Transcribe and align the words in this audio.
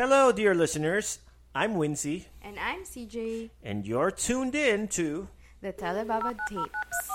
Hello, 0.00 0.32
dear 0.32 0.54
listeners. 0.54 1.18
I'm 1.54 1.74
Wincy, 1.74 2.24
And 2.40 2.58
I'm 2.58 2.84
CJ, 2.84 3.50
and 3.62 3.86
you're 3.86 4.10
tuned 4.10 4.54
in 4.54 4.88
to 4.96 5.28
the 5.60 5.74
Telebaba 5.74 6.38
Tapes. 6.48 7.10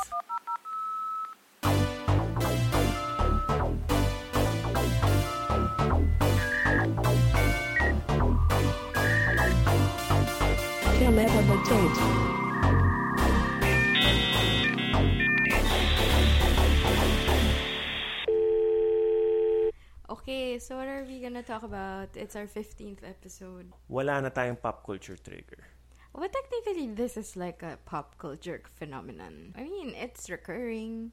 Okay, 20.15 20.59
so 20.59 20.77
what 20.77 20.87
are 20.87 21.03
we 21.03 21.19
gonna 21.19 21.43
talk 21.43 21.63
about? 21.63 22.09
It's 22.15 22.35
our 22.35 22.47
15th 22.47 23.03
episode. 23.03 23.67
Wala 23.91 24.21
na 24.23 24.29
tayong 24.31 24.55
pop 24.61 24.85
culture 24.85 25.17
trigger. 25.19 25.67
Well, 26.15 26.31
technically, 26.31 26.87
this 26.95 27.17
is 27.19 27.35
like 27.35 27.59
a 27.59 27.75
pop 27.83 28.15
culture 28.17 28.63
phenomenon. 28.79 29.51
I 29.59 29.67
mean, 29.67 29.91
it's 29.91 30.29
recurring. 30.31 31.11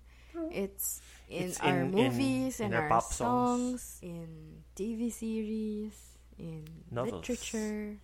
It's 0.55 1.03
in 1.29 1.51
It's 1.51 1.59
our 1.61 1.83
in- 1.83 1.91
in- 1.91 1.91
movies, 1.91 2.63
in 2.63 2.71
in, 2.71 2.79
our 2.79 2.87
our, 2.87 2.89
pop 2.89 3.11
songs. 3.11 3.83
songs, 3.83 3.99
in 4.07 4.63
TV 4.79 5.11
series, 5.11 5.93
in 6.39 6.63
Novels. 6.89 7.27
literature. 7.27 7.99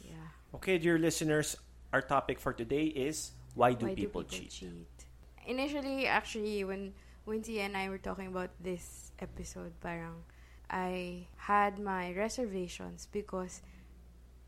Yeah. 0.00 0.32
Okay, 0.56 0.80
dear 0.80 0.96
listeners, 0.98 1.54
our 1.92 2.00
topic 2.00 2.40
for 2.40 2.56
today 2.56 2.88
is 2.88 3.36
why 3.52 3.76
do, 3.76 3.86
Why 3.86 3.94
people, 3.94 4.24
cheat? 4.24 4.64
Initially, 5.46 6.06
actually, 6.08 6.64
when 6.64 6.96
Wincy 7.28 7.60
and 7.60 7.76
I 7.76 7.92
were 7.92 8.00
talking 8.00 8.26
about 8.32 8.50
this 8.58 9.12
episode, 9.20 9.76
parang 9.84 10.24
I 10.70 11.26
had 11.36 11.78
my 11.78 12.12
reservations 12.12 13.08
because 13.10 13.62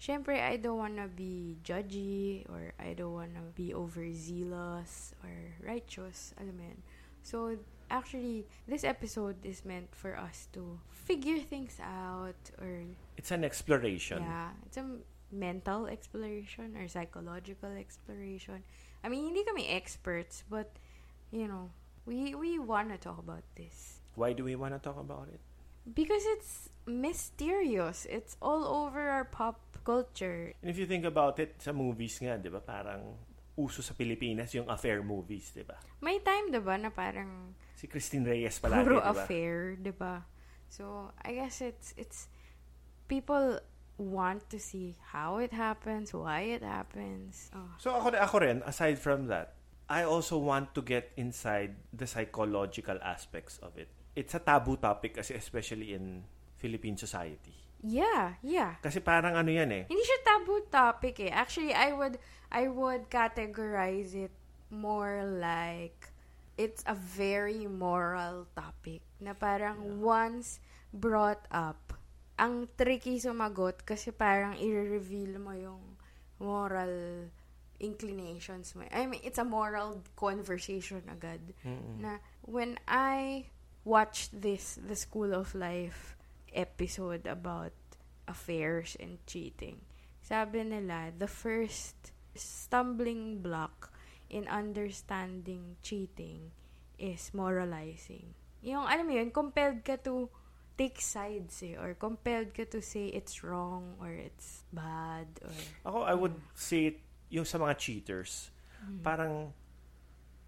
syempre, 0.01 0.41
I 0.41 0.57
don't 0.57 0.79
wanna 0.79 1.09
be 1.09 1.57
judgy 1.65 2.49
or 2.49 2.73
I 2.79 2.95
don't 2.95 3.13
wanna 3.15 3.45
be 3.55 3.75
overzealous 3.75 5.15
or 5.25 5.35
righteous, 5.65 6.35
alam 6.41 6.57
mo. 6.57 6.73
So, 7.23 7.57
actually, 7.91 8.47
this 8.67 8.85
episode 8.85 9.45
is 9.45 9.65
meant 9.65 9.95
for 9.95 10.17
us 10.17 10.49
to 10.53 10.81
figure 10.91 11.39
things 11.41 11.77
out 11.81 12.39
or 12.61 12.85
It's 13.17 13.31
an 13.31 13.45
exploration. 13.45 14.23
Yeah, 14.25 14.51
it's 14.65 14.77
a 14.77 14.87
mental 15.31 15.87
exploration 15.87 16.77
or 16.77 16.89
psychological 16.89 17.71
exploration. 17.77 18.65
I 19.05 19.09
mean, 19.09 19.25
hindi 19.25 19.45
kami 19.45 19.69
experts, 19.69 20.45
but 20.49 20.77
you 21.31 21.47
know, 21.49 21.71
we 22.07 22.35
we 22.35 22.59
want 22.59 22.91
to 22.91 22.99
talk 22.99 23.19
about 23.19 23.45
this 23.57 24.01
Why 24.15 24.33
do 24.33 24.45
we 24.45 24.57
want 24.57 24.75
to 24.75 24.81
talk 24.83 24.99
about 24.99 25.29
it? 25.33 25.41
Because 25.85 26.25
it's 26.37 26.69
mysterious. 26.87 28.07
It's 28.09 28.37
all 28.43 28.65
over 28.65 29.01
our 29.11 29.25
pop 29.25 29.61
culture. 29.85 30.53
And 30.63 30.71
if 30.71 30.79
you 30.79 30.87
think 30.87 31.05
about 31.05 31.39
it, 31.41 31.57
sa 31.59 31.73
movies 31.73 32.21
nga, 32.21 32.37
di 32.37 32.53
ba, 32.53 32.61
parang 32.61 33.17
uso 33.57 33.83
sa 33.85 33.93
Pilipinas 33.93 34.53
yung 34.57 34.69
affair 34.69 35.05
movies, 35.05 35.53
di 35.53 35.65
ba? 35.65 35.77
May 36.01 36.21
time 36.25 36.49
'di 36.49 36.63
ba 36.65 36.81
na 36.81 36.89
parang 36.89 37.53
Si 37.77 37.89
Christine 37.89 38.25
Reyes 38.25 38.57
puro 38.61 39.01
di 39.01 39.05
ba? 39.05 39.13
affair, 39.13 39.77
'di 39.77 39.93
ba? 39.93 40.25
So, 40.73 41.13
I 41.21 41.37
guess 41.37 41.61
it's 41.61 41.93
it's 42.01 42.31
people 43.11 43.61
want 44.01 44.49
to 44.49 44.57
see 44.57 44.97
how 45.13 45.37
it 45.37 45.53
happens, 45.53 46.17
why 46.17 46.57
it 46.57 46.65
happens. 46.65 47.53
Oh. 47.53 47.69
So 47.77 47.93
ako, 47.93 48.17
ako 48.17 48.37
rin, 48.41 48.65
aside 48.65 48.97
from 48.97 49.29
that, 49.29 49.61
I 49.93 50.09
also 50.09 50.41
want 50.41 50.73
to 50.73 50.81
get 50.81 51.13
inside 51.21 51.77
the 51.93 52.09
psychological 52.09 52.97
aspects 53.05 53.61
of 53.61 53.77
it. 53.77 53.93
It's 54.15 54.35
a 54.35 54.43
taboo 54.43 54.77
topic 54.77 55.19
kasi 55.19 55.35
especially 55.39 55.95
in 55.95 56.25
Philippine 56.59 56.99
society. 56.99 57.55
Yeah, 57.81 58.37
yeah. 58.45 58.77
Kasi 58.85 59.01
parang 59.01 59.39
ano 59.39 59.49
yan 59.49 59.73
eh. 59.73 59.85
Hindi 59.89 60.05
siya 60.05 60.21
taboo 60.21 60.69
topic 60.69 61.17
eh. 61.25 61.33
Actually, 61.33 61.73
I 61.73 61.97
would 61.97 62.21
I 62.53 62.69
would 62.69 63.09
categorize 63.09 64.13
it 64.13 64.35
more 64.69 65.25
like 65.25 66.13
it's 66.61 66.85
a 66.85 66.93
very 66.93 67.65
moral 67.65 68.45
topic 68.53 69.01
na 69.17 69.33
parang 69.33 70.05
once 70.05 70.61
brought 70.93 71.49
up, 71.49 71.97
ang 72.37 72.69
tricky 72.77 73.17
sumagot 73.17 73.81
kasi 73.89 74.13
parang 74.13 74.59
i-reveal 74.61 75.41
mo 75.41 75.57
yung 75.57 75.97
moral 76.37 77.29
inclinations 77.81 78.77
mo. 78.77 78.85
I 78.93 79.09
mean, 79.09 79.25
it's 79.25 79.41
a 79.41 79.47
moral 79.47 80.05
conversation 80.21 81.01
agad. 81.09 81.41
Na 81.97 82.21
when 82.45 82.77
I 82.85 83.49
watched 83.85 84.35
this, 84.35 84.79
The 84.81 84.97
School 84.97 85.35
of 85.35 85.55
Life 85.55 86.17
episode 86.55 87.27
about 87.27 87.73
affairs 88.29 88.97
and 89.01 89.19
cheating, 89.27 89.81
sabi 90.23 90.63
nila, 90.63 91.11
the 91.17 91.31
first 91.31 92.13
stumbling 92.35 93.43
block 93.43 93.91
in 94.31 94.47
understanding 94.47 95.75
cheating 95.83 96.55
is 96.99 97.35
moralizing. 97.35 98.35
Yung, 98.63 98.87
alam 98.87 99.09
mo 99.09 99.13
yun, 99.17 99.33
compelled 99.35 99.83
ka 99.83 99.99
to 100.05 100.31
take 100.79 101.01
sides 101.01 101.61
eh, 101.67 101.75
or 101.75 101.97
compelled 101.99 102.55
ka 102.55 102.65
to 102.69 102.81
say 102.81 103.11
it's 103.11 103.43
wrong 103.43 103.97
or 104.01 104.13
it's 104.13 104.65
bad 104.73 105.27
or 105.43 105.53
Ako, 105.85 105.99
I 106.07 106.15
would 106.15 106.37
say 106.55 107.01
yung 107.29 107.45
sa 107.45 107.59
mga 107.59 107.77
cheaters, 107.77 108.55
parang 109.03 109.53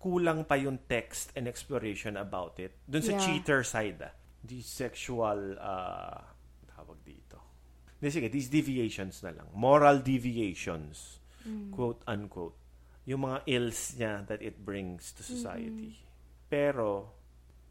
kulang 0.03 0.43
pa 0.43 0.59
yung 0.59 0.83
text 0.91 1.31
and 1.39 1.47
exploration 1.47 2.19
about 2.19 2.59
it. 2.59 2.75
Dun 2.91 3.03
sa 3.07 3.15
Yeah. 3.15 3.23
cheater 3.23 3.63
side, 3.63 4.03
ah. 4.03 4.11
The 4.43 4.59
sexual, 4.59 5.55
uh, 5.55 6.19
tawag 6.67 6.99
dito. 7.07 7.39
Hindi, 8.03 8.11
sige, 8.11 8.27
these 8.27 8.51
deviations 8.51 9.23
na 9.23 9.31
lang. 9.31 9.47
Moral 9.55 10.03
deviations, 10.03 11.23
quote 11.71 12.03
unquote. 12.11 12.59
Yung 13.07 13.23
mga 13.23 13.47
ills 13.47 13.95
niya 13.95 14.27
that 14.27 14.43
it 14.43 14.67
brings 14.67 15.15
to 15.15 15.23
society. 15.23 16.03
Pero, 16.51 17.15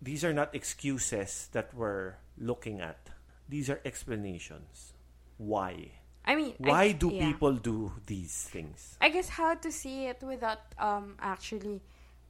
these 0.02 0.24
are 0.24 0.31
not 0.31 0.56
excuses 0.56 1.52
that 1.52 1.75
we're 1.75 2.16
looking 2.40 2.80
at. 2.80 3.12
These 3.52 3.68
are 3.69 3.84
explanations. 3.84 4.96
Why? 5.36 6.00
I 6.24 6.36
mean, 6.36 6.56
Why 6.59 6.84
I, 6.84 6.92
do 6.96 7.12
yeah. 7.12 7.28
people 7.28 7.56
do 7.59 7.92
these 8.08 8.48
things? 8.48 8.96
I 9.02 9.09
guess 9.09 9.28
how 9.28 9.56
to 9.56 9.72
see 9.72 10.06
it 10.08 10.24
without 10.24 10.72
um 10.80 11.18
actually 11.19 11.81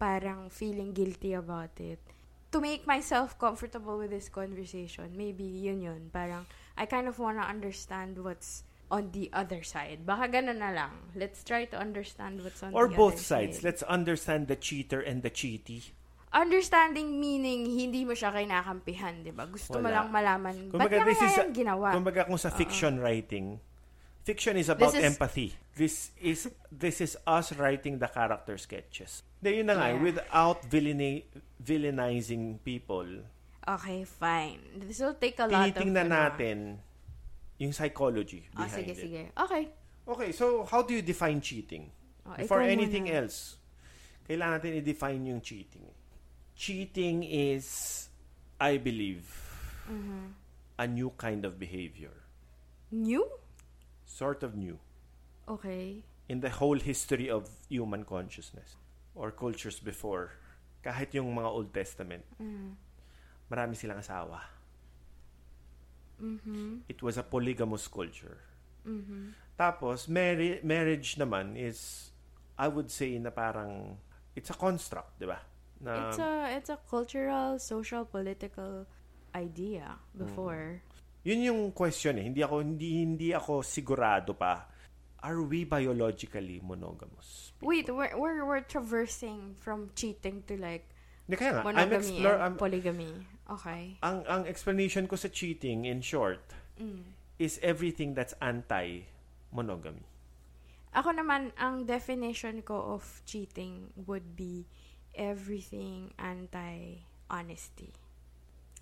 parang 0.02 0.50
feeling 0.50 0.98
guilty 0.98 1.38
about 1.38 1.78
it. 1.78 2.02
To 2.50 2.58
make 2.58 2.90
myself 2.90 3.38
comfortable 3.38 4.02
with 4.02 4.10
this 4.10 4.34
conversation, 4.34 5.14
maybe 5.14 5.46
yun 5.46 5.86
yun. 5.86 6.10
Parang, 6.10 6.50
I 6.74 6.90
kind 6.90 7.06
of 7.06 7.22
wanna 7.22 7.46
understand 7.46 8.18
what's 8.18 8.66
on 8.90 9.14
the 9.14 9.30
other 9.32 9.62
side. 9.64 10.04
Baka 10.04 10.28
ganun 10.28 10.58
na 10.60 10.74
lang. 10.74 10.92
Let's 11.16 11.46
try 11.46 11.64
to 11.70 11.78
understand 11.80 12.42
what's 12.44 12.60
on 12.60 12.74
Or 12.74 12.90
the 12.90 12.98
both 12.98 13.22
sides. 13.22 13.62
side. 13.62 13.64
Let's 13.64 13.86
understand 13.86 14.50
the 14.50 14.58
cheater 14.58 15.00
and 15.00 15.22
the 15.24 15.30
cheaty. 15.32 15.94
Understanding 16.36 17.20
meaning, 17.20 17.68
hindi 17.68 18.04
mo 18.04 18.12
siya 18.16 18.32
kinakampihan, 18.36 19.20
di 19.24 19.32
ba? 19.32 19.48
Gusto 19.48 19.80
mo 19.80 19.88
Wala. 19.88 20.04
lang 20.04 20.08
malaman, 20.12 20.56
ba't 20.68 20.76
Kumbaga, 20.76 20.96
niya 21.04 21.08
this 21.08 21.20
kaya 21.20 21.28
is 21.30 21.38
yan 21.40 21.52
ginawa? 21.56 21.88
Kumbaga 21.96 22.22
kung 22.28 22.40
sa 22.40 22.52
fiction 22.52 23.00
writing, 23.00 23.60
fiction 24.24 24.56
is 24.56 24.68
about 24.68 24.92
This 24.92 25.00
is- 25.00 25.08
empathy. 25.08 25.50
This 25.76 25.96
is 26.20 26.52
this 26.68 27.00
is 27.00 27.16
us 27.24 27.52
writing 27.56 28.00
the 28.00 28.08
character 28.12 28.56
sketches. 28.60 29.24
De, 29.42 29.50
yun 29.58 29.66
na 29.66 29.74
nga, 29.74 29.90
Yeah. 29.90 30.02
without 30.02 30.60
villaini- 30.70 31.26
villainizing 31.60 32.62
people, 32.64 33.26
Okay, 33.62 34.04
fine. 34.06 34.58
This 34.90 35.00
will 35.02 35.14
take 35.14 35.38
a 35.38 35.46
lot 35.46 35.54
of... 35.54 35.74
tinitingnan 35.78 36.10
ano, 36.10 36.18
natin 36.18 36.58
yung 37.62 37.70
psychology 37.72 38.50
Ah, 38.58 38.66
behind 38.66 38.74
sige, 38.74 38.90
it. 38.90 38.98
sige. 38.98 39.22
Okay. 39.38 39.64
Okay, 40.02 40.30
so 40.34 40.66
how 40.66 40.82
do 40.82 40.98
you 40.98 41.06
define 41.06 41.38
cheating? 41.40 41.86
Oh, 42.26 42.34
Before 42.34 42.66
anything 42.66 43.06
muna. 43.06 43.22
else, 43.30 43.62
kailangan 44.26 44.58
natin 44.58 44.82
i-define 44.82 45.22
yung 45.30 45.42
cheating. 45.46 45.86
Cheating 46.58 47.22
is, 47.22 48.10
I 48.58 48.78
believe, 48.82 49.30
Mm-hmm. 49.86 50.26
a 50.78 50.86
new 50.90 51.14
kind 51.22 51.46
of 51.46 51.62
behavior. 51.62 52.14
New? 52.90 53.26
Sort 54.10 54.42
of 54.42 54.58
new. 54.58 54.82
Okay. 55.46 56.02
In 56.30 56.42
the 56.42 56.50
whole 56.50 56.82
history 56.82 57.30
of 57.30 57.46
human 57.70 58.06
consciousness 58.06 58.74
or 59.14 59.32
cultures 59.32 59.78
before, 59.78 60.32
kahit 60.82 61.12
yung 61.14 61.30
mga 61.34 61.50
Old 61.50 61.70
Testament, 61.72 62.24
Mm. 62.40 62.74
marami 63.48 63.76
silang 63.76 64.00
asawa. 64.00 64.40
It 66.88 67.02
was 67.02 67.18
a 67.18 67.26
polygamous 67.26 67.90
culture. 67.90 68.38
Mm-hmm. 68.86 69.34
Tapos, 69.58 70.06
marri- 70.06 70.62
marriage 70.62 71.18
naman 71.18 71.58
is, 71.58 72.10
I 72.58 72.70
would 72.70 72.94
say 72.94 73.18
na 73.18 73.34
parang, 73.34 73.98
it's 74.38 74.54
a 74.54 74.58
construct, 74.58 75.18
di 75.18 75.26
ba? 75.26 75.42
Na, 75.82 76.10
it's 76.14 76.22
a 76.22 76.32
it's 76.54 76.70
a 76.70 76.78
cultural, 76.86 77.58
social, 77.58 78.06
political 78.06 78.86
idea 79.34 79.98
before. 80.14 80.86
yun 81.26 81.42
yung 81.42 81.62
question 81.74 82.18
eh. 82.22 82.26
Hindi 82.30 82.42
ako, 82.46 82.62
hindi, 82.62 83.02
hindi 83.02 83.30
ako 83.34 83.62
sigurado 83.66 84.34
pa. 84.38 84.70
Are 85.22 85.42
we 85.42 85.64
biologically 85.64 86.62
monogamous? 86.66 87.54
Wait, 87.62 87.86
we're, 87.90 88.18
we're 88.18 88.42
we're 88.42 88.66
traversing 88.66 89.54
from 89.62 89.94
cheating 89.94 90.42
to 90.50 90.58
like 90.58 90.90
Hindi 91.30 91.38
kaya 91.38 91.52
nga, 91.54 91.62
I'm 91.62 91.66
monogamy 91.70 91.96
explore, 92.18 92.36
and 92.36 92.44
I'm, 92.44 92.56
polygamy. 92.58 93.14
Okay. 93.52 93.82
ang, 94.02 94.26
ang 94.26 94.44
explanation 94.50 95.06
ko 95.06 95.16
sa 95.16 95.30
cheating, 95.30 95.86
in 95.86 96.02
short, 96.02 96.42
Mm. 96.82 97.14
is 97.38 97.62
everything 97.62 98.18
that's 98.18 98.34
anti-monogamy. 98.42 100.02
Ako 100.98 101.14
naman, 101.14 101.54
ang 101.56 101.86
definition 101.86 102.66
ko 102.66 102.98
of 102.98 103.22
cheating 103.24 103.94
would 103.96 104.34
be 104.36 104.66
everything 105.14 106.12
anti-honesty. 106.18 107.94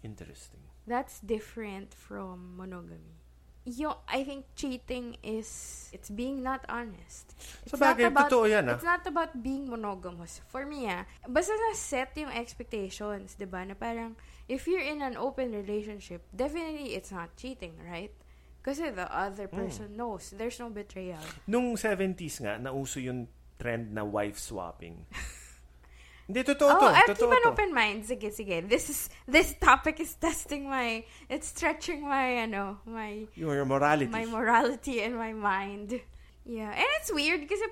Interesting. 0.02 0.64
That's 0.88 1.20
different 1.20 1.94
from 1.94 2.56
monogamy. 2.58 3.20
Yung, 3.66 3.94
I 4.08 4.24
think 4.24 4.46
cheating 4.56 5.18
is, 5.22 5.90
it's 5.94 6.10
being 6.10 6.42
not 6.42 6.64
honest. 6.70 7.36
It's 7.68 7.72
Sa 7.72 7.78
bagay, 7.78 8.10
totoo 8.10 8.50
yan, 8.50 8.66
ah. 8.70 8.74
It's 8.76 8.84
not 8.88 9.06
about 9.06 9.44
being 9.44 9.70
monogamous. 9.70 10.42
For 10.48 10.66
me, 10.66 10.88
ah, 10.90 11.04
basta 11.28 11.52
na-set 11.54 12.16
yung 12.18 12.32
expectations, 12.32 13.36
di 13.36 13.46
ba? 13.46 13.62
Na 13.68 13.76
parang, 13.76 14.16
if 14.48 14.66
you're 14.66 14.82
in 14.82 15.04
an 15.04 15.20
open 15.20 15.52
relationship, 15.52 16.24
definitely 16.34 16.96
it's 16.98 17.12
not 17.12 17.36
cheating, 17.36 17.76
right? 17.86 18.12
Kasi 18.60 18.90
the 18.92 19.08
other 19.08 19.48
Hmm. 19.48 19.68
person 19.68 19.96
knows. 19.96 20.32
There's 20.36 20.60
no 20.60 20.68
betrayal. 20.70 21.22
Nung 21.46 21.76
70s 21.78 22.42
nga, 22.42 22.58
nauso 22.58 23.00
yung 23.00 23.28
trend 23.60 23.92
na 23.94 24.04
wife 24.04 24.40
swapping. 24.40 25.06
Hindi, 26.30 26.46
totoo 26.46 26.70
to. 26.78 26.86
oh, 26.86 26.94
totoo 27.10 27.26
keep 27.26 27.34
an 27.34 27.42
to. 27.42 27.50
open 27.50 27.70
mind. 27.74 28.06
Sige, 28.06 28.30
sige. 28.30 28.62
This 28.62 28.86
is, 28.94 29.10
this 29.26 29.58
topic 29.58 29.98
is 29.98 30.14
testing 30.14 30.70
my, 30.70 31.02
it's 31.26 31.50
stretching 31.50 32.06
my, 32.06 32.46
ano, 32.46 32.78
my, 32.86 33.26
Your 33.34 33.66
morality. 33.66 34.06
my 34.14 34.30
morality 34.30 35.02
and 35.02 35.18
my 35.18 35.34
mind. 35.34 35.98
Yeah. 36.46 36.70
And 36.70 36.86
it's 37.02 37.10
weird 37.10 37.50
kasi 37.50 37.66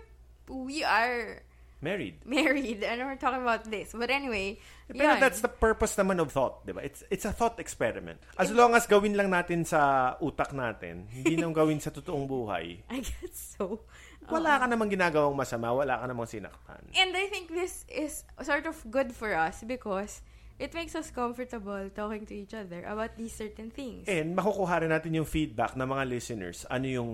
we 0.49 0.81
are 0.81 1.45
Married. 1.85 2.17
married 2.25 2.81
and 2.81 2.97
we're 3.05 3.21
talking 3.21 3.45
about 3.45 3.69
this. 3.69 3.93
But 3.93 4.09
anyway, 4.09 4.57
Pero 4.89 5.13
yun. 5.13 5.19
that's 5.21 5.45
the 5.45 5.53
purpose 5.53 5.93
naman 5.93 6.17
of 6.17 6.33
thought, 6.33 6.65
di 6.65 6.73
ba? 6.73 6.81
It's, 6.81 7.05
it's 7.13 7.25
a 7.25 7.31
thought 7.31 7.61
experiment. 7.61 8.17
As 8.41 8.49
long 8.49 8.73
as 8.73 8.89
gawin 8.89 9.13
lang 9.13 9.29
natin 9.29 9.61
sa 9.69 10.17
utak 10.17 10.57
natin, 10.57 11.05
hindi 11.13 11.37
nang 11.37 11.53
gawin 11.57 11.77
sa 11.77 11.93
totoong 11.93 12.25
buhay, 12.25 12.81
I 12.89 13.05
guess 13.05 13.53
so. 13.53 13.85
Wala 14.25 14.57
ka 14.59 14.65
namang 14.65 14.89
ginagawang 14.89 15.37
masama, 15.37 15.69
wala 15.71 16.01
ka 16.01 16.05
namang 16.09 16.25
sinaktan. 16.25 16.81
And 16.97 17.13
I 17.13 17.29
think 17.29 17.53
this 17.53 17.85
is 17.85 18.25
sort 18.41 18.65
of 18.65 18.75
good 18.89 19.13
for 19.13 19.37
us 19.37 19.61
because 19.61 20.25
it 20.57 20.73
makes 20.73 20.97
us 20.97 21.13
comfortable 21.13 21.89
talking 21.93 22.25
to 22.25 22.33
each 22.33 22.53
other 22.53 22.81
about 22.89 23.13
these 23.15 23.31
certain 23.31 23.69
things. 23.69 24.09
And 24.09 24.33
makukuha 24.33 24.81
rin 24.83 24.91
natin 24.91 25.13
yung 25.13 25.29
feedback 25.29 25.77
ng 25.77 25.85
mga 25.85 26.03
listeners. 26.09 26.65
Ano 26.67 26.85
yung 26.89 27.11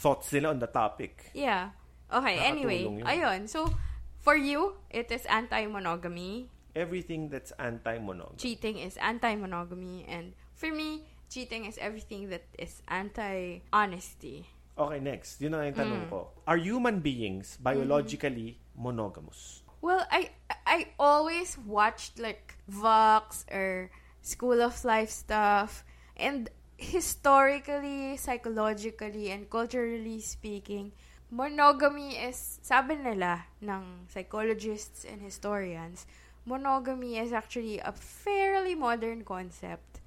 thoughts 0.00 0.32
nila 0.32 0.56
on 0.56 0.58
the 0.58 0.70
topic. 0.70 1.30
Yeah. 1.36 1.76
Okay, 2.10 2.40
anyway. 2.40 2.82
Yun. 2.82 3.04
Ayun. 3.06 3.40
So, 3.46 3.70
for 4.18 4.34
you, 4.34 4.80
it 4.90 5.12
is 5.12 5.22
anti-monogamy. 5.28 6.50
Everything 6.74 7.28
that's 7.28 7.52
anti-monog. 7.58 8.38
Cheating 8.38 8.78
is 8.78 8.96
anti-monogamy. 8.96 10.06
And 10.08 10.34
for 10.54 10.72
me, 10.72 11.06
cheating 11.28 11.66
is 11.66 11.78
everything 11.78 12.30
that 12.30 12.48
is 12.58 12.82
anti-honesty. 12.88 14.50
Okay, 14.80 14.96
next. 14.96 15.36
Yun 15.44 15.52
na 15.52 15.60
nga 15.60 15.66
yung 15.68 15.76
Mm. 15.76 15.84
tanong 15.84 16.04
ko. 16.08 16.20
Are 16.48 16.56
human 16.56 17.04
beings 17.04 17.60
biologically 17.60 18.56
monogamous? 18.72 19.60
Well, 19.84 20.08
I 20.08 20.32
I 20.64 20.96
always 20.96 21.60
watched 21.60 22.16
like 22.16 22.56
Vox 22.64 23.44
or 23.52 23.92
School 24.24 24.60
of 24.64 24.80
Life 24.84 25.12
stuff, 25.12 25.84
and 26.16 26.48
historically, 26.80 28.16
psychologically, 28.16 29.28
and 29.28 29.48
culturally 29.52 30.20
speaking, 30.24 30.92
monogamy 31.28 32.16
is, 32.16 32.60
sabi 32.64 32.96
nila 32.96 33.44
ng 33.60 34.08
psychologists 34.08 35.04
and 35.04 35.20
historians, 35.20 36.08
monogamy 36.48 37.20
is 37.20 37.32
actually 37.36 37.80
a 37.84 37.92
fairly 37.92 38.72
modern 38.72 39.24
concept 39.28 40.00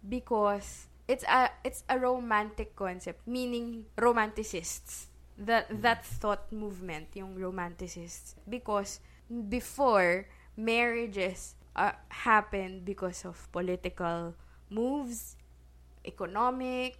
because 0.00 0.88
it's 1.06 1.24
a 1.24 1.50
it's 1.64 1.84
a 1.88 1.98
romantic 1.98 2.74
concept, 2.74 3.26
meaning 3.26 3.86
romanticists. 3.96 5.06
That 5.34 5.66
that 5.82 6.06
thought 6.06 6.46
movement, 6.54 7.10
yung 7.18 7.34
romanticists, 7.34 8.38
because 8.46 9.02
before 9.26 10.30
marriages 10.54 11.58
uh, 11.74 11.90
happened 12.22 12.86
because 12.86 13.26
of 13.26 13.34
political 13.50 14.38
moves, 14.70 15.34
economic, 16.06 16.94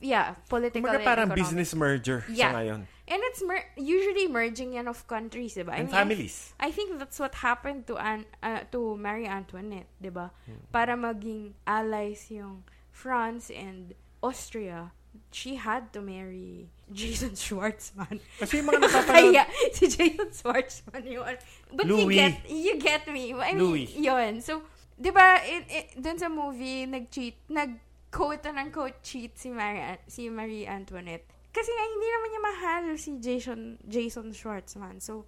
yeah, 0.00 0.34
political. 0.48 0.88
Kumbaga 0.88 0.96
and 0.96 1.04
parang 1.04 1.28
economic. 1.28 1.44
business 1.44 1.70
merger 1.76 2.24
Yeah. 2.32 2.52
sa 2.52 2.56
ngayon. 2.56 2.80
And 3.08 3.20
it's 3.32 3.40
mer- 3.44 3.68
usually 3.76 4.28
merging 4.28 4.76
yan 4.76 4.88
of 4.88 5.04
countries, 5.04 5.56
diba? 5.56 5.72
I 5.72 5.84
And 5.84 5.88
mean, 5.88 5.94
I- 5.94 5.98
families. 6.04 6.36
I 6.60 6.70
think 6.72 6.96
that's 6.96 7.20
what 7.20 7.36
happened 7.40 7.84
to 7.88 7.96
An 7.96 8.24
uh, 8.40 8.64
to 8.72 8.96
Marie 8.96 9.28
Antoinette, 9.28 9.88
'di 10.00 10.08
ba? 10.08 10.32
Hmm. 10.44 10.60
Para 10.72 10.96
maging 10.96 11.52
allies 11.64 12.32
yung 12.32 12.64
France 12.98 13.54
and 13.54 13.94
Austria. 14.26 14.90
She 15.30 15.54
had 15.54 15.94
to 15.94 16.02
marry 16.02 16.66
Jason 16.92 17.38
Schwartzman. 17.38 18.18
Kasi 18.42 18.58
yung 18.58 18.74
mga 18.74 18.90
napapanood, 18.90 19.30
Kaya 19.30 19.44
si 19.76 19.86
Jason 19.86 20.30
Schwartzman 20.34 21.06
yun. 21.06 21.34
But 21.70 21.86
you 21.86 21.94
Louis. 21.94 22.18
get 22.18 22.34
you 22.50 22.74
get 22.82 23.06
me. 23.06 23.30
I 23.38 23.54
mean, 23.54 23.62
Louis. 23.62 23.86
yun. 23.94 24.42
So, 24.42 24.66
'di 24.98 25.14
ba, 25.14 25.38
in, 25.46 25.62
in, 25.70 25.84
dun 26.02 26.18
sa 26.18 26.26
movie 26.26 26.90
nag-cheat, 26.90 27.46
nag 27.54 27.78
quote 28.10 28.42
and 28.50 28.58
unquote 28.58 28.98
cheat 29.06 29.38
si 29.38 29.54
Marie 29.54 30.02
si 30.10 30.26
Marie 30.26 30.66
Antoinette. 30.66 31.28
Kasi 31.54 31.70
nga 31.70 31.84
hindi 31.86 32.08
naman 32.10 32.28
niya 32.34 32.42
mahal 32.42 32.82
si 32.98 33.10
Jason 33.22 33.78
Jason 33.86 34.34
Schwartzman. 34.34 34.98
So, 34.98 35.22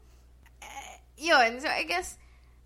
eh, 0.59 1.07
yun. 1.19 1.63
So, 1.63 1.71
I 1.71 1.87
guess 1.87 2.19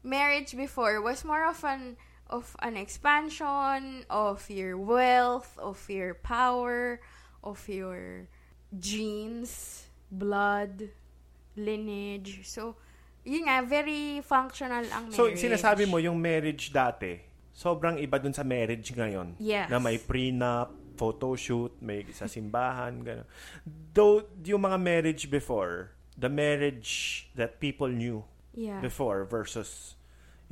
marriage 0.05 0.57
before 0.57 1.01
was 1.01 1.25
more 1.25 1.45
of 1.45 1.61
an 1.65 1.97
of 2.31 2.57
an 2.63 2.77
expansion 2.77 4.05
of 4.09 4.49
your 4.49 4.77
wealth, 4.79 5.57
of 5.61 5.79
your 5.89 6.15
power, 6.15 7.01
of 7.45 7.61
your 7.69 8.27
genes, 8.73 9.85
blood, 10.11 10.89
lineage. 11.57 12.43
So, 12.49 12.77
yun 13.25 13.47
nga, 13.47 13.63
very 13.63 14.21
functional 14.25 14.85
ang 14.91 15.13
marriage. 15.13 15.17
So, 15.17 15.31
sinasabi 15.31 15.89
mo 15.89 15.99
yung 15.99 16.19
marriage 16.21 16.73
dati, 16.73 17.21
sobrang 17.55 18.01
iba 18.01 18.19
dun 18.19 18.33
sa 18.35 18.43
marriage 18.43 18.91
ngayon. 18.93 19.39
Yes. 19.39 19.71
Na 19.71 19.79
may 19.79 20.01
prenup, 20.01 20.73
photoshoot, 20.97 21.79
may 21.83 22.07
sa 22.15 22.27
simbahan, 22.27 23.03
gano'n. 23.03 23.27
Though, 23.95 24.27
yung 24.43 24.63
mga 24.67 24.79
marriage 24.79 25.31
before, 25.31 25.95
the 26.15 26.31
marriage 26.31 27.27
that 27.35 27.59
people 27.59 27.91
knew 27.91 28.23
Yeah. 28.55 28.79
before 28.79 29.27
versus 29.27 29.99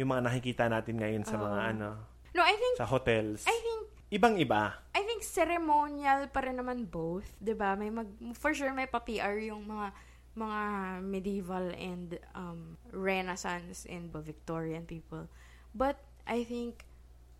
yung 0.03 0.11
mga 0.11 0.27
nakikita 0.27 0.67
natin 0.67 0.99
ngayon 0.99 1.23
sa 1.23 1.39
mga 1.39 1.59
Oo. 1.63 1.71
ano, 1.73 1.89
No, 2.33 2.41
I 2.43 2.57
think, 2.57 2.75
sa 2.81 2.89
hotels. 2.89 3.45
I 3.47 3.55
think, 3.55 3.81
Ibang-iba. 4.13 4.77
I 4.93 5.09
think 5.09 5.25
ceremonial 5.25 6.29
pa 6.29 6.45
rin 6.45 6.61
naman 6.61 6.85
both, 6.85 7.25
'di 7.41 7.57
ba? 7.57 7.73
May 7.73 7.89
mag 7.89 8.05
for 8.37 8.53
sure 8.53 8.69
may 8.77 8.85
pa-PR 8.85 9.41
yung 9.41 9.65
mga 9.65 9.89
mga 10.37 10.61
medieval 11.01 11.73
and 11.73 12.21
um 12.37 12.77
Renaissance 12.93 13.89
and 13.89 14.13
Victorian 14.13 14.85
people. 14.85 15.33
But 15.73 15.97
I 16.29 16.45
think 16.45 16.85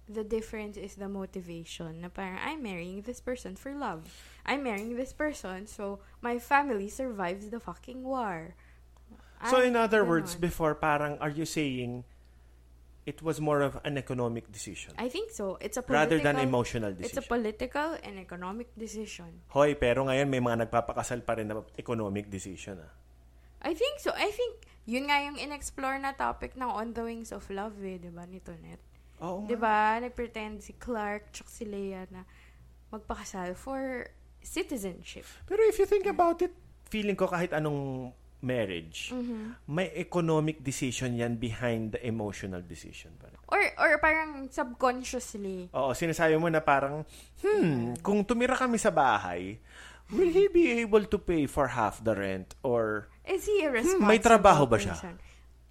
the 0.09 0.25
difference 0.25 0.81
is 0.81 0.97
the 0.97 1.13
motivation 1.13 2.01
na 2.01 2.09
parang 2.09 2.41
I'm 2.41 2.65
marrying 2.65 3.05
this 3.05 3.21
person 3.21 3.53
for 3.53 3.77
love. 3.77 4.09
I'm 4.49 4.65
marrying 4.65 4.97
this 4.97 5.13
person 5.13 5.69
so 5.69 6.01
my 6.25 6.41
family 6.41 6.89
survives 6.89 7.53
the 7.53 7.61
fucking 7.61 8.01
war. 8.01 8.57
So, 9.45 9.59
Ah, 9.59 9.67
in 9.67 9.75
other 9.77 10.07
words, 10.07 10.39
ganon. 10.39 10.47
before, 10.49 10.73
parang, 10.79 11.19
are 11.19 11.29
you 11.33 11.43
saying 11.45 12.07
it 13.03 13.19
was 13.19 13.43
more 13.43 13.67
of 13.67 13.79
an 13.83 13.99
economic 13.99 14.47
decision 14.55 14.95
I 14.95 15.11
think 15.11 15.35
so. 15.35 15.59
It's 15.59 15.75
a 15.75 15.83
political, 15.83 15.99
rather 15.99 16.19
than 16.23 16.39
emotional 16.39 16.95
It's 16.95 17.19
a 17.19 17.23
decision? 17.23 17.33
political 17.35 17.89
and 18.03 18.15
economic 18.23 18.69
decision. 18.79 19.43
Hoy, 19.51 19.75
pero 19.75 20.07
ngayon 20.07 20.31
may 20.31 20.39
mga 20.39 20.71
nagpapakasal 20.71 21.27
pa 21.27 21.35
rin 21.35 21.51
na 21.51 21.67
economic 21.75 22.31
decision. 22.31 22.79
Ah. 22.79 22.95
I 23.63 23.75
think 23.75 23.99
so. 24.03 24.11
I 24.15 24.31
think, 24.31 24.67
yun 24.87 25.07
nga 25.11 25.23
yung 25.23 25.39
in-explore 25.39 25.99
na 25.99 26.15
topic 26.15 26.55
ng 26.59 26.67
On 26.67 26.91
the 26.95 27.03
Wings 27.03 27.31
of 27.31 27.47
Love 27.51 27.79
eh, 27.83 27.99
di 27.99 28.11
ba, 28.11 28.27
ni 28.27 28.43
Tonet? 28.43 28.83
Oo 29.23 29.47
Di 29.47 29.55
ba, 29.55 29.99
nag-pretend 30.03 30.63
si 30.63 30.75
Clark 30.75 31.31
tsaka 31.31 31.51
si 31.51 31.65
Leia 31.67 32.07
na 32.11 32.27
magpakasal 32.91 33.55
for 33.55 34.11
citizenship. 34.43 35.27
Pero 35.47 35.63
if 35.67 35.79
you 35.79 35.87
think 35.87 36.07
about 36.11 36.43
it, 36.43 36.51
feeling 36.91 37.15
ko 37.15 37.31
kahit 37.31 37.55
anong 37.55 38.11
marriage, 38.43 39.15
Mm-hmm. 39.15 39.71
may 39.71 39.89
economic 39.95 40.61
decision 40.61 41.15
yan 41.15 41.39
behind 41.39 41.95
the 41.95 42.01
emotional 42.03 42.61
decision. 42.61 43.15
Or, 43.47 43.63
or 43.79 43.97
parang 43.99 44.51
subconsciously. 44.51 45.71
Oo, 45.71 45.95
sinasabi 45.95 46.35
mo 46.37 46.51
na 46.51 46.59
parang, 46.59 47.07
hmm, 47.41 48.03
kung 48.03 48.27
tumira 48.27 48.59
kami 48.59 48.77
sa 48.77 48.91
bahay, 48.91 49.63
will 50.11 50.29
he 50.29 50.51
be 50.51 50.83
able 50.83 51.07
to 51.07 51.17
pay 51.17 51.47
for 51.47 51.71
half 51.71 52.03
the 52.03 52.13
rent? 52.13 52.53
Or, 52.61 53.09
Is 53.23 53.47
he 53.47 53.63
a 53.63 53.71
responsible 53.71 54.03
Hmm, 54.03 54.11
may 54.11 54.19
trabaho 54.19 54.67
ba 54.67 54.77
siya? 54.77 54.99
person? 54.99 55.17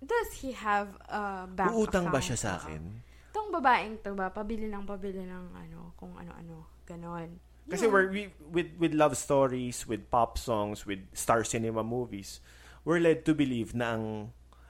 Does 0.01 0.41
he 0.41 0.55
have 0.55 0.97
a 1.11 1.45
bank 1.45 1.75
uutang 1.75 2.09
ba 2.09 2.17
siya 2.17 2.33
sa 2.33 2.57
akin? 2.57 2.81
Itong 3.29 3.53
babaeng 3.53 4.01
to 4.01 4.17
ba, 4.17 4.33
pabili 4.33 4.65
lang 4.65 4.81
pabili 4.81 5.21
ng 5.21 5.45
ano, 5.53 5.93
kung 5.93 6.15
ano-ano, 6.17 6.65
ganon. 6.87 7.37
Kasi 7.69 7.85
we're, 7.85 8.09
we, 8.09 8.33
with, 8.49 8.73
with 8.81 8.91
love 8.91 9.13
stories, 9.13 9.85
with 9.85 10.09
pop 10.09 10.35
songs, 10.35 10.83
with 10.83 10.99
star 11.13 11.45
cinema 11.45 11.85
movies, 11.85 12.41
we're 12.83 13.00
led 13.00 13.25
to 13.25 13.33
believe 13.33 13.73
na 13.73 13.93
ang 13.95 14.05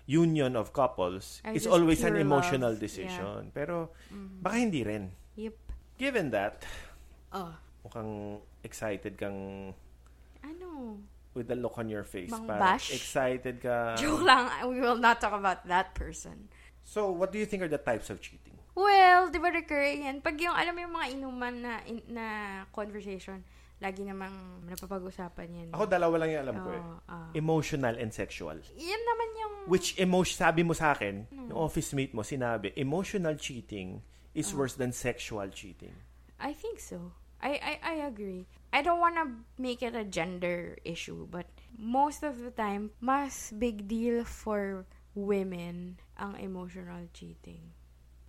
union 0.06 0.56
of 0.60 0.74
couples 0.74 1.40
Ay, 1.46 1.56
is 1.56 1.64
always 1.64 2.04
an 2.04 2.18
emotional 2.20 2.76
love. 2.76 2.84
decision. 2.84 3.52
Pero, 3.56 3.96
baka 4.42 4.56
hindi 4.60 4.84
rin. 4.84 5.12
Yep. 5.40 5.56
Given 5.96 6.32
that, 6.32 6.66
Oh, 7.32 7.56
mukhang 7.88 8.44
excited 8.60 9.16
kang 9.16 9.72
ano? 10.44 11.00
with 11.32 11.48
the 11.48 11.56
look 11.56 11.80
on 11.80 11.88
your 11.88 12.04
face. 12.04 12.34
Bash? 12.44 12.92
excited 12.92 13.64
ka. 13.64 13.96
Joke 14.02 14.28
lang, 14.28 14.52
we 14.68 14.84
will 14.84 15.00
not 15.00 15.24
talk 15.24 15.32
about 15.32 15.64
that 15.64 15.96
person. 15.96 16.52
So, 16.84 17.08
what 17.12 17.32
do 17.32 17.40
you 17.40 17.48
think 17.48 17.64
are 17.64 17.72
the 17.72 17.80
types 17.80 18.10
of 18.12 18.20
cheating? 18.20 18.60
Well, 18.76 19.32
di 19.32 19.40
ba 19.40 19.48
recurring 19.48 20.04
yan? 20.12 20.20
Pag 20.20 20.40
yung, 20.44 20.56
alam 20.56 20.76
mo 20.76 20.80
yung 20.84 20.96
mga 20.96 21.08
inuman 21.16 21.56
na, 21.64 21.74
in, 21.88 22.04
na 22.12 22.26
conversation, 22.76 23.44
lagi 23.82 24.06
namang 24.06 24.62
napapag-usapan 24.70 25.48
yan. 25.50 25.70
Ako, 25.74 25.90
dalawa 25.90 26.22
lang 26.22 26.30
yung 26.38 26.44
alam 26.46 26.58
ko 26.62 26.70
eh. 26.70 26.78
Oo, 26.80 26.96
ah. 27.10 27.30
Emotional 27.34 27.98
and 27.98 28.14
sexual. 28.14 28.54
Yan 28.78 29.02
naman 29.02 29.30
yung... 29.36 29.54
Which 29.66 29.98
emotion, 29.98 30.38
sabi 30.38 30.62
mo 30.62 30.78
sa 30.78 30.94
akin, 30.94 31.26
Hmm. 31.34 31.50
yung 31.50 31.58
office 31.58 31.90
mate 31.98 32.14
mo, 32.14 32.22
sinabi, 32.22 32.70
emotional 32.78 33.34
cheating 33.42 34.06
is 34.38 34.54
Oh. 34.54 34.62
worse 34.62 34.78
than 34.78 34.94
sexual 34.94 35.50
cheating. 35.50 35.98
I 36.38 36.54
think 36.54 36.78
so. 36.78 37.12
I, 37.42 37.58
I, 37.58 37.74
I 37.82 37.96
agree. 38.06 38.46
I 38.70 38.86
don't 38.86 39.02
want 39.02 39.18
to 39.18 39.26
make 39.58 39.82
it 39.82 39.98
a 39.98 40.06
gender 40.06 40.78
issue, 40.86 41.26
but 41.26 41.50
most 41.74 42.22
of 42.22 42.38
the 42.38 42.54
time, 42.54 42.94
mas 43.02 43.50
big 43.58 43.90
deal 43.90 44.22
for 44.22 44.86
women 45.18 45.98
ang 46.22 46.38
emotional 46.38 47.10
cheating 47.18 47.74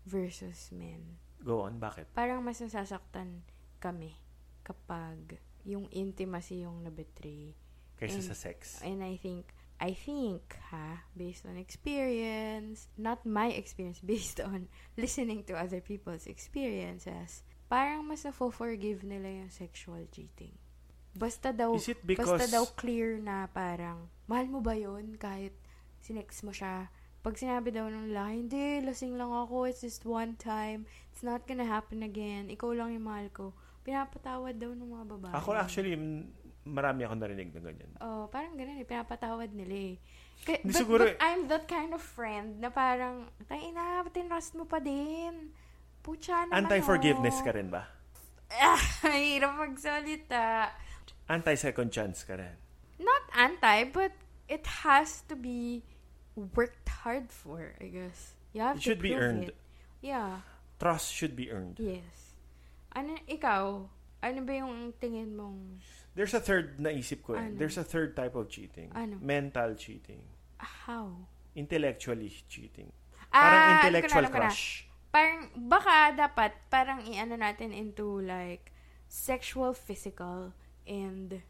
versus 0.08 0.72
men. 0.72 1.20
Go 1.44 1.60
on, 1.68 1.76
bakit? 1.76 2.08
Parang 2.16 2.40
mas 2.40 2.58
nasasaktan 2.64 3.44
kami 3.78 4.16
kapag 4.62 5.38
yung 5.62 5.86
intimacy 5.94 6.66
yung 6.66 6.82
nabetray. 6.82 7.54
Kaysa 7.98 8.18
And- 8.18 8.28
sa 8.30 8.34
sex. 8.34 8.82
And 8.82 9.02
I 9.02 9.14
think, 9.14 9.54
I 9.78 9.94
think, 9.94 10.58
ha, 10.70 11.06
based 11.14 11.46
on 11.46 11.58
experience, 11.58 12.86
not 12.98 13.22
my 13.26 13.50
experience, 13.50 14.02
based 14.14 14.42
on 14.42 14.66
listening 14.98 15.42
to 15.50 15.54
other 15.54 15.82
people's 15.82 16.26
experiences, 16.26 17.42
parang 17.70 18.06
mas 18.06 18.26
na-forgive 18.26 19.02
nila 19.06 19.30
yung 19.42 19.50
sexual 19.50 20.02
cheating. 20.10 20.54
Basta 21.12 21.52
daw, 21.52 21.76
Is 21.76 21.92
it 21.92 22.00
because- 22.02 22.40
basta 22.40 22.48
daw 22.50 22.64
clear 22.74 23.20
na 23.20 23.46
parang, 23.46 24.08
mahal 24.26 24.48
mo 24.48 24.58
ba 24.64 24.74
yun 24.74 25.14
kahit 25.20 25.52
sinex 26.00 26.42
mo 26.42 26.50
siya? 26.50 26.88
Pag 27.22 27.38
sinabi 27.38 27.70
daw 27.70 27.86
ng 27.86 28.10
lalaki, 28.10 28.34
hindi, 28.34 28.66
lasing 28.82 29.14
lang 29.14 29.30
ako, 29.30 29.70
it's 29.70 29.86
just 29.86 30.02
one 30.02 30.34
time, 30.34 30.90
it's 31.14 31.22
not 31.22 31.46
gonna 31.46 31.68
happen 31.68 32.02
again, 32.02 32.50
ikaw 32.50 32.74
lang 32.74 32.98
yung 32.98 33.06
mahal 33.06 33.30
ko. 33.30 33.46
Pinapatawad 33.82 34.54
daw 34.58 34.70
ng 34.72 34.88
mga 34.88 35.06
babae. 35.18 35.32
Ako 35.34 35.48
actually, 35.58 35.98
marami 36.62 37.02
akong 37.02 37.18
narinig 37.18 37.50
na 37.50 37.60
ganyan. 37.60 37.90
Oh, 37.98 38.30
parang 38.30 38.54
ganun 38.54 38.78
eh. 38.78 38.86
Pinapatawad 38.86 39.50
nila 39.50 39.74
eh. 39.74 39.94
Kaya, 40.42 40.58
but, 40.62 40.74
siguro 40.74 41.02
but. 41.10 41.18
I'm 41.18 41.46
that 41.50 41.66
kind 41.66 41.90
of 41.90 42.02
friend 42.02 42.62
na 42.62 42.70
parang, 42.70 43.26
tayo 43.50 43.66
na, 43.74 44.06
tinrust 44.10 44.54
mo 44.54 44.66
pa 44.66 44.78
din. 44.78 45.50
Pucha 46.02 46.46
naman 46.46 46.66
Anti-forgiveness 46.66 47.42
oh. 47.42 47.44
ka 47.46 47.50
rin 47.54 47.70
ba? 47.70 47.86
Ah, 48.54 48.78
hirap 49.14 49.54
magsalita. 49.58 50.70
Anti-second 51.30 51.90
chance 51.90 52.22
ka 52.22 52.38
rin. 52.38 52.54
Not 53.02 53.22
anti, 53.34 53.90
but 53.90 54.14
it 54.46 54.66
has 54.86 55.26
to 55.26 55.34
be 55.34 55.82
worked 56.34 56.86
hard 57.02 57.30
for, 57.30 57.74
I 57.82 57.90
guess. 57.90 58.34
You 58.52 58.62
have 58.62 58.76
It 58.78 58.82
to 58.82 58.94
should 58.94 59.02
be 59.02 59.14
earned. 59.14 59.50
it. 59.50 59.56
Yeah. 60.02 60.42
Trust 60.78 61.10
should 61.14 61.34
be 61.34 61.50
earned. 61.50 61.78
Yes. 61.78 62.21
Ano, 62.92 63.16
ikaw, 63.24 63.88
ano 64.20 64.38
ba 64.42 64.52
yung 64.54 64.92
tingin 64.94 65.32
mong, 65.32 65.80
There's 66.12 66.36
a 66.36 66.40
third 66.40 66.76
na 66.76 66.92
isip 66.92 67.24
ko 67.24 67.34
eh. 67.34 67.40
Ano? 67.42 67.56
There's 67.56 67.76
a 67.76 67.82
third 67.82 68.12
type 68.12 68.36
of 68.36 68.46
cheating. 68.46 68.92
Ano? 68.92 69.16
Mental 69.18 69.72
cheating. 69.74 70.20
how? 70.60 71.10
Intellectually 71.54 72.30
cheating. 72.46 72.92
Ah, 73.28 73.40
Parang 73.40 73.60
na, 73.60 73.72
intellectual 73.78 74.24
ko 74.24 74.30
na. 74.30 74.46
crush. 74.46 74.86
parang 75.08 75.40
baka 75.68 75.94
dapat 76.14 76.52
parang 76.68 77.04
i-ano 77.04 77.36
natin 77.36 77.68
into 77.68 78.20
like 78.20 78.72
sexual, 79.06 79.72
physical, 79.72 80.52
and 80.82 81.40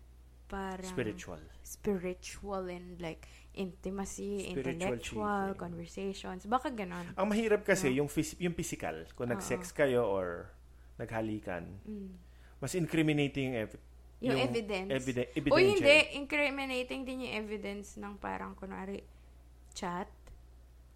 parang 0.48 0.82
Spiritual. 0.84 1.38
spiritual 1.62 2.66
and 2.66 2.98
like 2.98 3.26
intimacy, 3.52 4.46
Spiritual 4.48 4.74
intellectual, 4.74 5.42
cheating. 5.48 5.58
conversations. 5.58 6.42
Baka 6.46 6.70
ganon. 6.70 7.06
Ang 7.14 7.26
mahirap 7.28 7.62
kasi 7.62 7.90
yung 7.92 8.06
phys- 8.06 8.38
yung 8.38 8.50
physical, 8.52 9.06
kung 9.12 9.28
nag-sex 9.28 9.70
kayo 9.70 10.06
or 10.06 10.50
naghalikan, 11.02 11.66
mas 12.56 12.72
incriminating 12.72 13.50
yung, 13.50 13.58
ev- 13.60 13.80
Mm. 14.22 14.24
Yung, 14.24 14.38
evidence. 14.40 14.90
eviden- 14.94 15.26
o 15.26 15.34
evidentiary. 15.34 15.66
hindi, 15.68 15.96
incriminating 16.14 17.00
din 17.02 17.26
yung 17.26 17.34
evidence 17.36 17.98
ng 17.98 18.14
parang 18.16 18.54
kunwari 18.54 19.02
chat 19.72 20.06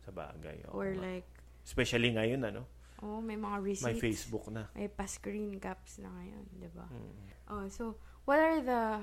Sa 0.01 0.11
bagay. 0.11 0.63
oo 0.65 0.79
or 0.79 0.95
nga. 0.95 1.03
like 1.05 1.27
Especially 1.61 2.15
ngayon, 2.15 2.39
ano? 2.45 2.63
oh 2.97 3.19
may 3.19 3.35
mga 3.35 3.59
receipts. 3.61 3.83
May 3.85 3.99
Facebook 3.99 4.47
na. 4.47 4.71
May 4.73 4.87
pa-screen 4.87 5.59
caps 5.59 5.99
na 5.99 6.09
ngayon, 6.09 6.45
'di 6.55 6.71
ba? 6.71 6.87
Mm. 6.87 7.15
Oh, 7.49 7.67
so 7.67 7.99
what 8.23 8.39
are 8.39 8.63
the 8.63 9.03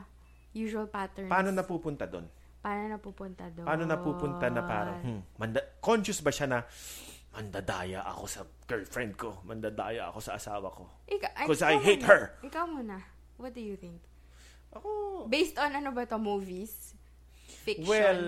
usual 0.54 0.88
patterns? 0.88 1.28
Paano 1.28 1.52
napupunta 1.52 2.08
doon? 2.08 2.24
Paano 2.58 2.88
napupunta 2.90 3.52
doon? 3.52 3.68
Paano 3.68 3.84
napupunta 3.84 4.48
na 4.48 4.62
parang, 4.64 5.00
hmm, 5.04 5.22
manda- 5.36 5.68
conscious 5.78 6.24
ba 6.24 6.32
siya 6.32 6.48
na, 6.48 6.64
mandadaya 7.34 8.06
ako 8.06 8.24
sa 8.30 8.42
girlfriend 8.70 9.18
ko, 9.18 9.42
mandadaya 9.44 10.08
ako 10.08 10.20
sa 10.22 10.38
asawa 10.38 10.70
ko. 10.70 10.86
Ika, 11.10 11.34
ay, 11.34 11.46
'Cause 11.50 11.66
I 11.66 11.82
hate 11.82 12.06
muna. 12.06 12.10
her. 12.10 12.24
Ikaw 12.46 12.66
muna. 12.70 12.98
What 13.42 13.54
do 13.54 13.62
you 13.62 13.76
think? 13.76 13.98
Ako, 14.72 15.26
Based 15.28 15.58
on 15.58 15.74
ano 15.74 15.90
ba 15.92 16.06
to 16.06 16.18
movies? 16.18 16.94
Fiction? 17.66 17.86
well, 17.90 18.24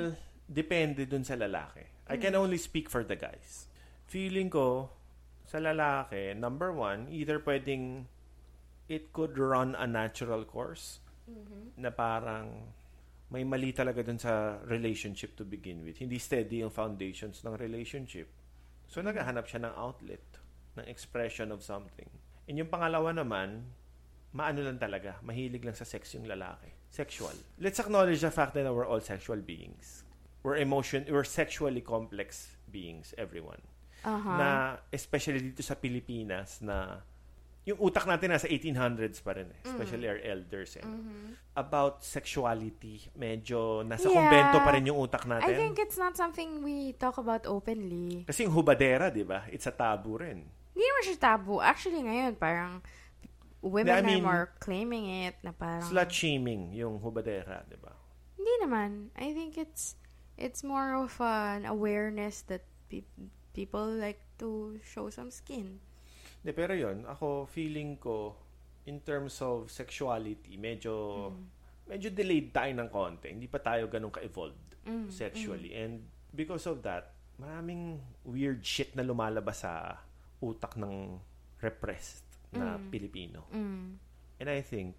depende 0.45 1.05
dun 1.05 1.23
sa 1.23 1.37
lalaki. 1.37 1.85
I 2.05 2.17
Mm. 2.17 2.21
can 2.21 2.33
only 2.35 2.57
speak 2.57 2.89
for 2.89 3.01
the 3.01 3.15
guys. 3.15 3.65
Feeling 4.05 4.49
ko, 4.49 4.89
sa 5.45 5.57
lalaki, 5.57 6.33
number 6.33 6.73
one, 6.73 7.09
either 7.09 7.37
pwedeng 7.41 8.05
it 8.85 9.09
could 9.09 9.33
run 9.37 9.73
a 9.73 9.85
natural 9.85 10.45
course 10.45 11.01
Mm-hmm. 11.25 11.81
na 11.81 11.89
parang 11.89 12.69
may 13.33 13.41
mali 13.41 13.73
talaga 13.73 14.05
dun 14.05 14.21
sa 14.21 14.61
relationship 14.69 15.33
to 15.33 15.41
begin 15.41 15.81
with. 15.81 15.97
Hindi 15.97 16.21
steady 16.21 16.61
yung 16.61 16.69
foundations 16.69 17.41
ng 17.41 17.57
relationship. 17.57 18.29
So, 18.87 19.01
naghahanap 19.01 19.45
siya 19.49 19.65
ng 19.65 19.73
outlet, 19.75 20.23
ng 20.77 20.85
expression 20.85 21.51
of 21.51 21.61
something. 21.61 22.07
And 22.45 22.61
yung 22.61 22.69
pangalawa 22.69 23.11
naman, 23.15 23.65
maano 24.35 24.61
lang 24.61 24.77
talaga, 24.77 25.17
mahilig 25.23 25.63
lang 25.63 25.73
sa 25.73 25.87
sex 25.87 26.13
yung 26.13 26.27
lalaki. 26.27 26.69
Sexual. 26.91 27.33
Let's 27.59 27.79
acknowledge 27.79 28.21
the 28.21 28.31
fact 28.31 28.53
that 28.53 28.67
we're 28.67 28.87
all 28.87 29.01
sexual 29.01 29.39
beings. 29.39 30.03
We're 30.43 30.61
emotion, 30.61 31.07
we're 31.09 31.25
sexually 31.25 31.81
complex 31.81 32.53
beings, 32.69 33.15
everyone. 33.17 33.63
Aha. 34.05 34.31
Na, 34.37 34.49
especially 34.93 35.41
dito 35.41 35.65
sa 35.65 35.73
Pilipinas, 35.73 36.61
na 36.61 37.01
yung 37.65 37.81
utak 37.81 38.05
natin 38.05 38.29
nasa 38.29 38.45
1800s 38.45 39.25
pa 39.25 39.33
rin 39.33 39.49
eh. 39.49 39.59
Especially 39.65 40.05
our 40.05 40.21
elders. 40.21 40.77
Eh. 40.77 40.85
About 41.57 42.05
sexuality, 42.05 43.09
medyo 43.17 43.81
nasa 43.81 44.05
Yeah. 44.05 44.21
kumbento 44.21 44.57
pa 44.61 44.69
rin 44.69 44.85
yung 44.85 45.01
utak 45.01 45.25
natin. 45.25 45.49
I 45.49 45.57
think 45.57 45.81
it's 45.81 45.97
not 45.97 46.13
something 46.13 46.61
we 46.61 46.93
talk 46.93 47.17
about 47.17 47.49
openly. 47.49 48.21
Kasi 48.29 48.45
yung 48.45 48.53
hubadera, 48.53 49.09
di 49.09 49.25
ba? 49.25 49.49
It's 49.49 49.65
a 49.65 49.73
taboo 49.73 50.21
rin. 50.21 50.45
Hindi 50.77 50.85
naman 50.85 51.01
siya 51.09 51.17
taboo. 51.17 51.57
Actually, 51.57 52.05
ngayon, 52.05 52.37
parang 52.37 52.85
women 53.65 53.97
I 53.97 54.01
mean, 54.05 54.21
are 54.21 54.29
more 54.29 54.45
claiming 54.61 55.09
it 55.25 55.41
na 55.41 55.49
parang... 55.49 55.89
Slut 55.89 56.13
shaming 56.13 56.69
yung 56.77 57.01
hubadera, 57.01 57.65
di 57.65 57.81
ba? 57.81 57.97
Hindi 58.37 58.53
naman. 58.61 59.09
I 59.17 59.33
think 59.33 59.57
it's 59.57 59.97
it's 60.37 60.61
more 60.61 60.93
of 60.93 61.17
an 61.17 61.65
awareness 61.65 62.43
that 62.45 62.67
pe- 62.91 63.07
people 63.55 63.87
like 63.87 64.21
to 64.37 64.77
show 64.83 65.09
some 65.09 65.31
skin. 65.31 65.79
De, 66.45 66.53
pero 66.53 66.77
yon 66.77 67.09
ako 67.09 67.49
feeling 67.49 67.97
ko 67.97 68.37
in 68.85 69.01
terms 69.01 69.41
of 69.41 69.65
sexuality, 69.73 70.61
medyo 70.61 71.33
medyo 71.89 72.13
delayed 72.13 72.53
tayo 72.53 72.69
ng 72.77 72.89
konti. 72.89 73.33
Hindi 73.33 73.49
pa 73.49 73.57
tayo 73.57 73.89
ganun 73.89 74.13
ka-evolved 74.13 74.77
sexually. 75.09 75.73
And 75.73 76.05
because 76.29 76.69
of 76.69 76.85
that, 76.85 77.17
maraming 77.41 77.97
weird 78.21 78.61
shit 78.61 78.93
na 78.93 79.01
lumalabas 79.01 79.65
sa 79.65 79.97
utak 80.37 80.77
ng 80.77 81.17
repressed 81.65 82.25
na 82.53 82.77
Pilipino. 82.77 83.49
Mm. 83.49 83.97
And 84.37 84.47
I 84.49 84.61
think 84.61 84.93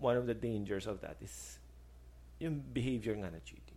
one 0.00 0.16
of 0.16 0.24
the 0.24 0.34
dangers 0.34 0.88
of 0.88 1.04
that 1.04 1.20
is 1.20 1.60
yung 2.40 2.64
behavior 2.72 3.12
nga 3.20 3.28
na 3.28 3.42
cheating. 3.44 3.67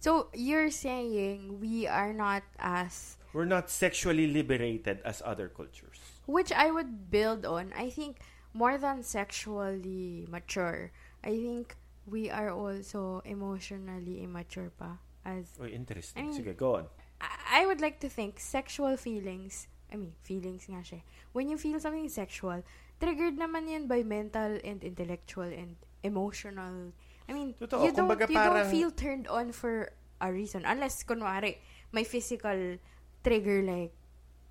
So, 0.00 0.30
you're 0.32 0.70
saying 0.70 1.58
we 1.60 1.86
are 1.86 2.12
not 2.14 2.42
as 2.58 3.16
We're 3.34 3.44
not 3.50 3.68
sexually 3.68 4.26
liberated 4.30 5.00
as 5.04 5.20
other 5.24 5.48
cultures. 5.48 5.98
which 6.28 6.52
I 6.52 6.70
would 6.70 7.10
build 7.10 7.44
on. 7.48 7.72
I 7.76 7.88
think 7.90 8.20
more 8.52 8.76
than 8.76 9.02
sexually 9.02 10.26
mature, 10.28 10.92
I 11.24 11.32
think 11.40 11.76
we 12.04 12.28
are 12.30 12.50
also 12.52 13.20
emotionally 13.24 14.22
immature 14.24 14.68
pa 14.76 15.00
as 15.24 15.56
Uy, 15.60 15.72
interesting. 15.72 16.20
I 16.20 16.28
mean- 16.28 16.36
Sige, 16.36 16.52
go 16.56 16.76
on. 16.76 16.86
I 17.20 17.64
I 17.64 17.66
would 17.66 17.80
like 17.80 17.98
to 18.04 18.08
think 18.12 18.38
sexual 18.38 18.96
feelings, 18.96 19.66
I 19.90 19.96
mean, 19.96 20.12
feelings 20.22 20.68
nga 20.68 20.84
siya. 20.84 21.00
When 21.32 21.48
you 21.48 21.56
feel 21.58 21.80
something 21.80 22.06
sexual, 22.12 22.60
triggered 23.00 23.40
naman 23.40 23.66
yan 23.72 23.88
by 23.88 24.04
mental 24.04 24.60
and 24.62 24.84
intellectual 24.84 25.48
and 25.48 25.74
emotional. 26.04 26.92
I 27.28 27.32
mean, 27.36 27.54
Totoo, 27.60 27.84
you 27.84 27.92
don't, 27.92 28.08
you 28.08 28.16
don't 28.16 28.32
parang- 28.32 28.70
feel 28.72 28.90
turned 28.90 29.28
on 29.28 29.52
for 29.52 29.92
a 30.20 30.32
reason. 30.32 30.64
Unless, 30.64 31.04
kunwari, 31.04 31.60
may 31.92 32.04
physical 32.04 32.80
trigger 33.22 33.62
like 33.62 33.92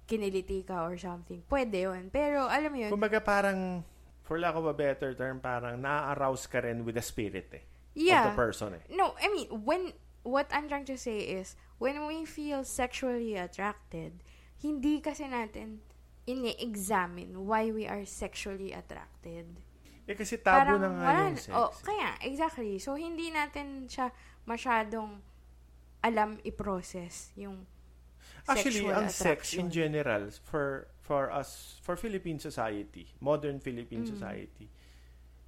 kiniliti 0.07 0.65
ka 0.65 0.86
or 0.86 0.96
something. 0.98 1.43
Pwede 1.50 1.89
yun. 1.89 2.10
Pero, 2.13 2.48
alam 2.48 2.72
mo 2.72 2.77
yun, 2.77 2.91
Kumbaga 2.93 3.19
parang, 3.19 3.84
for 4.24 4.39
lack 4.39 4.55
of 4.55 4.65
a 4.65 4.74
better 4.74 5.13
term, 5.13 5.39
parang 5.41 5.81
na-arouse 5.81 6.48
ka 6.48 6.60
rin 6.60 6.86
with 6.86 6.96
the 6.96 7.01
spirit 7.03 7.50
eh. 7.51 7.63
yeah. 7.98 8.29
Of 8.29 8.36
the 8.36 8.39
person 8.39 8.69
eh. 8.77 8.84
No, 8.93 9.17
I 9.19 9.27
mean, 9.27 9.48
when, 9.65 9.91
what 10.24 10.48
I'm 10.53 10.69
trying 10.69 10.88
to 10.88 10.98
say 10.98 11.19
is, 11.19 11.57
when 11.77 12.05
we 12.07 12.24
feel 12.24 12.63
sexually 12.63 13.36
attracted, 13.36 14.22
hindi 14.62 15.01
kasi 15.01 15.25
natin 15.25 15.81
ini-examine 16.27 17.46
why 17.48 17.72
we 17.72 17.88
are 17.88 18.05
sexually 18.05 18.72
attracted. 18.72 19.60
Eh 20.08 20.16
kasi 20.16 20.40
tabo 20.40 20.80
Parang 20.80 20.80
na 20.80 20.88
nga 20.90 21.04
wala 21.04 21.22
yung 21.28 21.36
sex. 21.36 21.52
Oh, 21.52 21.70
kaya, 21.84 22.16
exactly. 22.24 22.80
So, 22.80 22.96
hindi 22.96 23.28
natin 23.30 23.92
siya 23.92 24.08
masyadong 24.48 25.20
alam 26.00 26.40
i-process 26.48 27.36
yung 27.36 27.68
Actually, 28.48 28.80
sexual 28.80 28.96
ang 28.96 29.08
sex 29.12 29.20
in 29.20 29.28
attraction. 29.28 29.66
general 29.68 30.24
for 30.48 30.88
for 31.04 31.28
us 31.28 31.76
for 31.84 32.00
Philippine 32.00 32.40
society, 32.40 33.12
modern 33.20 33.60
Philippine 33.60 34.08
Mm. 34.08 34.12
society, 34.16 34.68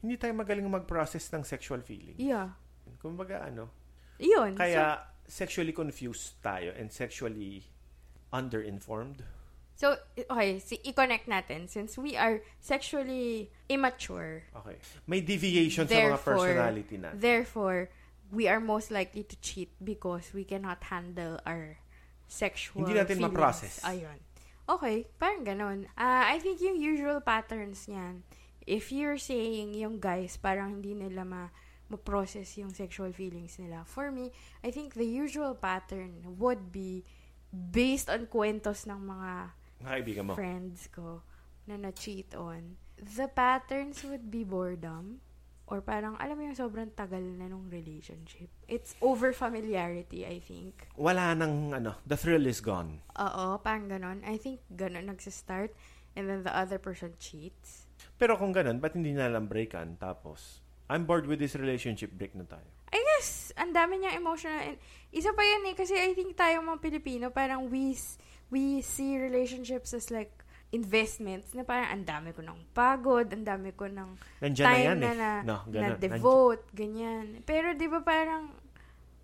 hindi 0.03 0.19
tayo 0.19 0.35
magaling 0.35 0.67
mag-process 0.67 1.31
ng 1.31 1.47
sexual 1.47 1.79
feeling. 1.79 2.19
Yeah. 2.19 2.59
Kumbaga 2.99 3.47
ano, 3.47 3.71
Yun. 4.19 4.59
kaya 4.59 4.99
sexually 5.23 5.71
confused 5.71 6.43
tayo 6.43 6.75
and 6.75 6.91
sexually 6.91 7.63
underinformed. 8.35 9.23
So, 9.79 9.95
okay, 10.27 10.59
si, 10.59 10.75
i-connect 10.83 11.31
natin. 11.31 11.71
Since 11.71 11.95
we 11.95 12.19
are 12.19 12.43
sexually 12.59 13.47
immature, 13.71 14.43
Okay. 14.59 14.75
May 15.07 15.23
deviation 15.23 15.87
sa 15.87 15.95
mga 15.95 16.19
personality 16.19 16.99
natin. 16.99 17.15
Therefore, 17.15 17.87
we 18.27 18.51
are 18.51 18.59
most 18.59 18.91
likely 18.91 19.23
to 19.23 19.39
cheat 19.39 19.71
because 19.79 20.35
we 20.35 20.43
cannot 20.43 20.83
handle 20.91 21.39
our 21.47 21.79
sexual 22.27 22.83
Hindi 22.83 22.99
natin 22.99 23.23
feelings. 23.23 23.31
ma-process. 23.31 23.73
Ayun. 23.87 24.19
Okay, 24.69 25.07
parang 25.17 25.47
ganun. 25.47 25.87
Ah, 25.97 26.27
I 26.29 26.37
think 26.37 26.59
yung 26.61 26.77
usual 26.77 27.23
patterns 27.23 27.87
niyan, 27.89 28.21
if 28.69 28.91
you're 28.93 29.17
saying 29.17 29.73
yung 29.73 29.97
guys 29.97 30.37
parang 30.37 30.77
hindi 30.77 30.93
nila 30.93 31.25
ma 31.25 31.49
ma-process 31.89 32.53
yung 32.61 32.69
sexual 32.69 33.09
feelings 33.09 33.57
nila. 33.57 33.81
For 33.81 34.13
me, 34.13 34.29
I 34.61 34.69
think 34.69 34.93
the 34.93 35.09
usual 35.09 35.57
pattern 35.57 36.21
would 36.37 36.69
be 36.69 37.01
based 37.49 38.13
on 38.13 38.29
kwentos 38.29 38.85
ng 38.85 39.09
mga 39.09 39.57
Mga 39.79 39.91
kaibigan 39.95 40.23
mo. 40.27 40.33
friends 40.35 40.91
ko 40.91 41.23
na 41.69 41.79
na-cheat 41.79 42.35
on, 42.35 42.75
the 42.99 43.27
patterns 43.31 44.03
would 44.03 44.27
be 44.27 44.43
boredom 44.43 45.23
or 45.69 45.85
parang, 45.85 46.17
alam 46.17 46.33
mo 46.33 46.43
yung 46.49 46.57
sobrang 46.57 46.89
tagal 46.97 47.21
na 47.21 47.45
nung 47.45 47.69
relationship. 47.69 48.49
It's 48.65 48.97
over 49.05 49.31
familiarity, 49.31 50.25
I 50.25 50.41
think. 50.41 50.89
Wala 50.97 51.37
nang 51.37 51.71
ano, 51.71 52.01
the 52.09 52.17
thrill 52.17 52.49
is 52.49 52.57
gone. 52.59 53.05
Oo, 53.21 53.61
parang 53.61 53.85
ganon. 53.85 54.25
I 54.25 54.41
think 54.41 54.65
ganon 54.73 55.13
nagsistart 55.13 55.69
and 56.17 56.25
then 56.25 56.41
the 56.41 56.51
other 56.51 56.81
person 56.81 57.13
cheats. 57.21 57.85
Pero 58.17 58.33
kung 58.35 58.51
ganun, 58.51 58.81
ba't 58.81 58.97
hindi 58.97 59.13
na 59.13 59.29
lang 59.29 59.45
breakan? 59.45 60.01
Tapos, 60.01 60.65
I'm 60.89 61.05
bored 61.05 61.29
with 61.29 61.37
this 61.37 61.53
relationship, 61.53 62.17
break 62.17 62.33
na 62.33 62.49
tayo. 62.49 62.65
I 62.89 62.97
guess, 62.97 63.53
ang 63.53 63.69
dami 63.69 64.01
niyang 64.01 64.17
emotional. 64.17 64.57
And, 64.57 64.81
isa 65.13 65.29
pa 65.37 65.45
yun 65.45 65.69
eh, 65.69 65.77
kasi 65.77 65.93
I 65.93 66.17
think 66.17 66.33
tayo 66.33 66.65
mga 66.65 66.81
Pilipino, 66.81 67.29
parang 67.29 67.69
we, 67.69 67.93
we 68.49 68.81
see 68.81 69.15
relationships 69.15 69.93
as 69.93 70.09
like 70.09 70.29
investments 70.69 71.57
na 71.57 71.65
parang 71.65 71.89
ang 71.89 72.03
dami 72.05 72.29
ko 72.29 72.45
ng 72.45 72.59
pagod, 72.71 73.25
ang 73.25 73.41
dami 73.41 73.73
ko 73.73 73.89
ng 73.89 74.09
Nandyan 74.37 74.63
na 74.63 74.69
time 74.69 74.85
yan 74.85 74.97
na, 74.97 75.09
eh. 75.09 75.17
na, 75.17 75.31
No, 75.41 75.55
na 75.65 75.71
ganun. 75.71 75.97
devote, 75.97 76.65
ganyan. 76.71 77.25
Pero 77.41 77.73
di 77.73 77.89
ba 77.89 77.99
parang, 77.99 78.53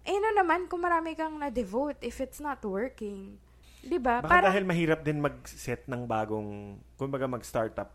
eh 0.02 0.18
no 0.18 0.30
naman 0.34 0.66
kung 0.66 0.82
marami 0.82 1.14
kang 1.14 1.38
na-devote 1.38 2.02
if 2.02 2.18
it's 2.18 2.42
not 2.42 2.62
working. 2.66 3.38
Di 3.80 4.02
ba? 4.02 4.22
Baka 4.22 4.42
Parang, 4.42 4.50
dahil 4.50 4.66
mahirap 4.66 5.06
din 5.06 5.22
mag-set 5.22 5.86
ng 5.86 6.10
bagong, 6.10 6.82
kumbaga 6.98 7.30
mag-startup. 7.30 7.94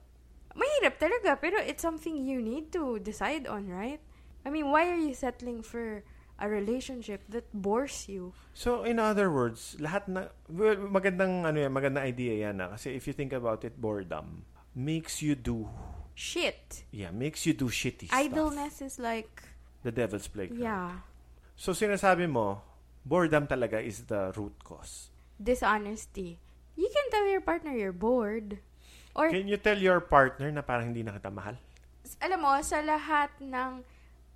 mahirap 0.51 0.99
talaga, 0.99 1.35
pero 1.35 1.59
it's 1.59 1.83
something 1.83 2.15
you 2.23 2.39
need 2.39 2.71
to 2.71 2.99
decide 2.99 3.47
on, 3.47 3.67
right? 3.67 4.03
I 4.43 4.51
mean, 4.51 4.71
why 4.71 4.87
are 4.87 4.99
you 4.99 5.15
settling 5.15 5.63
for 5.63 6.03
a 6.41 6.49
relationship 6.49 7.21
that 7.29 7.45
bores 7.53 8.09
you? 8.09 8.33
So, 8.57 8.83
in 8.83 8.99
other 8.99 9.29
words, 9.31 9.77
lahat 9.79 10.09
na, 10.09 10.33
well, 10.49 10.77
magandang, 10.77 11.45
ano 11.45 11.61
yan, 11.61 11.73
magandang 11.73 12.03
idea 12.03 12.49
yan 12.49 12.57
na. 12.59 12.73
Kasi 12.75 12.97
if 12.97 13.07
you 13.07 13.13
think 13.13 13.33
about 13.33 13.63
it, 13.63 13.77
boredom 13.77 14.43
makes 14.73 15.21
you 15.21 15.37
do, 15.37 15.69
Shit. 16.17 16.85
yeah, 16.91 17.11
makes 17.13 17.45
you 17.45 17.53
do 17.53 17.69
shitty 17.69 18.09
stuff. 18.09 18.19
Idleness 18.19 18.81
is 18.81 18.99
like, 18.99 19.29
The 19.83 19.93
devil's 19.93 20.29
playground. 20.29 20.61
yeah, 20.61 20.91
So, 21.57 21.73
sinasabi 21.73 22.29
mo, 22.29 22.61
boredom 23.05 23.47
talaga 23.47 23.81
is 23.81 24.09
the 24.09 24.33
root 24.37 24.57
cause. 24.65 25.09
dishonesty. 25.41 26.37
You 26.77 26.89
can 26.89 27.07
tell 27.11 27.27
your 27.29 27.41
partner 27.41 27.73
you're 27.73 27.97
bored. 27.97 28.61
Or 29.13 29.29
Can 29.29 29.49
you 29.49 29.57
tell 29.57 29.77
your 29.77 30.01
partner 30.01 30.49
na 30.53 30.63
parang 30.63 30.93
hindi 30.95 31.03
na 31.05 31.13
kita 31.17 31.29
mahal? 31.29 31.57
alam 32.21 32.41
mo, 32.43 32.53
sa 32.61 32.81
lahat 32.83 33.31
ng 33.41 33.81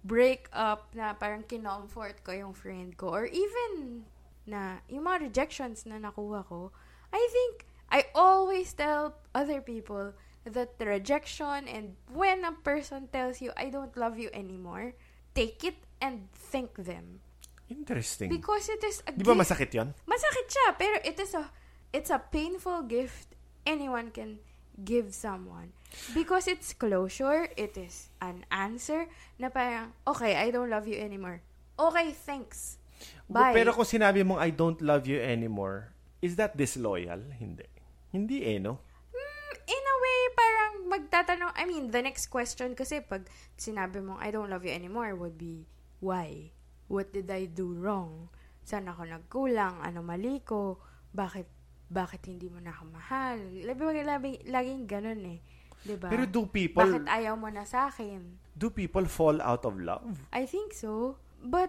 breakup 0.05 0.93
na 0.93 1.17
parang 1.17 1.43
kinomfort 1.49 2.21
ko 2.21 2.31
yung 2.37 2.53
friend 2.53 2.95
ko, 3.01 3.09
or 3.09 3.25
even 3.25 4.05
na 4.45 4.85
yung 4.93 5.09
mga 5.09 5.33
rejections 5.33 5.89
na 5.89 5.97
nakuha 5.97 6.45
ko, 6.45 6.69
I 7.09 7.25
think 7.33 7.65
I 7.89 8.13
always 8.13 8.77
tell 8.77 9.17
other 9.33 9.65
people 9.65 10.13
that 10.45 10.77
the 10.77 10.85
rejection 10.85 11.65
and 11.65 11.97
when 12.13 12.45
a 12.45 12.53
person 12.53 13.09
tells 13.09 13.41
you, 13.41 13.57
I 13.57 13.73
don't 13.73 13.97
love 13.97 14.21
you 14.21 14.29
anymore, 14.37 14.93
take 15.33 15.65
it 15.65 15.81
and 16.05 16.29
thank 16.37 16.77
them. 16.77 17.25
Interesting. 17.73 18.29
Because 18.29 18.69
it 18.69 18.85
is 18.85 19.01
a 19.09 19.13
Di 19.17 19.25
ba 19.25 19.33
gift. 19.33 19.41
masakit 19.49 19.71
yon? 19.73 19.97
Masakit 20.05 20.47
siya, 20.53 20.67
pero 20.77 21.01
it 21.01 21.17
is 21.17 21.33
a, 21.33 21.49
it's 21.97 22.13
a 22.13 22.21
painful 22.21 22.85
gift 22.85 23.33
anyone 23.65 24.13
can 24.13 24.37
give 24.85 25.17
someone. 25.17 25.73
Because 26.13 26.47
it's 26.51 26.73
closure, 26.75 27.49
it 27.57 27.79
is 27.79 28.11
an 28.21 28.45
answer 28.51 29.07
na 29.39 29.49
parang, 29.49 29.95
okay, 30.07 30.37
I 30.37 30.51
don't 30.51 30.71
love 30.71 30.87
you 30.87 30.99
anymore. 30.99 31.43
Okay, 31.75 32.15
thanks. 32.15 32.79
Bye. 33.27 33.57
Pero 33.57 33.75
kung 33.75 33.89
sinabi 33.89 34.23
mong 34.23 34.39
I 34.39 34.51
don't 34.55 34.79
love 34.85 35.09
you 35.09 35.19
anymore, 35.19 35.95
is 36.23 36.37
that 36.37 36.55
disloyal? 36.55 37.21
Hindi. 37.37 37.67
Hindi 38.15 38.47
eh, 38.47 38.59
no? 38.63 38.79
Hmm, 39.11 39.53
in 39.67 39.85
a 39.85 39.97
way, 39.99 40.21
parang 40.39 40.73
magtatanong, 40.87 41.53
I 41.57 41.65
mean, 41.67 41.91
the 41.91 42.03
next 42.05 42.31
question 42.31 42.79
kasi 42.79 43.03
pag 43.03 43.27
sinabi 43.59 43.99
mong 43.99 44.23
I 44.23 44.31
don't 44.31 44.49
love 44.49 44.63
you 44.63 44.73
anymore 44.73 45.15
would 45.19 45.35
be, 45.35 45.67
why? 45.99 46.55
What 46.87 47.11
did 47.11 47.33
I 47.33 47.49
do 47.49 47.75
wrong? 47.75 48.29
Saan 48.63 48.87
ako 48.87 49.09
nagkulang? 49.09 49.83
Ano 49.83 50.05
mali 50.05 50.41
ko? 50.45 50.79
Bakit, 51.11 51.49
bakit 51.91 52.29
hindi 52.29 52.49
mo 52.53 52.61
na 52.61 52.73
ako 52.77 52.85
mahal? 52.93 53.39
Labi, 53.65 54.05
labi, 54.05 54.31
laging 54.47 54.85
ganun 54.87 55.21
eh. 55.27 55.41
Diba? 55.85 56.09
Pero 56.09 56.25
do 56.25 56.49
people, 56.49 56.81
Bakit 56.83 57.05
ayaw 57.05 57.37
mo 57.37 57.53
na 57.53 57.69
sa 57.69 57.93
akin? 57.93 58.41
do 58.57 58.71
people 58.71 59.05
fall 59.05 59.37
out 59.45 59.65
of 59.69 59.77
love? 59.77 60.17
I 60.33 60.49
think 60.49 60.73
so. 60.73 61.21
But, 61.45 61.69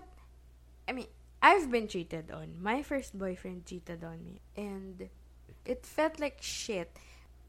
I 0.88 0.96
mean, 0.96 1.12
I've 1.44 1.68
been 1.70 1.88
cheated 1.88 2.32
on. 2.32 2.56
My 2.62 2.80
first 2.82 3.12
boyfriend 3.18 3.66
cheated 3.68 4.04
on 4.08 4.24
me. 4.24 4.40
And 4.56 5.10
it 5.66 5.84
felt 5.86 6.20
like 6.20 6.40
shit. 6.40 6.96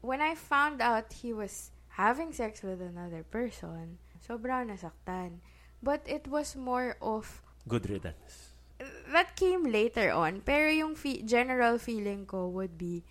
When 0.01 0.19
I 0.21 0.35
found 0.35 0.81
out 0.81 1.13
he 1.23 1.31
was 1.31 1.71
having 1.95 2.33
sex 2.33 2.61
with 2.61 2.81
another 2.81 3.23
person, 3.23 3.97
sobrang 4.19 4.67
nasaktan. 4.69 5.39
But 5.81 6.03
it 6.05 6.27
was 6.27 6.55
more 6.57 6.97
of, 6.99 7.41
Good 7.67 7.89
riddance. 7.89 8.57
that 9.13 9.35
came 9.39 9.63
later 9.63 10.11
on. 10.11 10.41
Pero 10.43 10.67
yung 10.69 10.95
fe- 10.95 11.23
general 11.23 11.77
feeling 11.79 12.25
ko 12.25 12.49
would 12.49 12.77
be, 12.77 13.01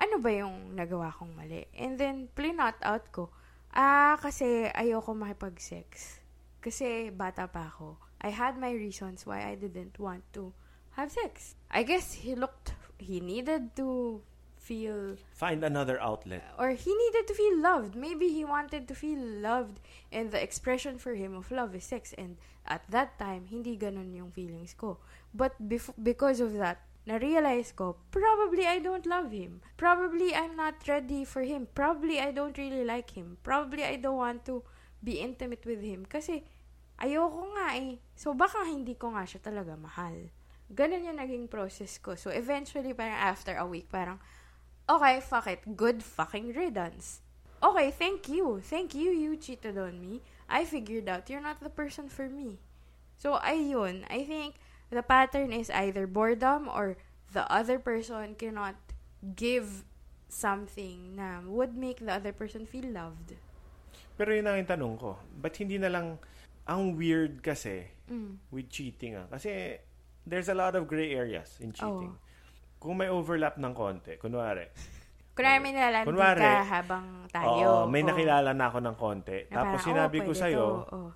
ano 0.00 0.16
ba 0.18 0.32
yung 0.32 0.72
nagawa 0.74 1.12
kong 1.12 1.36
mali? 1.36 1.68
And 1.76 2.00
then, 2.00 2.32
plinot 2.32 2.80
out 2.80 3.12
ko. 3.12 3.28
Ah, 3.70 4.16
kasi 4.18 4.66
ayoko 4.72 5.12
makipag-sex. 5.14 6.18
Kasi 6.58 7.12
bata 7.12 7.46
pa 7.46 7.68
ako. 7.70 8.00
I 8.20 8.32
had 8.32 8.56
my 8.56 8.72
reasons 8.72 9.24
why 9.24 9.44
I 9.44 9.54
didn't 9.54 9.96
want 10.00 10.24
to 10.34 10.52
have 10.96 11.12
sex. 11.12 11.54
I 11.70 11.84
guess 11.84 12.12
he 12.26 12.34
looked, 12.34 12.72
he 12.98 13.20
needed 13.20 13.76
to 13.76 14.20
feel 14.60 15.16
Find 15.32 15.64
another 15.64 15.96
outlet. 16.02 16.44
or 16.60 16.76
he 16.76 16.92
needed 16.92 17.24
to 17.28 17.34
feel 17.34 17.56
loved. 17.62 17.96
Maybe 17.96 18.28
he 18.28 18.44
wanted 18.44 18.88
to 18.88 18.94
feel 18.94 19.16
loved 19.18 19.80
and 20.12 20.28
the 20.30 20.42
expression 20.42 20.98
for 21.00 21.14
him 21.16 21.32
of 21.32 21.48
love 21.50 21.72
is 21.74 21.84
sex 21.84 22.12
and 22.18 22.36
at 22.68 22.84
that 22.92 23.16
time 23.18 23.48
hindi 23.48 23.78
ganun 23.78 24.12
yung 24.12 24.30
feelings 24.30 24.76
ko. 24.76 24.98
But 25.32 25.56
bef- 25.56 25.96
because 25.96 26.40
of 26.44 26.52
that, 26.60 26.84
na-realize 27.06 27.72
ko, 27.72 27.96
probably 28.12 28.66
I 28.66 28.78
don't 28.78 29.06
love 29.08 29.32
him. 29.32 29.64
Probably 29.76 30.34
I'm 30.34 30.56
not 30.56 30.84
ready 30.84 31.24
for 31.24 31.42
him. 31.42 31.66
Probably 31.72 32.20
I 32.20 32.30
don't 32.30 32.56
really 32.56 32.84
like 32.84 33.16
him. 33.16 33.38
Probably 33.42 33.84
I 33.84 33.96
don't 33.96 34.20
want 34.20 34.44
to 34.46 34.62
be 35.00 35.20
intimate 35.20 35.64
with 35.64 35.80
him. 35.80 36.04
Kasi 36.04 36.44
ayoko 37.00 37.56
nga 37.56 37.80
eh. 37.80 37.96
So 38.12 38.36
baka 38.36 38.68
hindi 38.68 38.94
ko 38.94 39.16
nga 39.16 39.24
siya 39.24 39.40
talaga 39.40 39.74
mahal. 39.80 40.28
Ganun 40.70 41.08
yung 41.08 41.18
naging 41.18 41.50
process 41.50 41.98
ko. 41.98 42.14
So 42.14 42.30
eventually, 42.30 42.94
parang 42.94 43.18
after 43.18 43.58
a 43.58 43.66
week, 43.66 43.90
parang, 43.90 44.22
okay, 44.86 45.18
fuck 45.18 45.50
it. 45.50 45.66
Good 45.74 45.98
fucking 46.04 46.54
riddance. 46.54 47.26
Okay, 47.58 47.90
thank 47.90 48.30
you. 48.30 48.62
Thank 48.62 48.94
you, 48.94 49.10
you 49.10 49.34
cheated 49.34 49.76
on 49.76 49.98
me. 49.98 50.22
I 50.46 50.62
figured 50.62 51.10
out 51.10 51.26
you're 51.26 51.42
not 51.42 51.58
the 51.58 51.74
person 51.74 52.06
for 52.06 52.30
me. 52.30 52.62
So, 53.18 53.42
ayun. 53.42 54.06
I 54.06 54.22
think 54.22 54.62
the 54.90 55.02
pattern 55.02 55.54
is 55.54 55.70
either 55.70 56.06
boredom 56.06 56.66
or 56.66 56.98
the 57.30 57.46
other 57.46 57.78
person 57.78 58.34
cannot 58.34 58.74
give 59.36 59.86
something 60.28 61.14
na 61.18 61.42
would 61.46 61.74
make 61.74 61.98
the 62.02 62.12
other 62.12 62.32
person 62.32 62.66
feel 62.66 62.86
loved. 62.86 63.34
Pero 64.14 64.30
yun 64.30 64.46
ang 64.46 64.58
yung 64.62 64.70
tanong 64.70 64.94
ko. 64.98 65.16
Ba't 65.38 65.54
hindi 65.56 65.78
na 65.78 65.90
lang, 65.90 66.18
ang 66.66 66.94
weird 66.94 67.40
kasi 67.40 67.86
Mm. 68.10 68.42
with 68.50 68.66
cheating 68.68 69.14
ah. 69.14 69.26
Kasi 69.30 69.78
there's 70.26 70.50
a 70.50 70.54
lot 70.54 70.74
of 70.74 70.86
gray 70.86 71.14
areas 71.14 71.54
in 71.62 71.70
cheating. 71.70 72.10
Oh. 72.10 72.18
Kung 72.78 72.98
may 72.98 73.06
overlap 73.06 73.54
ng 73.56 73.70
konti, 73.70 74.18
kunwari, 74.18 74.66
Kunwari 75.30 75.58
may 75.62 75.72
nalalandi 75.72 76.08
Kunwari, 76.10 76.42
ka 76.42 76.54
habang 76.66 77.06
tayo. 77.30 77.46
oo, 77.48 77.76
may 77.86 78.02
Oo. 78.02 78.10
nakilala 78.10 78.50
na 78.50 78.66
ako 78.66 78.78
ng 78.82 78.96
konti. 78.98 79.38
Na 79.48 79.62
Tapos 79.62 79.78
parang, 79.78 79.86
sinabi 79.88 80.16
oh, 80.20 80.24
ko 80.26 80.32
sa'yo, 80.34 80.64
oh. 80.90 81.10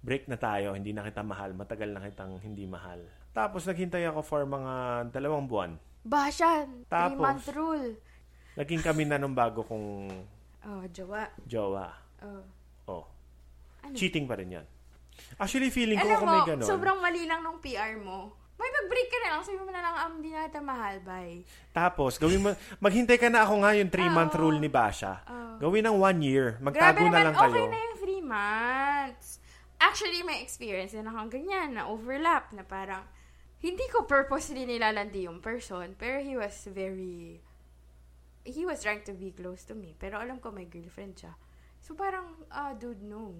Break 0.00 0.26
na 0.26 0.36
tayo, 0.36 0.72
hindi 0.72 0.90
na 0.90 1.02
kita 1.02 1.20
mahal, 1.20 1.52
matagal 1.52 1.90
na 1.90 2.00
kitang 2.00 2.38
hindi 2.38 2.64
mahal. 2.64 3.02
Tapos 3.30 3.64
naghintay 3.64 4.06
ako 4.06 4.20
for 4.20 4.42
mga 4.42 4.72
dalawang 5.10 5.44
buwan. 5.44 5.74
Bashan! 6.00 6.86
Tapos, 6.86 7.18
Three-month 7.18 7.46
rule. 7.52 7.88
Naging 8.54 8.82
kami 8.82 9.02
na 9.04 9.16
nung 9.16 9.34
bago 9.34 9.62
kong 9.62 10.10
Oh, 10.60 10.82
jowa. 10.88 11.30
jowa. 11.44 11.94
Oh. 12.20 12.42
Oh. 12.88 13.04
Ano? 13.80 13.94
Cheating 13.94 14.26
pa 14.26 14.34
rin 14.34 14.50
yan. 14.52 14.66
Actually, 15.36 15.68
feeling 15.68 15.98
ko 15.98 16.06
Alam 16.06 16.18
kung 16.18 16.28
mo, 16.28 16.34
may 16.34 16.46
ganun. 16.46 16.66
sobrang 16.66 16.98
mali 16.98 17.26
lang 17.26 17.42
nung 17.42 17.58
PR 17.58 17.94
mo. 17.96 18.34
May 18.54 18.66
mag-break 18.66 19.06
ka 19.06 19.18
na 19.20 19.28
lang. 19.30 19.40
Sabi 19.40 19.58
mo 19.60 19.70
na 19.70 19.78
lang, 19.80 19.94
um, 20.00 20.12
di 20.18 20.30
na 20.30 20.50
kita 20.50 20.58
mahal, 20.58 20.98
bye. 21.00 21.42
Tapos, 21.70 22.18
gawin 22.18 22.40
mo, 22.40 22.50
maghintay 22.78 23.14
ka 23.14 23.30
na 23.30 23.46
ako 23.46 23.62
nga 23.62 23.70
yung 23.72 23.86
3-month 23.88 24.34
Oo. 24.34 24.40
rule 24.40 24.58
ni 24.58 24.66
Basha. 24.66 25.22
Oo. 25.24 25.54
Gawin 25.60 25.84
ng 25.84 25.96
1 25.96 26.18
year. 26.20 26.46
Grabe 26.56 26.64
Magtago 26.64 26.98
na 27.00 27.06
naman, 27.08 27.22
lang 27.22 27.34
kayo. 27.36 27.54
okay 27.54 27.66
na 27.66 27.78
yung 27.78 27.96
three 27.96 28.22
months. 28.24 29.28
Actually, 29.78 30.26
may 30.26 30.42
experience 30.42 30.92
din 30.94 31.06
akong 31.06 31.30
ganyan, 31.30 31.78
na 31.78 31.86
overlap, 31.86 32.50
na 32.50 32.66
parang, 32.66 33.06
hindi 33.58 33.86
ko 33.90 34.06
purposely 34.06 34.66
nilalandi 34.66 35.26
yung 35.26 35.42
person, 35.42 35.98
pero 35.98 36.22
he 36.22 36.38
was 36.38 36.54
very, 36.70 37.42
he 38.46 38.62
was 38.62 38.82
trying 38.82 39.02
to 39.02 39.14
be 39.14 39.34
close 39.34 39.66
to 39.66 39.74
me. 39.74 39.94
Pero 39.98 40.18
alam 40.18 40.38
ko 40.38 40.54
may 40.54 40.66
girlfriend 40.66 41.18
siya. 41.18 41.34
So 41.82 41.94
parang, 41.94 42.46
ah, 42.50 42.74
dude, 42.74 43.02
no. 43.02 43.34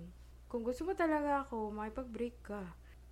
Kung 0.51 0.67
gusto 0.67 0.83
mo 0.87 0.95
talaga 0.95 1.47
ako, 1.47 1.71
makipag-break 1.71 2.43
ka. 2.43 2.63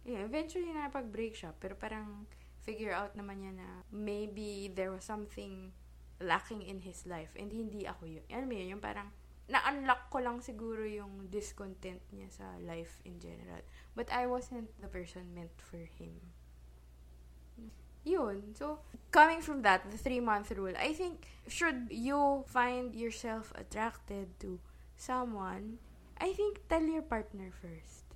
Yeah, 0.06 0.22
eventually 0.26 0.70
nakipag-break 0.74 1.34
siya. 1.34 1.54
Pero 1.58 1.78
parang, 1.78 2.26
figure 2.66 2.90
out 2.90 3.14
naman 3.14 3.46
niya 3.46 3.52
na 3.54 3.68
maybe 3.94 4.66
there 4.74 4.90
was 4.90 5.06
something 5.06 5.70
lacking 6.18 6.66
in 6.66 6.82
his 6.82 7.06
life 7.06 7.30
and 7.38 7.54
hindi 7.54 7.86
ako 7.86 8.10
yun. 8.10 8.26
Alam 8.26 8.50
mo 8.50 8.54
yun, 8.58 8.68
yung 8.74 8.82
parang 8.82 9.14
na-unlock 9.46 10.11
ko 10.11 10.18
lang 10.18 10.42
siguro 10.42 10.82
yung 10.82 11.30
discontent 11.30 12.02
niya 12.11 12.26
sa 12.30 12.46
life 12.61 12.98
in 13.06 13.18
general. 13.22 13.62
But 13.94 14.11
I 14.11 14.26
wasn't 14.26 14.70
the 14.82 14.90
person 14.90 15.30
meant 15.32 15.54
for 15.56 15.78
him. 15.78 16.18
Yun. 18.06 18.54
So, 18.54 18.78
coming 19.11 19.42
from 19.42 19.62
that, 19.66 19.82
the 19.90 19.98
three-month 19.98 20.54
rule, 20.54 20.74
I 20.78 20.94
think, 20.94 21.26
should 21.50 21.90
you 21.90 22.46
find 22.46 22.94
yourself 22.94 23.50
attracted 23.59 24.30
to 24.46 24.62
someone, 24.94 25.82
I 26.18 26.30
think, 26.30 26.62
tell 26.70 26.82
your 26.87 27.02
partner 27.02 27.50
first. 27.50 28.06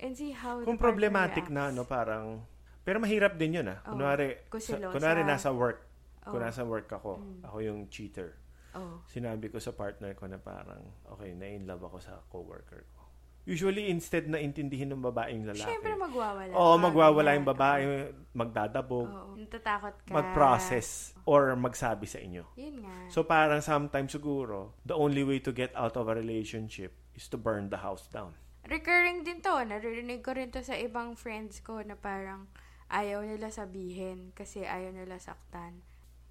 And 0.00 0.16
see 0.16 0.32
how 0.32 0.64
Kung 0.64 0.80
problematic 0.80 1.52
na, 1.52 1.68
no, 1.68 1.84
parang, 1.84 2.40
pero 2.88 2.96
mahirap 2.96 3.36
din 3.36 3.60
yun, 3.60 3.68
ah. 3.68 3.84
Oo. 3.84 4.00
Kunwari, 4.00 4.40
Kung 4.48 4.64
sa- 4.64 4.80
kunwari 4.80 5.20
nasa 5.28 5.52
work. 5.52 5.84
Kung 6.24 6.40
Oo. 6.40 6.48
nasa 6.48 6.64
work 6.64 6.88
ako, 6.88 7.20
Mm. 7.20 7.40
ako 7.44 7.56
yung 7.60 7.80
cheater. 7.92 8.32
Oh. 8.76 9.00
Sinabi 9.08 9.48
ko 9.48 9.56
sa 9.56 9.72
partner 9.72 10.12
ko 10.12 10.28
na 10.28 10.36
parang, 10.36 10.82
okay, 11.16 11.32
na-in 11.32 11.64
love 11.64 11.84
ako 11.84 11.98
sa 12.00 12.20
coworker 12.28 12.84
ko. 12.92 13.04
Usually, 13.48 13.88
instead 13.88 14.28
na 14.28 14.36
intindihin 14.36 14.92
ng 14.92 15.00
babaeng 15.00 15.48
lalaki. 15.48 15.64
Siyempre, 15.64 15.96
magwawala. 15.96 16.52
Oo, 16.52 16.76
magwawala 16.76 17.32
yung 17.32 17.48
babae, 17.48 18.12
magdadabog, 18.36 19.08
Oo. 19.08 19.40
Natatakot 19.40 20.04
ka. 20.04 20.12
mag-process, 20.12 21.16
or 21.24 21.56
magsabi 21.56 22.04
sa 22.04 22.20
inyo. 22.20 22.44
Yun 22.60 22.84
nga. 22.84 23.08
So 23.08 23.24
parang 23.24 23.64
sometimes 23.64 24.12
siguro, 24.12 24.76
the 24.84 24.92
only 24.92 25.24
way 25.24 25.40
to 25.40 25.48
get 25.48 25.72
out 25.72 25.96
of 25.96 26.12
a 26.12 26.14
relationship 26.14 26.92
is 27.16 27.24
to 27.32 27.40
burn 27.40 27.72
the 27.72 27.80
house 27.80 28.04
down. 28.12 28.36
recurring 28.68 29.24
din 29.24 29.40
to. 29.40 29.50
Naririnig 29.64 30.20
ko 30.20 30.36
rin 30.36 30.52
to 30.52 30.60
sa 30.60 30.76
ibang 30.76 31.16
friends 31.16 31.64
ko 31.64 31.80
na 31.80 31.96
parang 31.96 32.46
ayaw 32.92 33.24
nila 33.24 33.48
sabihin 33.48 34.30
kasi 34.36 34.68
ayaw 34.68 34.92
nila 34.92 35.16
saktan. 35.16 35.80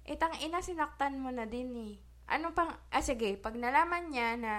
Eh, 0.06 0.16
tang 0.16 0.32
ina, 0.40 0.62
sinaktan 0.62 1.18
mo 1.20 1.28
na 1.34 1.44
din 1.44 1.74
eh. 1.76 1.94
Ano 2.28 2.52
pang, 2.52 2.68
ah 2.92 3.00
sige, 3.00 3.40
pag 3.40 3.56
nalaman 3.56 4.12
niya 4.12 4.36
na 4.36 4.52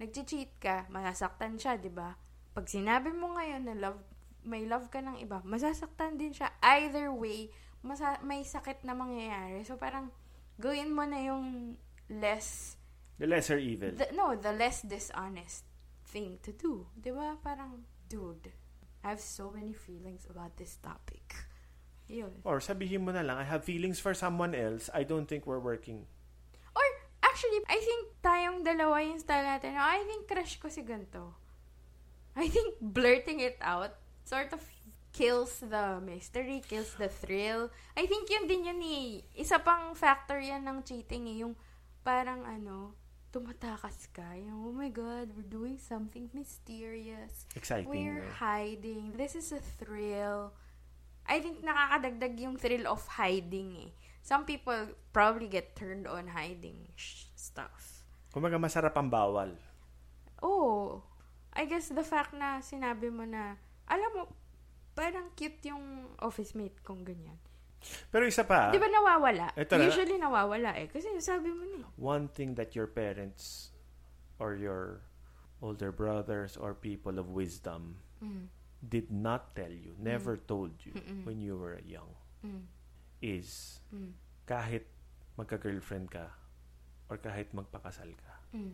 nag-cheat 0.00 0.56
ka, 0.58 0.88
masasaktan 0.88 1.60
siya, 1.60 1.76
di 1.76 1.92
ba? 1.92 2.16
Pag 2.52 2.66
sinabi 2.66 3.12
mo 3.12 3.36
ngayon 3.36 3.68
na 3.68 3.76
love, 3.76 4.00
may 4.42 4.64
love 4.64 4.88
ka 4.88 4.98
ng 4.98 5.20
iba, 5.20 5.44
masasaktan 5.44 6.16
din 6.16 6.32
siya. 6.32 6.50
Either 6.58 7.12
way, 7.12 7.52
masa- 7.84 8.18
may 8.24 8.42
sakit 8.42 8.82
na 8.82 8.96
mangyayari. 8.96 9.62
So 9.62 9.76
parang, 9.76 10.08
gawin 10.56 10.90
mo 10.90 11.04
na 11.04 11.20
yung 11.20 11.76
less 12.08 12.74
The 13.20 13.28
lesser 13.28 13.60
evil. 13.60 13.92
the, 13.94 14.08
no, 14.16 14.34
the 14.34 14.50
less 14.50 14.82
dishonest 14.82 15.62
thing 16.08 16.40
to 16.42 16.50
do. 16.50 16.88
Di 16.96 17.12
ba? 17.12 17.36
Parang, 17.38 17.84
dude, 18.08 18.50
I 19.04 19.14
have 19.14 19.20
so 19.22 19.52
many 19.52 19.72
feelings 19.72 20.26
about 20.26 20.56
this 20.56 20.80
topic. 20.80 21.22
Yun. 22.08 22.42
Or 22.42 22.58
sabihin 22.58 23.06
mo 23.06 23.12
na 23.12 23.22
lang, 23.22 23.38
I 23.38 23.46
have 23.46 23.62
feelings 23.62 24.00
for 24.00 24.12
someone 24.12 24.56
else. 24.56 24.90
I 24.92 25.04
don't 25.04 25.28
think 25.30 25.46
we're 25.46 25.62
working. 25.62 26.04
Actually, 27.42 27.66
I 27.66 27.78
think 27.82 28.02
tayong 28.22 28.62
dalawa 28.62 29.02
yung 29.02 29.18
style 29.18 29.42
natin. 29.42 29.74
I 29.74 30.06
think 30.06 30.30
crush 30.30 30.62
ko 30.62 30.70
si 30.70 30.86
ganito. 30.86 31.34
I 32.38 32.46
think 32.46 32.78
blurting 32.78 33.42
it 33.42 33.58
out 33.58 33.98
sort 34.22 34.54
of 34.54 34.62
kills 35.10 35.58
the 35.58 35.98
mystery, 36.06 36.62
kills 36.62 36.94
the 37.02 37.10
thrill. 37.10 37.66
I 37.98 38.06
think 38.06 38.30
yun 38.30 38.46
din 38.46 38.70
yun 38.70 38.78
eh. 38.78 39.26
Isa 39.34 39.58
pang 39.58 39.90
factor 39.98 40.38
yan 40.38 40.62
ng 40.62 40.86
cheating 40.86 41.26
eh. 41.34 41.42
Yung 41.42 41.58
parang 42.06 42.46
ano, 42.46 42.94
tumatakas 43.34 44.06
ka. 44.14 44.38
Yung, 44.38 44.62
oh 44.62 44.70
my 44.70 44.94
God, 44.94 45.34
we're 45.34 45.50
doing 45.50 45.82
something 45.82 46.30
mysterious. 46.30 47.50
Exciting. 47.58 47.90
We're 47.90 48.22
no? 48.22 48.38
hiding. 48.38 49.18
This 49.18 49.34
is 49.34 49.50
a 49.50 49.58
thrill. 49.82 50.54
I 51.26 51.42
think 51.42 51.58
nakakadagdag 51.66 52.38
yung 52.38 52.54
thrill 52.54 52.86
of 52.86 53.02
hiding 53.18 53.90
eh. 53.90 53.90
Some 54.22 54.46
people 54.46 54.94
probably 55.10 55.50
get 55.50 55.74
turned 55.74 56.06
on 56.06 56.30
hiding 56.30 56.86
sh- 56.94 57.31
stuff. 57.42 58.06
Kumaga 58.30 58.54
masarap 58.56 58.94
ang 58.94 59.10
bawal. 59.10 59.50
Oh, 60.38 61.02
I 61.52 61.66
guess 61.66 61.90
the 61.90 62.06
fact 62.06 62.32
na 62.32 62.62
sinabi 62.62 63.10
mo 63.10 63.26
na, 63.26 63.58
alam 63.86 64.10
mo, 64.14 64.22
parang 64.94 65.34
cute 65.34 65.58
yung 65.66 66.06
office 66.18 66.54
mate 66.54 66.78
kong 66.80 67.02
ganyan. 67.02 67.36
Pero 68.14 68.22
isa 68.24 68.46
pa, 68.46 68.70
Di 68.70 68.78
ba 68.78 68.86
nawawala? 68.86 69.58
Ito 69.58 69.74
na. 69.74 69.90
Usually 69.90 70.14
nawawala 70.14 70.78
eh. 70.78 70.86
Kasi 70.86 71.10
sabi 71.18 71.50
mo 71.50 71.66
na 71.66 71.82
eh. 71.82 71.86
one 71.98 72.30
thing 72.30 72.54
that 72.54 72.78
your 72.78 72.86
parents 72.86 73.74
or 74.38 74.54
your 74.54 75.02
older 75.58 75.90
brothers 75.90 76.54
or 76.54 76.74
people 76.74 77.18
of 77.18 77.34
wisdom 77.34 77.98
Mm. 78.22 78.46
did 78.78 79.10
not 79.10 79.50
tell 79.58 79.70
you, 79.70 79.98
never 79.98 80.38
told 80.38 80.78
you 80.86 80.94
Mm-mm. 80.94 81.26
when 81.26 81.42
you 81.42 81.58
were 81.58 81.82
young 81.82 82.14
Mm. 82.42 82.70
is 83.18 83.82
Mm. 83.90 84.14
kahit 84.46 84.86
magka-girlfriend 85.34 86.06
ka 86.06 86.30
or 87.12 87.20
kahit 87.20 87.52
magpakasal 87.52 88.08
ka, 88.16 88.34
Mm. 88.56 88.72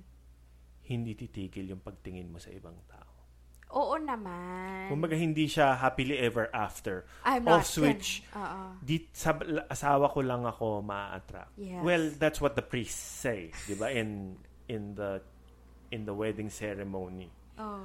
hindi 0.86 1.12
titigil 1.12 1.66
yung 1.68 1.82
pagtingin 1.82 2.30
mo 2.30 2.38
sa 2.38 2.54
ibang 2.54 2.78
tao. 2.86 3.10
Oo 3.68 4.00
naman. 4.00 4.88
Kumbaga 4.88 5.12
hindi 5.12 5.44
siya 5.44 5.76
happily 5.76 6.16
ever 6.16 6.48
after. 6.56 7.04
I'm 7.20 7.44
off 7.44 7.60
not 7.60 7.68
switch. 7.68 8.24
Di, 8.80 9.04
sa 9.12 9.36
asawa 9.68 10.08
ko 10.08 10.24
lang 10.24 10.48
ako 10.48 10.80
ma-attract. 10.80 11.52
Yes. 11.60 11.84
Well, 11.84 12.08
that's 12.16 12.40
what 12.40 12.56
the 12.56 12.64
priests 12.64 12.96
say, 12.96 13.52
'di 13.66 13.76
ba? 13.76 13.92
In 13.92 14.40
in 14.72 14.96
the 14.96 15.20
in 15.92 16.08
the 16.08 16.16
wedding 16.16 16.48
ceremony 16.48 17.28
Oh. 17.60 17.84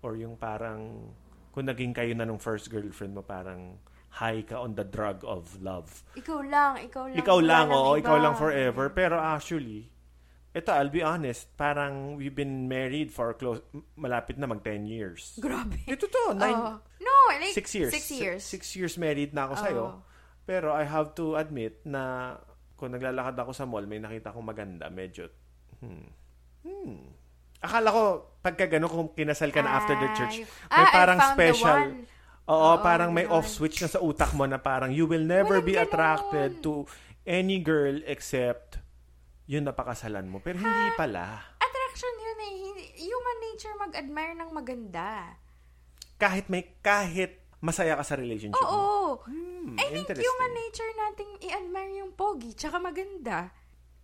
or 0.00 0.16
yung 0.16 0.36
parang 0.36 1.12
kung 1.52 1.68
naging 1.68 1.92
kayo 1.92 2.16
na 2.16 2.24
nung 2.24 2.40
first 2.40 2.72
girlfriend 2.72 3.12
mo 3.12 3.20
parang 3.20 3.76
high 4.12 4.44
ka 4.44 4.60
on 4.60 4.76
the 4.76 4.84
drug 4.84 5.24
of 5.24 5.56
love. 5.64 6.04
Ikaw 6.12 6.38
lang, 6.44 6.72
ikaw 6.84 7.08
lang. 7.08 7.16
Ikaw 7.16 7.38
lang, 7.40 7.66
oo, 7.72 7.96
iba. 7.96 8.00
ikaw 8.04 8.16
lang 8.20 8.34
forever. 8.36 8.92
Pero 8.92 9.16
actually, 9.16 9.88
ito, 10.52 10.68
I'll 10.68 10.92
be 10.92 11.00
honest, 11.00 11.48
parang 11.56 12.20
we've 12.20 12.36
been 12.36 12.68
married 12.68 13.08
for 13.08 13.32
close, 13.32 13.64
malapit 13.96 14.36
na 14.36 14.44
mag 14.44 14.60
10 14.60 14.84
years. 14.84 15.40
Grabe. 15.40 15.80
Ito 15.88 16.04
to, 16.04 16.22
nine, 16.36 16.52
Oo. 16.52 16.76
no, 17.00 17.14
like, 17.40 17.56
six 17.56 17.72
years. 17.72 17.92
Six 17.96 18.04
years. 18.12 18.40
Six 18.44 18.62
years 18.76 18.94
married 19.00 19.32
na 19.32 19.48
ako 19.48 19.54
sa'yo. 19.56 19.84
Oo. 19.88 19.98
Pero 20.44 20.76
I 20.76 20.84
have 20.84 21.16
to 21.16 21.40
admit 21.40 21.80
na 21.88 22.36
kung 22.76 22.92
naglalakad 22.92 23.32
ako 23.38 23.56
sa 23.56 23.64
mall, 23.64 23.88
may 23.88 23.96
nakita 23.96 24.28
akong 24.28 24.44
maganda, 24.44 24.92
medyo, 24.92 25.30
hmm, 25.80 26.08
hmm. 26.68 26.98
Akala 27.62 27.88
ko, 27.94 28.02
pagka 28.42 28.66
gano'n, 28.66 28.90
kung 28.90 29.08
kinasal 29.14 29.54
ka 29.54 29.62
na 29.62 29.78
after 29.78 29.94
the 29.94 30.10
church, 30.18 30.42
may 30.66 30.82
Ah, 30.82 30.90
parang 30.90 31.18
special. 31.30 31.78
Oo, 32.50 32.74
Oo, 32.74 32.82
parang 32.82 33.14
may 33.14 33.22
off 33.30 33.46
switch 33.46 33.78
na 33.78 33.88
sa 33.90 34.02
utak 34.02 34.34
mo 34.34 34.42
na 34.50 34.58
parang 34.58 34.90
you 34.90 35.06
will 35.06 35.22
never 35.22 35.62
Walang 35.62 35.68
be 35.68 35.74
attracted 35.78 36.58
to 36.58 36.82
any 37.22 37.62
girl 37.62 38.02
except 38.02 38.82
yun 39.46 39.62
napakasalan 39.62 40.26
mo. 40.26 40.42
Pero 40.42 40.58
hindi 40.58 40.90
pala. 40.98 41.54
Attraction 41.62 42.14
yun 42.18 42.38
eh. 42.42 42.54
Hindi- 42.66 42.90
Human 43.02 43.38
nature 43.42 43.74
mag-admire 43.78 44.34
ng 44.38 44.50
maganda. 44.50 45.38
Kahit 46.18 46.46
may, 46.50 46.66
kahit 46.82 47.42
masaya 47.62 47.94
ka 47.94 48.02
sa 48.02 48.18
relationship 48.18 48.58
mo. 48.58 48.66
Oo. 48.66 49.02
Hmm, 49.26 49.78
I 49.78 49.86
think 49.94 50.10
human 50.10 50.52
nature 50.54 50.92
nating 50.98 51.32
i-admire 51.46 51.94
yung 52.02 52.12
pogi, 52.14 52.54
tsaka 52.58 52.82
maganda. 52.82 53.54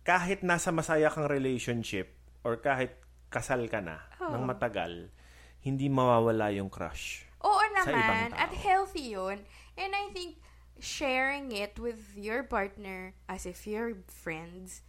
Kahit 0.07 0.47
nasa 0.47 0.71
masaya 0.71 1.11
kang 1.11 1.27
relationship 1.27 2.15
or 2.47 2.55
kahit 2.59 2.95
kasal 3.27 3.67
ka 3.67 3.83
na 3.83 3.99
Oo. 4.23 4.31
ng 4.31 4.43
matagal, 4.47 5.11
hindi 5.59 5.91
mawawala 5.91 6.55
yung 6.55 6.71
crush. 6.71 7.28
Naman. 7.87 8.35
At 8.35 8.51
healthy 8.51 9.15
yun. 9.15 9.45
And 9.77 9.91
I 9.95 10.11
think 10.11 10.41
sharing 10.79 11.51
it 11.51 11.79
with 11.79 12.15
your 12.15 12.43
partner 12.43 13.13
as 13.27 13.45
if 13.45 13.67
you're 13.67 13.99
friends 14.07 14.81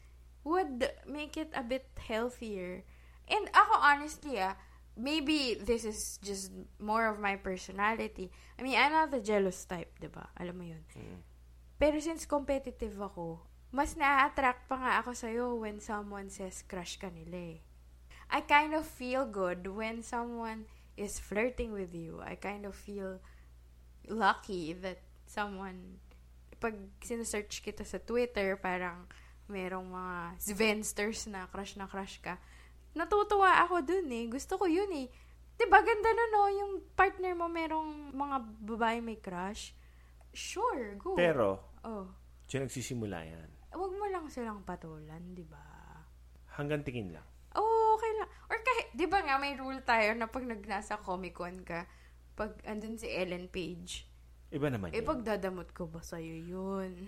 would 0.43 0.89
make 1.07 1.37
it 1.37 1.51
a 1.55 1.63
bit 1.63 1.87
healthier. 1.99 2.83
And 3.31 3.47
ako 3.55 3.75
honestly 3.79 4.41
ah, 4.41 4.57
maybe 4.97 5.59
this 5.59 5.85
is 5.85 6.19
just 6.23 6.51
more 6.79 7.07
of 7.07 7.19
my 7.19 7.37
personality. 7.37 8.31
I 8.59 8.63
mean, 8.63 8.79
I'm 8.79 8.93
not 8.93 9.11
the 9.11 9.21
jealous 9.21 9.65
type, 9.65 9.93
ba? 10.01 10.31
Alam 10.39 10.55
mo 10.59 10.65
'yun. 10.65 10.83
Pero 11.81 11.97
since 11.99 12.29
competitive 12.29 12.95
ako, 13.01 13.41
mas 13.73 13.97
na-attract 13.97 14.69
pa 14.69 14.77
nga 14.77 14.93
ako 15.01 15.17
sa'yo 15.17 15.47
when 15.57 15.81
someone 15.81 16.29
says 16.29 16.61
crush 16.67 16.99
ka 17.01 17.09
nila 17.09 17.57
eh. 17.57 17.61
I 18.31 18.45
kind 18.47 18.77
of 18.77 18.87
feel 18.87 19.27
good 19.27 19.67
when 19.67 20.05
someone 20.05 20.71
is 21.01 21.17
flirting 21.17 21.73
with 21.73 21.97
you. 21.97 22.21
I 22.21 22.37
kind 22.37 22.69
of 22.69 22.77
feel 22.77 23.25
lucky 24.05 24.77
that 24.85 25.01
someone, 25.25 25.97
pag 26.61 26.77
sinesearch 27.01 27.65
kita 27.65 27.89
sa 27.89 27.97
Twitter, 27.97 28.61
parang 28.61 29.09
merong 29.49 29.89
mga 29.89 30.17
Svensters 30.37 31.25
na 31.33 31.49
crush 31.49 31.81
na 31.81 31.89
crush 31.89 32.21
ka. 32.21 32.37
Natutuwa 32.93 33.65
ako 33.65 33.81
dun 33.81 34.13
eh. 34.13 34.29
Gusto 34.29 34.61
ko 34.61 34.69
yun 34.69 34.93
eh. 34.93 35.09
Diba, 35.57 35.81
ganda 35.81 36.11
na 36.13 36.25
no, 36.33 36.43
yung 36.53 36.73
partner 36.93 37.33
mo 37.37 37.49
merong 37.49 38.13
mga 38.13 38.37
babae 38.65 38.99
may 39.01 39.17
crush. 39.17 39.73
Sure, 40.31 40.95
go. 41.01 41.17
Pero, 41.19 41.61
oh, 41.85 42.07
dyan 42.47 42.69
nagsisimula 42.69 43.19
yan. 43.27 43.51
wag 43.71 43.93
mo 43.95 44.07
lang 44.11 44.27
silang 44.31 44.63
patulan, 44.67 45.21
di 45.35 45.47
ba? 45.47 45.63
Hanggang 46.59 46.83
tingin 46.83 47.15
lang. 47.15 47.30
Oo, 47.55 47.97
okay 47.97 48.13
lang. 48.15 48.29
Or 48.47 48.59
kahit, 48.59 48.87
di 48.93 49.07
ba 49.07 49.19
nga, 49.21 49.37
may 49.37 49.55
rule 49.55 49.83
tayo 49.83 50.15
na 50.15 50.27
pag 50.27 50.45
nagnasa 50.45 51.01
Comic-Con 51.01 51.63
ka, 51.63 51.87
pag 52.35 52.55
andun 52.63 52.95
si 52.95 53.11
Ellen 53.11 53.49
Page, 53.49 54.07
Iba 54.51 54.67
naman 54.67 54.91
eh, 54.91 54.99
yun. 54.99 55.07
pagdadamot 55.07 55.71
ko 55.71 55.87
ba 55.87 56.03
sa'yo 56.03 56.35
yun? 56.43 57.07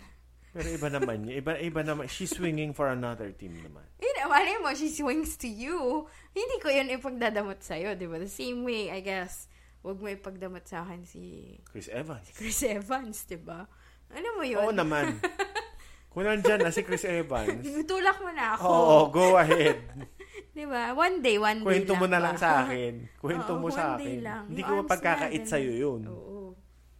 Pero 0.54 0.68
iba 0.68 0.86
naman 0.86 1.26
yun. 1.26 1.42
Iba, 1.42 1.58
iba 1.58 1.82
naman. 1.82 2.06
She's 2.06 2.30
swinging 2.30 2.70
for 2.70 2.86
another 2.86 3.34
team 3.34 3.58
naman. 3.58 3.82
Eh, 4.22 4.28
malay 4.30 4.54
mo, 4.62 4.70
she 4.70 4.86
swings 4.86 5.34
to 5.34 5.50
you. 5.50 6.06
Hindi 6.30 6.56
ko 6.62 6.70
yun 6.70 6.86
ipagdadamot 6.94 7.58
sa'yo, 7.58 7.98
di 7.98 8.06
ba? 8.06 8.22
The 8.22 8.30
same 8.30 8.62
way, 8.62 8.86
I 8.86 9.02
guess, 9.02 9.50
wag 9.82 9.98
mo 9.98 10.06
ipagdamot 10.06 10.62
sa 10.62 10.86
akin 10.86 11.02
si 11.02 11.58
Chris 11.66 11.90
Evans. 11.90 12.30
Chris 12.30 12.62
Evans, 12.62 13.26
di 13.26 13.34
ba? 13.34 13.66
Ano 14.14 14.38
mo 14.38 14.46
yun? 14.46 14.62
Oo 14.62 14.70
naman. 14.70 15.18
Kung 16.14 16.22
nandyan 16.22 16.62
na 16.62 16.70
si 16.70 16.86
Chris 16.86 17.02
Evans, 17.02 17.66
Tulak 17.82 18.22
mo 18.22 18.30
na 18.30 18.54
ako. 18.54 18.62
oo, 18.62 18.98
go 19.10 19.34
ahead. 19.34 19.82
Di 20.52 20.68
ba? 20.68 20.92
One 20.92 21.24
day, 21.24 21.40
one 21.40 21.64
day 21.64 21.80
Kwento 21.80 21.96
mo 21.96 22.04
na 22.04 22.20
ba? 22.20 22.24
lang 22.28 22.36
sa 22.36 22.48
akin. 22.68 23.08
Kwento 23.16 23.56
Oo, 23.56 23.60
mo 23.60 23.68
sa 23.72 23.96
one 23.96 24.04
day 24.04 24.16
akin. 24.16 24.20
lang. 24.20 24.44
Hindi 24.52 24.62
ko 24.62 24.72
mapagkakait 24.84 25.44
sa'yo 25.48 25.72
yun. 25.72 26.02
Oo. 26.06 26.52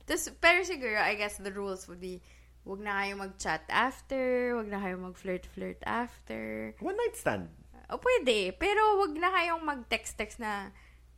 Tapos, 0.08 0.32
pero 0.40 0.64
siguro, 0.64 0.96
I 0.96 1.14
guess 1.14 1.36
the 1.36 1.52
rules 1.52 1.84
would 1.86 2.00
be, 2.00 2.24
wag 2.64 2.80
na 2.80 3.04
kayo 3.04 3.12
mag-chat 3.20 3.62
after, 3.68 4.56
wag 4.56 4.72
na 4.72 4.80
kayo 4.80 4.96
mag-flirt-flirt 4.98 5.84
after. 5.84 6.72
One 6.80 6.96
night 6.96 7.14
stand. 7.14 7.52
O 7.92 8.00
pwede, 8.00 8.56
pero 8.56 9.04
wag 9.04 9.12
na 9.20 9.28
kayong 9.28 9.62
mag-text-text 9.62 10.40
na, 10.40 10.72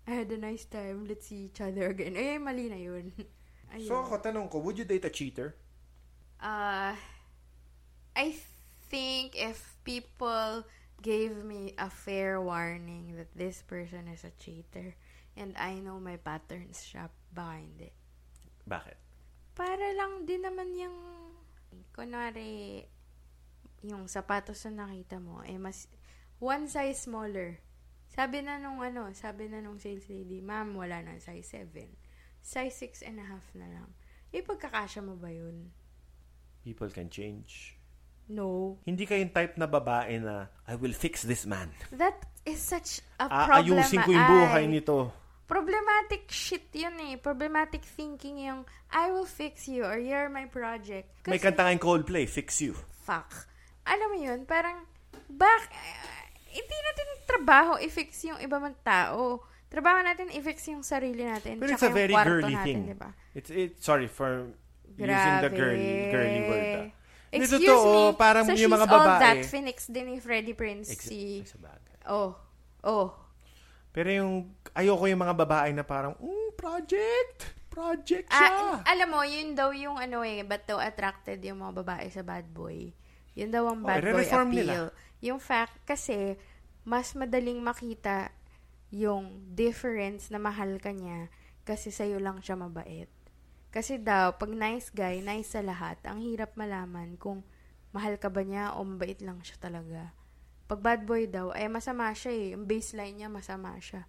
I 0.05 0.27
had 0.27 0.29
a 0.35 0.37
nice 0.37 0.67
time, 0.67 1.07
let's 1.07 1.31
see 1.31 1.49
each 1.49 1.63
other 1.63 1.95
again. 1.95 2.19
Ay, 2.19 2.37
mali 2.37 2.67
na 2.67 2.77
yun. 2.77 3.15
Ayun. 3.73 3.87
So 3.89 4.03
ako, 4.03 4.19
tanong 4.21 4.51
ko, 4.51 4.59
would 4.59 4.75
you 4.77 4.85
date 4.85 5.07
a 5.07 5.13
cheater? 5.15 5.55
Uh, 6.43 6.93
I 8.13 8.27
think 8.91 9.33
if 9.33 9.79
people 9.87 10.67
gave 11.03 11.45
me 11.45 11.75
a 11.79 11.91
fair 11.91 12.41
warning 12.41 13.17
that 13.17 13.33
this 13.35 13.63
person 13.63 14.09
is 14.09 14.25
a 14.25 14.33
cheater 14.39 14.95
and 15.37 15.55
I 15.59 15.83
know 15.83 15.99
my 15.99 16.17
patterns 16.17 16.83
siya, 16.83 17.11
baka 17.35 17.55
hindi. 17.59 17.91
Bakit? 18.65 18.99
Para 19.55 19.95
lang 19.95 20.27
din 20.27 20.43
naman 20.47 20.75
yung, 20.75 20.99
kunwari, 21.95 22.83
yung 23.83 24.07
sapatos 24.07 24.67
na 24.71 24.87
nakita 24.87 25.19
mo, 25.19 25.43
eh 25.43 25.59
mas, 25.59 25.91
one 26.39 26.67
size 26.71 27.07
smaller. 27.07 27.59
Sabi 28.15 28.47
na 28.47 28.63
nung 28.63 28.79
ano, 28.79 29.11
sabi 29.11 29.51
na 29.51 29.59
nung 29.59 29.83
sales 29.83 30.07
lady, 30.07 30.39
ma'am, 30.39 30.79
wala 30.79 31.03
na 31.03 31.19
size 31.19 31.51
7. 31.51 31.91
Size 32.39 33.03
6 33.03 33.11
and 33.11 33.19
a 33.19 33.27
half 33.27 33.47
na 33.59 33.67
lang. 33.67 33.91
Eh, 34.31 34.39
pagkakasya 34.39 35.03
mo 35.03 35.19
ba 35.19 35.35
yun? 35.35 35.75
People 36.63 36.91
can 36.95 37.11
change. 37.11 37.74
No. 38.29 38.81
Hindi 38.85 39.05
kayong 39.05 39.33
type 39.33 39.55
na 39.61 39.69
babae 39.69 40.17
na, 40.17 40.49
I 40.65 40.75
will 40.81 40.97
fix 40.97 41.23
this 41.23 41.45
man. 41.45 41.69
That 41.93 42.17
is 42.45 42.61
such 42.61 43.05
a 43.21 43.29
problem. 43.29 43.77
Aayusin 43.79 44.01
ko 44.01 44.11
yung 44.13 44.29
buhay 44.29 44.65
nito. 44.65 44.97
Problematic 45.45 46.25
shit 46.33 46.73
yun 46.73 46.97
eh. 47.05 47.21
Problematic 47.21 47.85
thinking 47.85 48.41
yung, 48.41 48.65
I 48.89 49.13
will 49.13 49.29
fix 49.29 49.69
you 49.69 49.85
or 49.85 50.01
you're 50.01 50.33
my 50.33 50.49
project. 50.49 51.13
May 51.29 51.37
kanta 51.37 51.69
kang 51.69 51.77
Coldplay, 51.77 52.25
Fix 52.25 52.65
You. 52.65 52.73
fuck. 53.05 53.29
Alam 53.85 54.17
mo 54.17 54.19
yun, 54.19 54.49
parang, 54.49 54.89
bak, 55.29 55.69
eh, 55.69 55.97
hindi 56.57 56.73
natin 56.73 57.07
trabaho 57.29 57.77
i-fix 57.77 58.25
yung 58.25 58.41
iba 58.41 58.57
mang 58.57 58.73
tao. 58.81 59.45
Trabaho 59.69 60.01
natin 60.01 60.33
i-fix 60.33 60.65
yung 60.73 60.81
sarili 60.81 61.21
natin. 61.29 61.61
But 61.61 61.77
it's 61.77 61.85
a 61.85 61.93
very 61.93 62.17
girly 62.17 62.57
natin, 62.57 62.65
thing. 62.65 62.81
Diba? 62.97 63.13
It's, 63.37 63.51
it, 63.53 63.77
sorry 63.85 64.09
for 64.09 64.49
using 64.97 65.13
the 65.45 65.53
Grabe. 65.53 65.59
girly, 65.61 65.93
girly 66.09 66.41
word. 66.49 66.65
ah. 66.73 66.89
Excuse 67.35 67.67
totoo, 67.67 68.13
me, 68.13 68.17
parang 68.17 68.45
so 68.47 68.55
yung 68.55 68.73
mga 68.73 68.87
she's 68.87 68.95
all 68.95 69.03
babae. 69.03 69.21
that 69.21 69.41
Phoenix 69.45 69.79
din 69.87 70.07
ni 70.07 70.19
Freddie 70.19 70.55
Prince. 70.55 70.89
Ex- 70.91 71.09
si, 71.09 71.43
oh, 72.07 72.39
oh, 72.83 73.09
Pero 73.91 74.11
yung, 74.11 74.33
ayoko 74.73 75.07
yung 75.07 75.23
mga 75.23 75.37
babae 75.39 75.71
na 75.71 75.83
parang, 75.83 76.15
mm, 76.19 76.55
project, 76.55 77.39
project 77.71 78.27
siya. 78.27 78.51
Ah, 78.51 78.83
alam 78.87 79.11
mo, 79.11 79.23
yun 79.23 79.55
daw 79.55 79.71
yung 79.71 79.99
ano 79.99 80.23
eh, 80.23 80.43
ba't 80.43 80.67
daw 80.67 80.79
attracted 80.79 81.43
yung 81.43 81.59
mga 81.59 81.83
babae 81.83 82.07
sa 82.11 82.23
bad 82.23 82.47
boy. 82.51 82.91
Yun 83.35 83.51
daw 83.51 83.67
ang 83.67 83.83
Oh, 83.83 83.87
bad 83.87 84.03
boy 84.03 84.15
i-reform 84.15 84.49
appeal. 84.51 84.59
nila. 84.63 84.75
Yung 85.23 85.39
fact, 85.39 85.79
kasi, 85.83 86.39
mas 86.83 87.15
madaling 87.15 87.63
makita 87.63 88.31
yung 88.91 89.43
difference 89.55 90.31
na 90.31 90.39
mahal 90.39 90.79
ka 90.79 90.95
niya 90.95 91.27
kasi 91.65 91.91
sa'yo 91.91 92.19
lang 92.23 92.39
siya 92.39 92.55
mabait. 92.55 93.11
Kasi 93.75 93.99
daw, 93.99 94.39
pag 94.39 94.55
nice 94.55 94.87
guy, 94.95 95.19
nice 95.19 95.59
sa 95.59 95.61
lahat, 95.67 95.99
ang 96.07 96.23
hirap 96.23 96.55
malaman 96.55 97.19
kung 97.19 97.43
mahal 97.91 98.15
ka 98.23 98.31
ba 98.31 98.47
niya 98.47 98.79
o 98.79 98.87
mabait 98.87 99.19
lang 99.19 99.43
siya 99.43 99.59
talaga. 99.59 100.15
Pag 100.71 100.79
bad 100.79 101.03
boy 101.03 101.27
daw, 101.27 101.51
eh 101.51 101.67
masama 101.67 102.15
siya 102.15 102.31
eh. 102.31 102.47
Yung 102.55 102.71
baseline 102.71 103.19
niya, 103.19 103.27
masama 103.27 103.75
siya. 103.83 104.07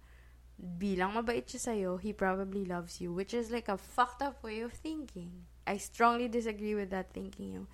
Bilang 0.54 1.18
mabait 1.18 1.42
siya 1.42 1.74
sa'yo, 1.74 1.98
he 1.98 2.14
probably 2.14 2.62
loves 2.62 3.02
you. 3.02 3.10
Which 3.10 3.34
is 3.34 3.50
like 3.50 3.66
a 3.66 3.74
fucked 3.74 4.22
up 4.22 4.38
way 4.46 4.62
of 4.62 4.70
thinking. 4.70 5.50
I 5.66 5.82
strongly 5.82 6.30
disagree 6.30 6.78
with 6.78 6.94
that 6.94 7.10
thinking. 7.10 7.66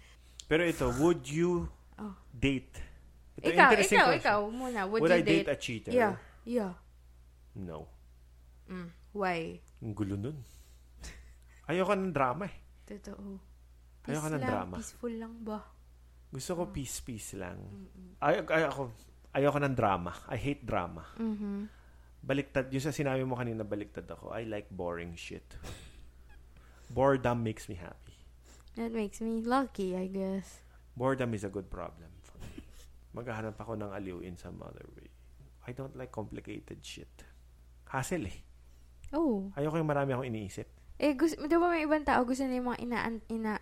Pero 0.48 0.64
ito, 0.64 0.88
would 0.96 1.28
you 1.28 1.68
Oh. 2.00 2.16
date? 2.32 2.72
Ito, 3.36 3.52
ikaw, 3.52 3.68
ikaw, 3.68 3.76
question. 3.76 4.00
ikaw 4.16 4.38
muna. 4.48 4.88
Would, 4.88 5.04
Would 5.04 5.12
you 5.12 5.20
I 5.20 5.28
date 5.28 5.48
a 5.52 5.56
cheater? 5.60 5.92
Yeah, 5.92 6.16
yeah. 6.48 6.72
No. 7.52 7.84
Mm. 8.64 8.88
Why? 9.12 9.60
Ang 9.84 9.92
gulo 9.92 10.16
nun. 10.16 10.40
Ayoko 11.70 11.92
ng 11.94 12.10
drama 12.10 12.44
eh. 12.50 12.56
Totoo. 12.82 13.38
Ayoko 14.08 14.26
Peace 14.26 14.34
ng 14.34 14.42
lang, 14.42 14.50
drama. 14.50 14.74
Peaceful 14.78 15.14
lang 15.14 15.34
ba? 15.46 15.58
Gusto 16.32 16.50
ko 16.58 16.62
peace-peace 16.72 17.38
lang. 17.38 17.58
Ay, 18.18 18.42
ay, 18.42 18.64
ako, 18.66 18.90
ayoko 19.36 19.58
ng 19.60 19.76
drama. 19.76 20.10
I 20.32 20.38
hate 20.40 20.64
drama. 20.64 21.04
Mm-hmm. 21.20 21.58
Baliktad, 22.22 22.66
yung 22.72 22.82
sa 22.82 22.94
sinabi 22.94 23.22
mo 23.22 23.36
kanina, 23.36 23.62
baliktad 23.62 24.08
ako. 24.08 24.32
I 24.32 24.48
like 24.48 24.70
boring 24.72 25.14
shit. 25.14 25.44
Boredom 26.90 27.44
makes 27.44 27.68
me 27.68 27.76
happy. 27.76 28.16
That 28.74 28.90
makes 28.90 29.20
me 29.20 29.44
lucky, 29.44 29.92
I 29.92 30.08
guess. 30.08 30.64
Boredom 30.96 31.36
is 31.36 31.44
a 31.44 31.52
good 31.52 31.68
problem 31.68 32.08
for 32.24 32.40
me. 32.40 32.64
Maghahanap 33.12 33.60
ako 33.60 33.76
ng 33.76 33.90
aliw 33.92 34.24
in 34.24 34.40
some 34.40 34.60
other 34.64 34.84
way. 34.96 35.12
I 35.68 35.76
don't 35.76 35.94
like 35.94 36.10
complicated 36.10 36.80
shit. 36.82 37.12
Hassle 37.92 38.26
eh. 38.26 38.38
Oh. 39.12 39.52
Ayoko 39.52 39.76
yung 39.76 39.90
marami 39.92 40.16
akong 40.16 40.28
iniisip. 40.32 40.81
Eh, 41.02 41.18
gusto, 41.18 41.34
di 41.42 41.56
ba 41.58 41.66
may 41.66 41.82
ibang 41.82 42.06
tao 42.06 42.22
gusto 42.22 42.46
nila 42.46 42.62
yung 42.62 42.68
mga 42.70 42.78
ina, 42.78 42.98
ina 43.26 43.52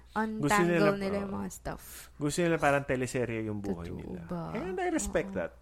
nila- 0.60 0.92
nila, 0.92 1.16
yung 1.24 1.32
mga 1.40 1.48
stuff. 1.48 2.12
Gusto 2.20 2.44
nila 2.44 2.60
parang 2.60 2.84
teleserye 2.84 3.48
yung 3.48 3.64
buhay 3.64 3.88
Totoo 3.88 3.96
nila. 3.96 4.20
ba? 4.28 4.52
And 4.52 4.76
I 4.76 4.92
respect 4.92 5.32
Oo. 5.32 5.38
that. 5.40 5.56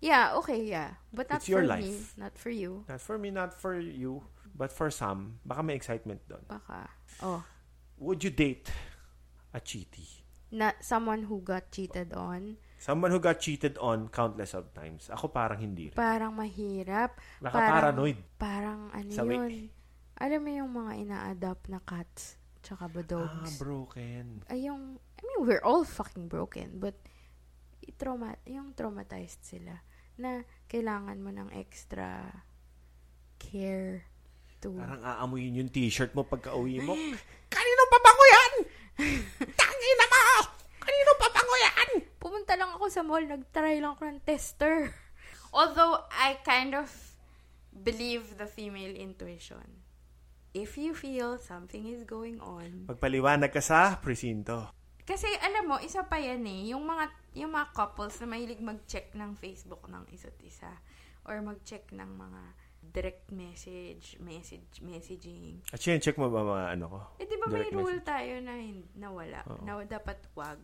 Yeah, 0.00 0.32
okay, 0.40 0.64
yeah. 0.64 0.96
But 1.12 1.28
not 1.28 1.44
It's 1.44 1.52
your 1.52 1.60
for 1.60 1.76
me. 1.76 1.92
life. 1.92 2.16
Not 2.16 2.40
for 2.40 2.48
you. 2.48 2.88
Not 2.88 3.04
for 3.04 3.20
me, 3.20 3.28
not 3.28 3.52
for 3.52 3.76
you, 3.76 4.24
but 4.56 4.72
for 4.72 4.88
some, 4.88 5.36
baka 5.44 5.60
may 5.60 5.76
excitement 5.76 6.24
doon. 6.24 6.40
Baka. 6.48 6.88
Oh. 7.20 7.44
Would 8.00 8.24
you 8.24 8.32
date 8.32 8.72
a 9.52 9.60
cheaty? 9.60 10.24
Na, 10.50 10.72
someone 10.80 11.28
who 11.28 11.44
got 11.44 11.68
cheated 11.68 12.16
on. 12.16 12.56
Someone 12.80 13.12
who 13.12 13.20
got 13.20 13.44
cheated 13.44 13.76
on 13.76 14.08
countless 14.08 14.56
of 14.56 14.72
times. 14.72 15.12
Ako 15.12 15.28
parang 15.28 15.60
hindi 15.60 15.92
rin. 15.92 16.00
Parang 16.00 16.32
mahirap. 16.32 17.20
Baka 17.38 17.52
parang- 17.52 17.76
paranoid. 17.92 18.18
Parang 18.40 18.80
ano 18.88 19.10
Sawi. 19.12 19.36
yun. 19.36 19.52
Alam 20.20 20.40
mo 20.44 20.50
yung 20.52 20.70
mga 20.70 20.92
ina-adopt 21.00 21.72
na 21.72 21.80
cats 21.80 22.36
tsaka 22.60 22.92
ba 22.92 23.00
Ah, 23.00 23.08
dogs. 23.08 23.56
broken. 23.56 24.44
Ay, 24.46 24.68
yung, 24.68 25.00
I 25.00 25.20
mean, 25.24 25.48
we're 25.48 25.64
all 25.64 25.82
fucking 25.82 26.28
broken, 26.28 26.76
but 26.76 26.92
trauma, 27.96 28.36
yung 28.44 28.72
traumatized 28.72 29.40
sila 29.40 29.80
na 30.20 30.44
kailangan 30.68 31.16
mo 31.20 31.32
ng 31.32 31.48
extra 31.56 32.28
care 33.40 34.04
to 34.60 34.76
Parang 34.76 35.00
aamuyin 35.00 35.56
yung 35.56 35.72
t-shirt 35.72 36.12
mo 36.12 36.20
pagka 36.20 36.52
uwi 36.52 36.80
mo. 36.84 36.92
Kanino 37.48 37.82
pabango 37.88 38.24
yan? 38.28 38.52
Tangina 39.56 40.04
mo! 40.06 40.20
Kanino 40.76 41.10
pabango 41.16 41.56
yan? 41.56 41.88
Pumunta 42.20 42.52
lang 42.60 42.76
ako 42.76 42.92
sa 42.92 43.00
mall, 43.00 43.24
nag-try 43.24 43.80
lang 43.80 43.96
ako 43.96 44.04
ng 44.04 44.20
tester. 44.20 44.92
Although, 45.56 46.04
I 46.12 46.36
kind 46.44 46.76
of 46.76 46.92
believe 47.72 48.36
the 48.36 48.44
female 48.44 48.92
intuition. 48.92 49.64
If 50.50 50.74
you 50.74 50.98
feel 50.98 51.38
something 51.38 51.86
is 51.86 52.02
going 52.02 52.42
on, 52.42 52.90
Magpaliwanag 52.90 53.54
ka 53.54 53.62
sa 53.62 54.02
presinto. 54.02 54.66
Kasi 55.06 55.26
alam 55.42 55.70
mo, 55.70 55.76
isa 55.78 56.02
pa 56.06 56.18
yan 56.18 56.42
eh, 56.46 56.74
yung 56.74 56.86
mga, 56.86 57.10
yung 57.38 57.54
mga 57.54 57.70
couples 57.74 58.18
na 58.18 58.26
mahilig 58.26 58.62
mag-check 58.62 59.14
ng 59.14 59.38
Facebook 59.38 59.86
ng 59.86 60.06
isa't 60.10 60.34
isa 60.42 60.70
or 61.26 61.38
mag-check 61.42 61.86
ng 61.94 62.10
mga 62.18 62.42
direct 62.90 63.30
message, 63.30 64.18
message, 64.18 64.82
messaging. 64.82 65.62
At 65.70 65.78
yun, 65.86 66.02
check 66.02 66.18
mo 66.18 66.26
ba 66.30 66.42
mga 66.42 66.66
ano 66.78 66.84
ko? 66.90 67.00
Eh, 67.22 67.26
di 67.30 67.36
ba 67.38 67.46
may 67.46 67.70
rule 67.70 68.02
tayo 68.02 68.42
na, 68.42 68.54
na 68.98 69.08
wala, 69.14 69.40
Oo. 69.46 69.62
na 69.62 69.78
dapat 69.86 70.18
wag. 70.34 70.58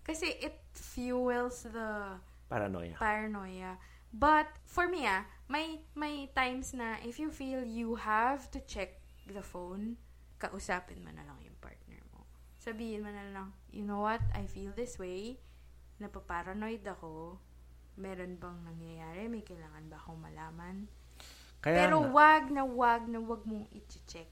Kasi 0.00 0.32
it 0.40 0.56
fuels 0.72 1.66
the 1.68 2.16
Paranoia. 2.48 2.94
paranoia. 2.96 3.76
But, 4.16 4.48
for 4.64 4.88
me 4.88 5.04
ah, 5.04 5.26
may, 5.50 5.84
may 5.92 6.30
times 6.32 6.72
na 6.72 6.96
if 7.04 7.18
you 7.18 7.28
feel 7.28 7.60
you 7.66 8.00
have 8.00 8.48
to 8.54 8.62
check 8.64 8.95
the 9.30 9.42
phone, 9.42 9.98
kausapin 10.36 11.02
mo 11.02 11.10
na 11.10 11.24
lang 11.24 11.38
yung 11.42 11.56
partner 11.58 12.00
mo. 12.12 12.26
Sabihin 12.58 13.02
mo 13.02 13.10
na 13.10 13.26
lang, 13.32 13.48
you 13.70 13.82
know 13.82 14.02
what, 14.02 14.22
I 14.34 14.46
feel 14.46 14.74
this 14.74 14.98
way, 14.98 15.40
napaparanoid 15.98 16.84
ako, 16.84 17.40
meron 17.96 18.36
bang 18.36 18.58
nangyayari, 18.66 19.30
may 19.30 19.42
kailangan 19.42 19.88
ba 19.88 19.96
akong 19.96 20.20
malaman? 20.20 20.76
Kaya 21.64 21.88
Pero 21.88 22.04
nga, 22.04 22.10
wag 22.12 22.44
na 22.52 22.62
wag 22.62 23.02
na 23.08 23.18
wag 23.18 23.42
mong 23.48 23.66
i-check. 23.72 24.28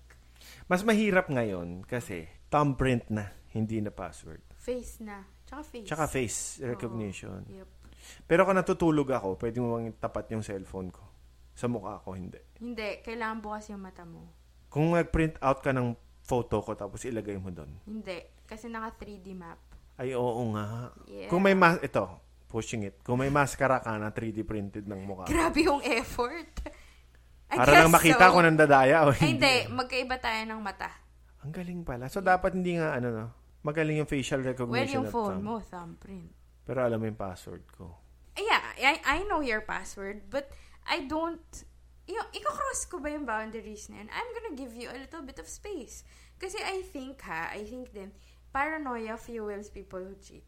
mas 0.69 0.85
mahirap 0.85 1.33
ngayon 1.33 1.83
kasi 1.89 2.29
thumbprint 2.53 3.09
na, 3.09 3.33
hindi 3.57 3.81
na 3.81 3.89
password. 3.89 4.45
Face 4.61 5.01
na. 5.01 5.25
Tsaka 5.47 5.63
face. 5.65 5.87
Tsaka 5.89 6.05
face 6.11 6.39
recognition. 6.61 7.41
Oo. 7.49 7.57
Yep. 7.65 7.69
Pero 8.29 8.45
kung 8.45 8.59
natutulog 8.59 9.09
ako, 9.09 9.41
pwede 9.41 9.57
mo 9.65 9.79
bang 9.79 9.97
tapat 9.97 10.29
yung 10.37 10.45
cellphone 10.45 10.93
ko. 10.93 11.05
Sa 11.55 11.71
mukha 11.71 12.03
ko, 12.03 12.13
hindi. 12.13 12.37
Hindi, 12.61 13.01
kailangan 13.01 13.39
bukas 13.41 13.71
yung 13.73 13.81
mata 13.81 14.05
mo. 14.05 14.29
Kung 14.75 14.91
nag-print 14.91 15.39
out 15.39 15.63
ka 15.63 15.71
ng 15.71 15.95
photo 16.27 16.59
ko 16.59 16.75
tapos 16.75 17.07
ilagay 17.07 17.39
mo 17.39 17.55
doon. 17.55 17.71
Hindi, 17.87 18.43
kasi 18.43 18.67
naka 18.67 19.07
3D 19.07 19.31
map. 19.39 19.63
Ay, 19.95 20.19
oo 20.19 20.43
nga. 20.51 20.91
Yeah. 21.07 21.31
Kung 21.31 21.47
may 21.47 21.55
mas... 21.55 21.79
Ito, 21.79 22.19
pushing 22.51 22.83
it. 22.83 22.99
Kung 23.07 23.23
may 23.23 23.31
maskara 23.31 23.79
ka 23.79 23.95
na 23.95 24.11
3D 24.11 24.43
printed 24.43 24.87
ng 24.91 25.07
mukha. 25.07 25.31
Grabe 25.31 25.63
yung 25.63 25.79
effort. 25.87 26.51
I 27.51 27.59
Para 27.63 27.87
lang 27.87 27.95
makita 27.95 28.27
so. 28.27 28.33
kung 28.35 28.43
nandadaya 28.43 29.07
o 29.07 29.15
Ay, 29.15 29.39
hindi. 29.39 29.47
hindi. 29.47 29.55
Magkaiba 29.71 30.19
tayo 30.19 30.43
ng 30.43 30.61
mata. 30.63 30.91
Ang 31.47 31.53
galing 31.55 31.87
pala. 31.87 32.11
So, 32.11 32.19
dapat 32.19 32.59
hindi 32.59 32.79
nga, 32.79 32.99
ano 32.99 33.09
no, 33.15 33.27
magaling 33.63 34.03
yung 34.03 34.11
facial 34.11 34.43
Well, 34.43 34.51
recognition 34.55 35.03
yung 35.03 35.07
at 35.07 35.15
phone 35.15 35.39
thumb. 35.39 35.47
mo, 35.47 35.55
thumbprint. 35.63 36.31
Pero 36.65 36.79
alam 36.83 36.99
mo 36.99 37.05
yung 37.07 37.21
password 37.21 37.63
ko. 37.71 37.95
Yeah, 38.35 38.63
I, 38.83 38.99
I 39.03 39.17
know 39.31 39.45
your 39.45 39.63
password, 39.63 40.27
but 40.31 40.51
I 40.89 41.07
don't... 41.07 41.45
Yung, 42.05 42.29
iko-cross 42.37 42.85
ko 42.85 43.01
ba 43.01 43.09
yung 43.09 43.25
boundaries 43.25 43.89
na 43.89 44.05
yun? 44.05 44.09
I'm 44.13 44.29
gonna 44.37 44.57
give 44.57 44.77
you 44.77 44.93
a 44.93 44.99
little 44.99 45.25
bit 45.25 45.41
of 45.41 45.49
space. 45.49 46.05
Kasi 46.37 46.61
I 46.61 46.85
think, 46.85 47.25
ha, 47.25 47.49
I 47.49 47.65
think 47.65 47.97
din, 47.97 48.13
paranoia 48.53 49.17
fuels 49.17 49.73
people 49.73 50.05
who 50.05 50.15
cheat. 50.21 50.45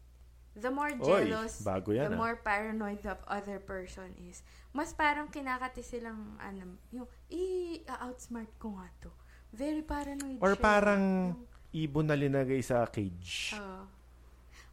The 0.57 0.73
more 0.73 0.89
Oy, 0.89 1.01
jealous, 1.29 1.61
bago 1.61 1.93
yan, 1.93 2.09
the 2.09 2.17
ah. 2.17 2.21
more 2.21 2.37
paranoid 2.41 3.05
the 3.05 3.13
other 3.29 3.61
person 3.61 4.09
is, 4.25 4.41
mas 4.73 4.89
parang 4.89 5.29
kinakati 5.29 5.85
silang, 5.85 6.33
ano, 6.41 6.81
yung, 6.89 7.05
i-outsmart 7.29 8.49
ko 8.57 8.73
nga 8.77 8.89
to. 9.05 9.11
Very 9.53 9.81
paranoid 9.85 10.41
Or 10.41 10.57
siya. 10.57 10.61
parang 10.61 11.03
Yung- 11.33 11.45
ibon 11.73 12.05
na 12.09 12.17
linagay 12.17 12.61
sa 12.61 12.85
cage. 12.89 13.53
Oo. 13.57 13.81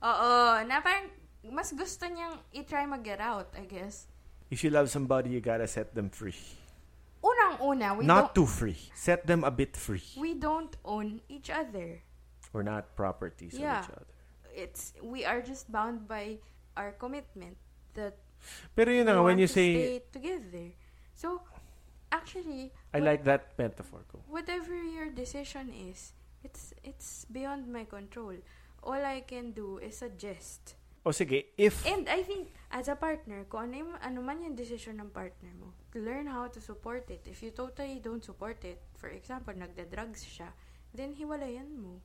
Oo, 0.04 0.32
na 0.64 0.80
parang 0.84 1.08
mas 1.52 1.72
gusto 1.72 2.04
niyang 2.08 2.40
i-try 2.52 2.84
mag-get 2.88 3.20
out, 3.20 3.52
I 3.56 3.64
guess. 3.68 4.08
If 4.48 4.64
you 4.64 4.72
love 4.72 4.88
somebody, 4.88 5.32
you 5.32 5.40
gotta 5.40 5.68
set 5.68 5.92
them 5.92 6.08
free. 6.08 6.36
Unang-una, 7.24 7.96
we 7.96 8.04
not 8.04 8.34
don't 8.36 8.44
too 8.44 8.46
free. 8.46 8.76
Set 8.92 9.24
them 9.26 9.44
a 9.44 9.50
bit 9.50 9.72
free. 9.76 10.04
we 10.20 10.34
don't 10.36 10.76
own 10.84 11.20
each 11.28 11.48
other. 11.48 12.04
We're 12.52 12.62
not 12.68 12.94
properties 12.94 13.56
Yeah. 13.56 13.80
of 13.80 13.84
each 13.88 13.90
other. 13.96 14.14
It's 14.54 14.92
we 15.02 15.24
are 15.24 15.40
just 15.40 15.72
bound 15.72 16.06
by 16.06 16.38
our 16.76 16.92
commitment 16.92 17.56
that 17.96 18.20
Pero 18.76 18.92
yun 18.92 19.08
we 19.08 19.08
na 19.08 19.16
nga, 19.16 19.22
when 19.24 19.40
want 19.40 19.40
you 19.40 19.48
to 19.48 19.52
say, 19.56 19.68
stay 19.72 19.96
together. 20.12 20.66
So, 21.16 21.40
actually, 22.12 22.70
I 22.92 23.00
what- 23.00 23.08
like 23.08 23.22
that 23.24 23.56
metaphor 23.56 24.04
ko. 24.12 24.20
whatever 24.28 24.76
your 24.76 25.08
decision 25.10 25.72
is, 25.72 26.12
it's 26.44 26.76
it's 26.84 27.24
beyond 27.32 27.66
my 27.72 27.88
control. 27.88 28.36
All 28.84 29.00
I 29.00 29.24
can 29.24 29.56
do 29.56 29.80
is 29.80 29.96
suggest. 29.96 30.76
O 31.04 31.12
sige, 31.12 31.52
if, 31.60 31.84
And 31.84 32.08
I 32.08 32.24
think, 32.24 32.48
as 32.72 32.88
a 32.88 32.96
partner, 32.96 33.44
kung 33.52 33.68
ano, 33.68 33.74
yung, 33.76 33.92
ano 34.00 34.18
man 34.24 34.40
yung 34.40 34.56
decision 34.56 34.96
ng 35.04 35.12
partner 35.12 35.52
mo, 35.60 35.76
learn 35.92 36.24
how 36.24 36.48
to 36.48 36.64
support 36.64 37.04
it. 37.12 37.20
If 37.28 37.44
you 37.44 37.52
totally 37.52 38.00
don't 38.00 38.24
support 38.24 38.64
it, 38.64 38.80
for 38.96 39.12
example, 39.12 39.52
nagda-drugs 39.52 40.24
siya, 40.24 40.48
then 40.96 41.12
hiwalayan 41.12 41.68
mo. 41.76 42.00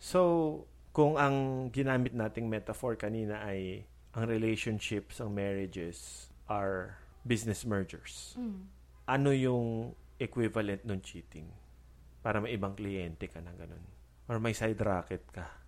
so, 0.00 0.64
kung 0.96 1.20
ang 1.20 1.68
ginamit 1.68 2.16
nating 2.16 2.48
metaphor 2.48 2.96
kanina 2.96 3.44
ay 3.44 3.84
ang 4.16 4.24
relationships, 4.24 5.20
ang 5.20 5.36
marriages 5.36 6.30
are 6.48 6.96
business 7.26 7.66
mergers. 7.66 8.32
Mm. 8.40 8.60
Ano 9.04 9.30
yung 9.36 9.92
equivalent 10.16 10.86
ng 10.86 11.00
cheating? 11.04 11.50
Para 12.24 12.40
may 12.40 12.56
ibang 12.56 12.72
kliyente 12.72 13.28
ka 13.28 13.42
na 13.44 13.52
ganun. 13.52 13.84
Or 14.30 14.40
may 14.40 14.56
side 14.56 14.80
racket 14.80 15.28
ka. 15.28 15.63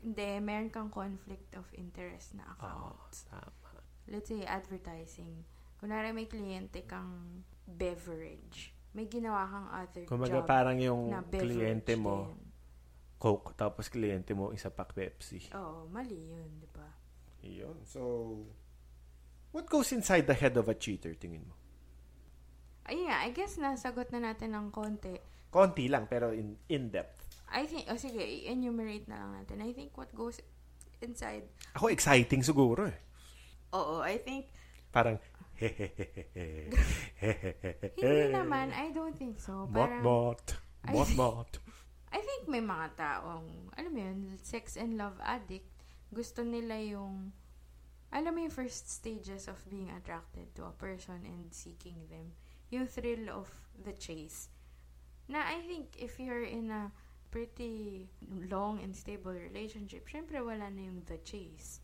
Hindi, 0.00 0.40
meron 0.40 0.72
kang 0.72 0.88
conflict 0.88 1.52
of 1.60 1.68
interest 1.76 2.32
na 2.36 2.48
Oo, 2.56 2.96
account. 2.96 3.12
tama. 3.28 3.70
Let's 4.08 4.32
say, 4.32 4.42
advertising. 4.48 5.44
Kunwari 5.76 6.12
may 6.16 6.24
kliyente 6.24 6.84
kang 6.88 7.44
beverage. 7.68 8.72
May 8.96 9.06
ginawa 9.06 9.46
kang 9.46 9.68
other 9.70 10.04
Kumaga 10.08 10.42
job 10.42 10.48
parang 10.48 10.78
yung 10.80 11.14
na 11.14 11.22
kliyente 11.22 11.94
mo, 11.94 12.32
din. 12.32 12.48
Coke, 13.20 13.52
tapos 13.52 13.92
kliyente 13.92 14.32
mo, 14.32 14.50
isa 14.56 14.72
pack 14.72 14.96
Pepsi. 14.96 15.52
Oo, 15.52 15.84
mali 15.92 16.16
yun, 16.16 16.48
di 16.56 16.68
ba? 16.72 16.88
Iyon. 17.44 17.84
So, 17.84 18.00
what 19.52 19.68
goes 19.68 19.92
inside 19.92 20.24
the 20.24 20.32
head 20.36 20.56
of 20.56 20.72
a 20.72 20.76
cheater, 20.76 21.12
tingin 21.12 21.44
mo? 21.44 21.54
Ayun 22.88 23.12
nga, 23.12 23.20
I 23.22 23.30
guess 23.36 23.60
nasagot 23.60 24.08
na 24.10 24.32
natin 24.32 24.56
ng 24.56 24.72
konti. 24.72 25.14
Konti 25.52 25.86
lang, 25.92 26.08
pero 26.08 26.32
in, 26.32 26.56
in-depth. 26.66 27.19
I 27.50 27.66
think, 27.66 27.90
oh 27.90 27.98
sige, 27.98 28.22
enumerate 28.46 29.10
na 29.10 29.18
lang 29.18 29.30
natin. 29.34 29.58
I 29.60 29.74
think 29.74 29.94
what 29.98 30.10
goes 30.14 30.38
inside, 31.00 31.44
Ako, 31.74 31.90
exciting 31.90 32.40
siguro 32.40 32.86
eh. 32.86 32.98
oo, 33.72 33.98
I 34.00 34.18
think, 34.18 34.46
Parang, 34.90 35.18
hindi 37.94 38.26
naman, 38.34 38.74
I 38.74 38.90
don't 38.90 39.14
think 39.14 39.38
so. 39.38 39.68
Parang. 39.70 40.02
I 40.02 40.02
Mot, 40.02 40.46
think- 41.06 41.16
mot. 41.16 41.50
I 42.12 42.18
think 42.18 42.50
may 42.50 42.58
mga 42.58 42.98
taong, 42.98 43.70
alam 43.78 43.92
mo 43.94 44.00
yun, 44.02 44.34
sex 44.42 44.74
and 44.74 44.98
love 44.98 45.14
addict, 45.22 45.70
gusto 46.10 46.42
nila 46.42 46.74
yung, 46.82 47.30
alam 48.10 48.34
mo 48.34 48.42
yung 48.42 48.50
first 48.50 48.90
stages 48.90 49.46
of 49.46 49.62
being 49.70 49.94
attracted 49.94 50.50
to 50.58 50.66
a 50.66 50.74
person 50.74 51.22
and 51.22 51.54
seeking 51.54 52.10
them. 52.10 52.34
Yung 52.74 52.90
thrill 52.90 53.30
of 53.30 53.46
the 53.78 53.94
chase. 53.94 54.50
Na 55.30 55.46
I 55.46 55.62
think 55.62 55.94
if 56.02 56.18
you're 56.18 56.42
in 56.42 56.74
a 56.74 56.90
pretty 57.30 58.06
long 58.50 58.82
and 58.82 58.94
stable 58.94 59.32
relationship, 59.32 60.06
syempre 60.06 60.42
wala 60.42 60.66
na 60.70 60.82
yung 60.82 61.02
the 61.06 61.18
chase. 61.22 61.80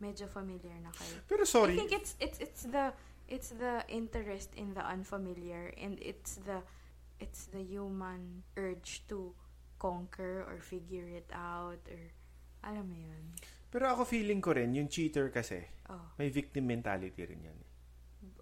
Medyo 0.00 0.26
familiar 0.26 0.72
na 0.80 0.88
kayo. 0.96 1.20
Pero 1.28 1.44
sorry, 1.44 1.76
I 1.76 1.84
think 1.84 1.92
it's 1.92 2.16
it's 2.16 2.40
it's 2.40 2.64
the 2.64 2.96
it's 3.28 3.52
the 3.52 3.84
interest 3.86 4.56
in 4.56 4.72
the 4.72 4.80
unfamiliar 4.80 5.76
and 5.76 6.00
it's 6.00 6.40
the 6.48 6.64
it's 7.20 7.52
the 7.52 7.60
human 7.60 8.40
urge 8.56 9.04
to 9.12 9.36
conquer 9.76 10.40
or 10.48 10.56
figure 10.64 11.04
it 11.04 11.28
out 11.36 11.80
or 11.88 12.00
alam 12.64 12.88
mo 12.88 12.96
yun. 12.96 13.24
pero 13.70 13.92
ako 13.92 14.02
feeling 14.04 14.40
ko 14.42 14.52
rin, 14.52 14.72
yung 14.74 14.88
cheater 14.90 15.30
kasi, 15.30 15.62
Oh, 15.88 16.10
may 16.18 16.26
victim 16.28 16.66
mentality 16.66 17.22
rin 17.22 17.40
yan. 17.44 17.58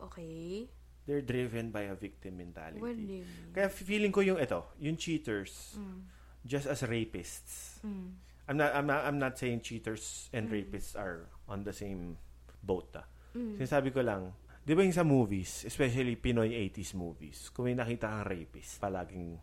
okay. 0.02 0.66
They're 1.06 1.24
driven 1.24 1.70
by 1.72 1.88
a 1.88 1.96
victim 1.96 2.36
mentality. 2.36 2.80
Mean? 2.80 3.24
Kaya 3.52 3.68
feeling 3.72 4.12
ko 4.12 4.20
yung 4.20 4.36
ito, 4.36 4.60
yung 4.78 4.96
cheaters, 4.96 5.76
Mm, 5.76 6.00
just 6.48 6.64
as 6.64 6.80
rapists. 6.82 7.84
mm, 7.84 8.16
I'm 8.48 8.56
not, 8.56 8.72
I'm 8.72 8.88
not, 8.88 9.00
I'm 9.04 9.18
not 9.20 9.36
saying 9.36 9.60
cheaters 9.60 10.32
and 10.32 10.48
Mm. 10.48 10.56
rapists 10.56 10.96
are 10.96 11.28
on 11.44 11.62
the 11.62 11.72
same 11.76 12.16
boat. 12.64 12.88
Ah. 12.96 13.04
mm. 13.36 13.60
Sinasabi 13.60 13.92
ko 13.92 14.00
lang, 14.00 14.32
di 14.64 14.72
ba 14.72 14.80
yung 14.80 14.96
sa 14.96 15.04
movies, 15.04 15.68
especially 15.68 16.16
Pinoy 16.16 16.56
80s 16.72 16.96
movies, 16.96 17.52
kung 17.52 17.68
may 17.68 17.76
nakita 17.76 18.08
kang 18.08 18.24
rapist, 18.24 18.80
palaging 18.80 19.36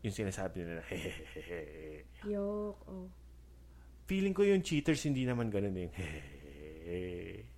yung 0.00 0.14
sinasabi 0.14 0.60
nila, 0.60 0.84
hehehehe. 0.92 2.04
Yok, 2.28 2.76
oh. 2.84 3.08
Feeling 4.04 4.36
ko 4.36 4.44
yung 4.44 4.60
cheaters 4.60 5.00
hindi 5.08 5.24
naman 5.24 5.48
ganun 5.48 5.76
yung 5.76 5.94
hehehe. 5.96 7.48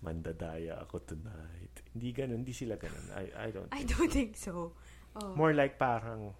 Mandadaya 0.00 0.80
ako 0.80 1.04
tonight. 1.04 1.84
Hindi 1.92 2.08
ganun, 2.14 2.40
hindi 2.40 2.54
sila 2.56 2.80
ganun. 2.80 3.04
I, 3.12 3.24
I 3.36 3.48
don't. 3.52 3.68
I 3.68 3.82
don't 3.84 4.08
think 4.08 4.32
so. 4.32 4.72
Oh. 5.18 5.32
More 5.34 5.52
like 5.52 5.76
parang, 5.76 6.32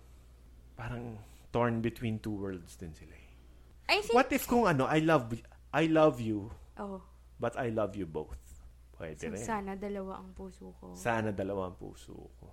parang 0.78 1.18
torn 1.52 1.80
between 1.80 2.18
two 2.18 2.34
worlds 2.34 2.76
din 2.76 2.92
sila. 2.94 3.14
eh. 3.14 3.28
I 3.88 4.04
think, 4.04 4.14
What 4.14 4.28
if 4.32 4.44
kung 4.44 4.68
ano, 4.68 4.84
I 4.84 5.00
love, 5.00 5.32
I 5.72 5.88
love 5.88 6.20
you, 6.20 6.52
oh, 6.76 7.00
but 7.40 7.56
I 7.56 7.72
love 7.72 7.96
you 7.96 8.04
both. 8.04 8.36
Pwede 8.98 9.20
so 9.20 9.30
rin. 9.32 9.40
sana 9.40 9.72
dalawa 9.78 10.18
ang 10.20 10.34
puso 10.36 10.74
ko. 10.76 10.92
Sana 10.92 11.32
dalawa 11.32 11.72
ang 11.72 11.76
puso 11.78 12.28
ko. 12.36 12.52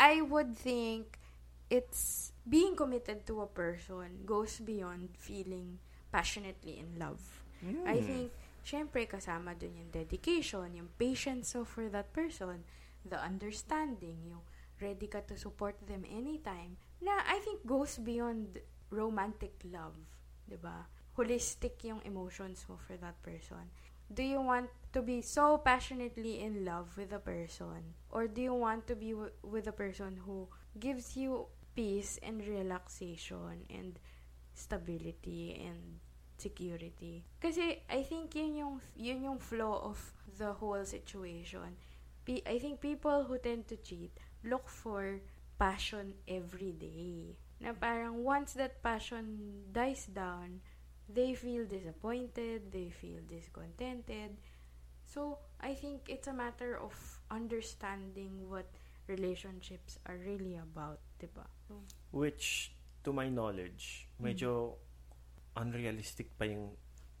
I 0.00 0.22
would 0.24 0.56
think 0.56 1.20
it's 1.68 2.32
being 2.48 2.72
committed 2.74 3.26
to 3.28 3.42
a 3.44 3.48
person 3.50 4.24
goes 4.24 4.58
beyond 4.64 5.12
feeling 5.18 5.78
passionately 6.08 6.80
in 6.80 6.96
love. 6.96 7.20
Hmm. 7.60 7.84
I 7.84 8.00
think, 8.00 8.32
syempre, 8.64 9.04
kasama 9.04 9.52
dun 9.52 9.76
yung 9.76 9.92
dedication, 9.92 10.72
yung 10.72 10.88
patience 10.96 11.52
so 11.52 11.68
for 11.68 11.92
that 11.92 12.14
person, 12.16 12.64
the 13.04 13.20
understanding, 13.20 14.24
yung 14.24 14.42
ready 14.80 15.06
ka 15.06 15.20
to 15.28 15.36
support 15.36 15.76
them 15.84 16.08
anytime, 16.08 16.80
na 17.00 17.24
I 17.26 17.40
think 17.40 17.64
goes 17.66 17.96
beyond 17.98 18.60
romantic 18.90 19.56
love. 19.64 19.96
'di 20.50 20.58
ba? 20.58 20.90
Holistic 21.14 21.78
yung 21.86 22.02
emotions 22.02 22.66
mo 22.66 22.76
for 22.76 22.98
that 22.98 23.14
person. 23.22 23.70
Do 24.10 24.26
you 24.26 24.42
want 24.42 24.66
to 24.90 25.06
be 25.06 25.22
so 25.22 25.62
passionately 25.62 26.42
in 26.42 26.66
love 26.66 26.98
with 26.98 27.14
a 27.14 27.22
person? 27.22 27.94
Or 28.10 28.26
do 28.26 28.42
you 28.42 28.54
want 28.54 28.90
to 28.90 28.98
be 28.98 29.14
w- 29.14 29.30
with 29.46 29.70
a 29.70 29.76
person 29.76 30.18
who 30.26 30.50
gives 30.74 31.14
you 31.14 31.46
peace 31.78 32.18
and 32.18 32.42
relaxation 32.42 33.70
and 33.70 34.02
stability 34.50 35.62
and 35.62 36.02
security? 36.42 37.22
Kasi 37.38 37.86
I 37.86 38.02
think 38.02 38.34
yun 38.34 38.58
yung, 38.58 38.74
yun 38.98 39.22
yung 39.22 39.38
flow 39.38 39.78
of 39.78 39.98
the 40.42 40.58
whole 40.58 40.82
situation. 40.82 41.78
I 42.30 42.58
think 42.58 42.82
people 42.82 43.26
who 43.26 43.38
tend 43.38 43.66
to 43.68 43.76
cheat 43.78 44.14
look 44.42 44.66
for 44.66 45.18
passion 45.60 46.16
every 46.24 46.72
day. 46.72 47.36
Na 47.60 47.76
parang 47.76 48.24
once 48.24 48.56
that 48.56 48.80
passion 48.80 49.60
dies 49.68 50.08
down, 50.08 50.64
they 51.04 51.36
feel 51.36 51.68
disappointed, 51.68 52.72
they 52.72 52.88
feel 52.88 53.20
discontented. 53.28 54.40
So, 55.04 55.44
I 55.60 55.76
think 55.76 56.08
it's 56.08 56.30
a 56.30 56.32
matter 56.32 56.80
of 56.80 56.96
understanding 57.28 58.48
what 58.48 58.72
relationships 59.04 60.00
are 60.08 60.16
really 60.16 60.56
about, 60.56 61.04
diba? 61.20 61.44
So, 61.68 61.84
Which, 62.14 62.72
to 63.04 63.12
my 63.12 63.28
knowledge, 63.28 64.08
medyo 64.22 64.80
unrealistic 65.58 66.32
pa 66.40 66.48
yung 66.48 66.72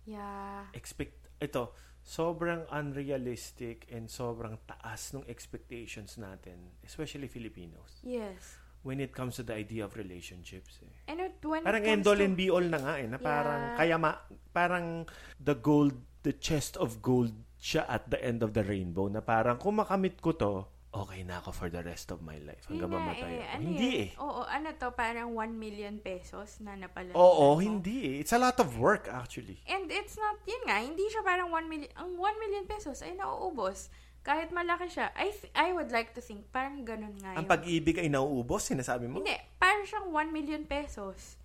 yeah. 0.06 0.70
expect... 0.72 1.28
Ito, 1.42 1.74
sobrang 2.10 2.66
unrealistic 2.74 3.86
and 3.94 4.10
sobrang 4.10 4.58
taas 4.66 5.14
ng 5.14 5.22
expectations 5.30 6.18
natin, 6.18 6.74
especially 6.82 7.30
Filipinos, 7.30 8.02
Yes. 8.02 8.58
when 8.82 8.98
it 8.98 9.14
comes 9.14 9.38
to 9.38 9.46
the 9.46 9.54
idea 9.54 9.86
of 9.86 9.94
relationships. 9.94 10.82
Eh. 10.82 10.90
And 11.06 11.22
it, 11.22 11.38
when 11.46 11.62
Parang 11.62 11.86
it 11.86 11.86
comes 11.86 12.02
end 12.02 12.10
all 12.10 12.18
to, 12.18 12.26
and 12.26 12.34
be 12.34 12.50
all 12.50 12.66
na 12.66 12.82
nga 12.82 12.94
eh, 12.98 13.06
na 13.06 13.18
parang, 13.22 13.60
Yeah. 13.62 13.76
kaya 13.78 13.96
ma, 14.02 14.10
parang 14.50 15.06
the 15.38 15.54
gold, 15.54 15.94
the 16.26 16.34
chest 16.34 16.74
of 16.82 16.98
gold 16.98 17.30
siya 17.62 17.86
at 17.86 18.10
the 18.10 18.18
end 18.18 18.42
of 18.42 18.58
the 18.58 18.66
rainbow, 18.66 19.06
na 19.06 19.22
parang 19.22 19.54
kung 19.62 19.78
makamit 19.78 20.18
ko 20.18 20.34
to, 20.34 20.66
okay 20.90 21.22
na 21.22 21.38
ako 21.38 21.54
for 21.54 21.68
the 21.70 21.78
rest 21.86 22.10
of 22.10 22.18
my 22.18 22.34
life 22.42 22.66
hanggang 22.66 22.90
nga 22.90 22.98
mamatay 22.98 23.30
eh, 23.30 23.38
ako. 23.38 23.50
ano 23.54 23.62
hindi 23.62 23.90
eh. 23.94 24.08
Oo, 24.18 24.40
ano 24.42 24.68
to, 24.74 24.88
parang 24.92 25.28
1 25.38 25.54
million 25.54 25.94
pesos 26.02 26.58
na 26.58 26.74
napala. 26.74 27.14
Oo, 27.14 27.54
hindi 27.62 28.18
eh. 28.18 28.26
It's 28.26 28.34
a 28.34 28.40
lot 28.42 28.58
of 28.58 28.74
work 28.74 29.06
actually. 29.06 29.62
And 29.70 29.86
it's 29.86 30.18
not, 30.18 30.42
yun 30.42 30.62
nga, 30.66 30.82
hindi 30.82 31.06
siya 31.06 31.22
parang 31.22 31.54
1 31.54 31.70
million, 31.70 31.90
ang 31.94 32.18
1 32.18 32.42
million 32.42 32.64
pesos 32.66 33.06
ay 33.06 33.14
nauubos. 33.14 33.86
Kahit 34.20 34.52
malaki 34.52 34.90
siya, 34.90 35.14
I, 35.16 35.32
th- 35.32 35.54
I 35.56 35.72
would 35.72 35.88
like 35.94 36.12
to 36.12 36.20
think, 36.20 36.50
parang 36.52 36.84
ganun 36.84 37.16
nga 37.22 37.38
Ang 37.38 37.46
yun. 37.46 37.50
pag-ibig 37.50 37.96
ay 37.96 38.10
nauubos, 38.10 38.66
sinasabi 38.68 39.06
mo? 39.08 39.22
Hindi, 39.22 39.32
parang 39.56 39.86
siyang 39.86 40.10
1 40.12 40.28
million 40.34 40.62
pesos. 40.66 41.38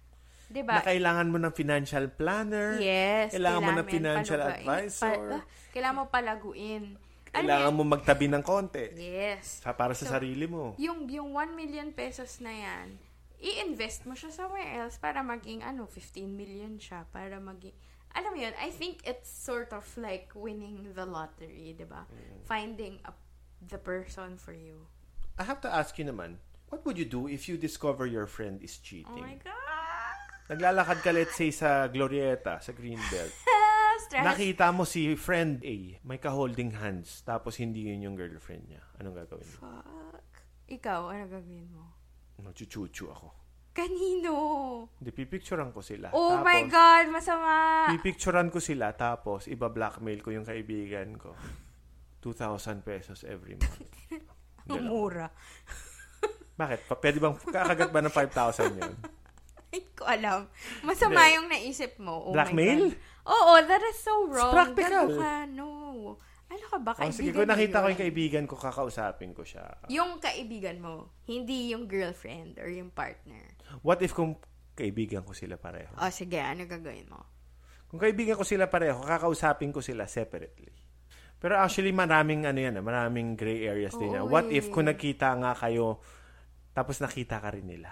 Na 0.50 0.54
Diba? 0.62 0.74
kailangan 0.82 1.26
mo 1.30 1.38
ng 1.42 1.54
financial 1.54 2.06
planner. 2.12 2.78
Yes. 2.78 3.34
Kailangan 3.34 3.62
mo 3.62 3.72
ng 3.78 3.88
financial 3.88 4.40
palugain. 4.42 4.62
advisor. 4.62 5.18
Pa- 5.42 5.46
kailangan 5.74 5.96
mo 5.98 6.04
palaguin. 6.10 6.84
Kailangan 7.36 7.72
Ano 7.72 7.78
mo 7.78 7.84
magtabi 7.84 8.26
ng 8.32 8.44
konti. 8.44 8.86
Yes. 8.96 9.60
Sa, 9.60 9.76
para 9.76 9.92
sa 9.92 10.08
So, 10.08 10.16
sarili 10.16 10.48
mo. 10.48 10.74
Yung, 10.80 11.04
yung 11.12 11.36
1 11.36 11.52
million 11.52 11.92
pesos 11.92 12.40
na 12.40 12.56
yan, 12.56 12.96
i-invest 13.44 14.08
mo 14.08 14.16
siya 14.16 14.32
somewhere 14.32 14.80
else 14.80 14.96
para 14.96 15.20
maging, 15.20 15.60
ano, 15.60 15.84
15 15.92 16.24
million 16.32 16.80
siya. 16.80 17.04
Para 17.12 17.38
maging, 17.44 17.76
alam 18.16 18.32
mo 18.32 18.40
yun, 18.40 18.56
I 18.56 18.72
think 18.72 19.04
it's 19.04 19.28
sort 19.28 19.76
of 19.76 19.84
like 20.00 20.32
winning 20.32 20.96
the 20.96 21.04
lottery, 21.04 21.76
di 21.76 21.84
ba? 21.84 22.08
Mm. 22.08 22.40
Finding 22.48 22.96
a, 23.04 23.12
the 23.60 23.78
person 23.78 24.40
for 24.40 24.56
you. 24.56 24.88
I 25.36 25.44
have 25.44 25.60
to 25.68 25.70
ask 25.70 26.00
you 26.00 26.08
naman, 26.08 26.40
what 26.72 26.88
would 26.88 26.96
you 26.96 27.04
do 27.04 27.28
if 27.28 27.52
you 27.52 27.60
discover 27.60 28.08
your 28.08 28.26
friend 28.26 28.64
is 28.64 28.80
cheating? 28.80 29.20
Oh 29.20 29.28
my 29.28 29.36
God! 29.44 29.66
Naglalakad 30.46 31.02
ka 31.02 31.12
let's 31.12 31.36
say 31.36 31.50
sa 31.52 31.90
Glorieta, 31.92 32.62
sa 32.62 32.72
Greenbelt. 32.72 33.34
Stress. 34.06 34.22
Nakita 34.22 34.70
mo 34.70 34.86
si 34.86 35.18
friend 35.18 35.66
A, 35.66 35.98
may 36.06 36.22
ka-holding 36.22 36.78
hands, 36.78 37.26
tapos 37.26 37.58
hindi 37.58 37.90
yun 37.90 38.06
yung 38.06 38.16
girlfriend 38.16 38.70
niya. 38.70 38.86
Anong 39.02 39.26
gagawin 39.26 39.50
mo? 39.50 39.58
Fuck. 39.66 40.30
Ikaw, 40.70 41.02
ano 41.10 41.24
gagawin 41.26 41.68
mo? 41.74 41.84
Magchuchuchu 42.46 43.10
ako. 43.10 43.34
Kanino? 43.76 44.34
Hindi, 45.02 45.12
pipicturean 45.12 45.74
ko 45.74 45.82
sila. 45.84 46.14
Oh 46.14 46.38
tapos, 46.38 46.46
my 46.48 46.62
God, 46.70 47.06
masama! 47.12 47.54
Pipicturean 47.98 48.48
ko 48.54 48.62
sila, 48.62 48.94
tapos 48.94 49.50
iba-blackmail 49.50 50.22
ko 50.22 50.32
yung 50.32 50.46
kaibigan 50.46 51.18
ko. 51.18 51.34
2,000 52.22 52.86
pesos 52.86 53.26
every 53.26 53.58
month. 53.58 53.90
Ang 54.70 54.86
mura. 54.90 55.30
Bakit? 56.56 56.88
Pwede 56.88 57.18
bang 57.20 57.36
kakagat 57.38 57.90
ba 57.92 58.00
ng 58.00 58.14
5,000 58.14 58.80
yun? 58.80 58.96
Hindi 59.76 59.92
ko 59.92 60.08
alam. 60.08 60.48
Masama 60.88 61.28
yung 61.36 61.52
naisip 61.52 62.00
mo. 62.00 62.32
Oh 62.32 62.34
Blackmail? 62.34 62.80
My 62.80 62.96
God. 62.96 63.14
Oo, 63.26 63.54
that 63.62 63.82
is 63.84 63.98
so 64.00 64.30
wrong. 64.30 64.54
practical. 64.54 65.10
Ganun 65.10 65.18
ka, 65.18 65.34
no. 65.50 65.70
Ano 66.46 66.66
ka 66.70 66.78
ba? 66.78 66.92
Oh, 66.94 67.10
sige, 67.10 67.34
Kaibigan 67.34 67.36
kung 67.36 67.50
nakita 67.50 67.78
ko 67.82 67.88
yung 67.90 68.02
kaibigan 68.06 68.44
ko, 68.46 68.56
kakausapin 68.56 69.34
ko 69.34 69.42
siya. 69.42 69.66
Yung 69.90 70.22
kaibigan 70.22 70.78
mo, 70.78 71.10
hindi 71.26 71.74
yung 71.74 71.90
girlfriend 71.90 72.62
or 72.62 72.70
yung 72.70 72.94
partner. 72.94 73.58
What 73.82 74.06
if 74.06 74.14
kung 74.14 74.38
kaibigan 74.78 75.26
ko 75.26 75.34
sila 75.34 75.58
pareho? 75.58 75.90
O, 75.98 76.10
sige, 76.14 76.38
ano 76.38 76.70
gagawin 76.70 77.10
mo? 77.10 77.26
Kung 77.90 77.98
kaibigan 77.98 78.38
ko 78.38 78.46
sila 78.46 78.70
pareho, 78.70 79.02
kakausapin 79.02 79.74
ko 79.74 79.82
sila 79.82 80.06
separately. 80.06 80.70
Pero 81.42 81.58
actually, 81.58 81.92
maraming 81.92 82.46
ano 82.46 82.62
yan, 82.62 82.78
maraming 82.80 83.34
gray 83.34 83.66
areas 83.66 83.98
din. 83.98 84.14
yan. 84.14 84.24
Oo 84.26 84.32
What 84.32 84.48
eh. 84.54 84.62
if 84.62 84.70
kung 84.70 84.86
nakita 84.86 85.34
nga 85.42 85.58
kayo, 85.58 85.98
tapos 86.78 87.02
nakita 87.02 87.42
ka 87.42 87.50
rin 87.52 87.66
nila? 87.66 87.90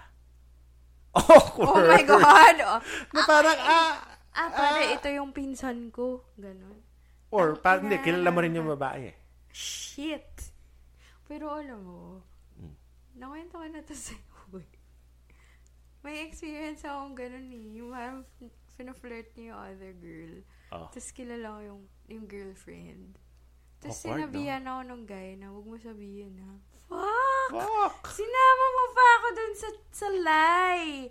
Awkward! 1.14 1.62
Oh 1.62 1.90
my 1.90 2.02
God! 2.02 2.56
Oh. 2.66 2.80
Na 3.14 3.20
parang, 3.22 3.58
ah, 3.60 3.94
Ah, 4.34 4.50
pare, 4.50 4.92
ito 4.92 5.06
yung 5.08 5.30
pinsan 5.30 5.88
ko. 5.88 6.26
Ganon. 6.34 6.82
or, 7.30 7.58
parang, 7.58 7.90
hindi, 7.90 7.98
kilala 7.98 8.30
mo 8.30 8.38
rin 8.38 8.54
yung 8.54 8.70
babae. 8.70 9.10
eh. 9.10 9.16
Shit! 9.50 10.54
Pero 11.24 11.50
alam 11.50 11.80
mo, 11.80 12.00
Hmm. 12.54 12.74
nakwento 13.14 13.58
ko 13.58 13.66
na 13.66 13.80
to 13.80 13.94
sa'yo. 14.06 14.58
eh. 14.58 14.68
May 16.02 16.22
experience 16.22 16.84
akong 16.84 17.16
ganun 17.16 17.48
eh. 17.48 17.66
Yung 17.74 17.90
parang 17.90 18.22
flirt 18.94 19.30
niya 19.34 19.50
yung 19.50 19.58
other 19.58 19.92
girl. 19.96 20.34
Oh. 20.70 20.86
Tapos 20.90 21.10
kilala 21.10 21.46
ko 21.48 21.60
yung, 21.64 21.82
yung 22.08 22.26
girlfriend. 22.28 23.16
Tapos 23.80 23.98
Awkward, 23.98 24.28
sinabihan 24.28 24.62
ako 24.64 24.80
nung 24.84 25.04
guy 25.04 25.34
na 25.34 25.50
huwag 25.50 25.64
mo 25.64 25.76
sabihin 25.76 26.34
ha. 26.38 26.52
Fuck! 26.84 27.50
Fuck! 27.50 27.98
Sinama 28.12 28.64
mo 28.68 28.84
pa 28.92 29.06
ako 29.16 29.26
dun 29.32 29.54
sa, 29.54 29.68
sa 29.90 30.08
lie! 30.12 31.08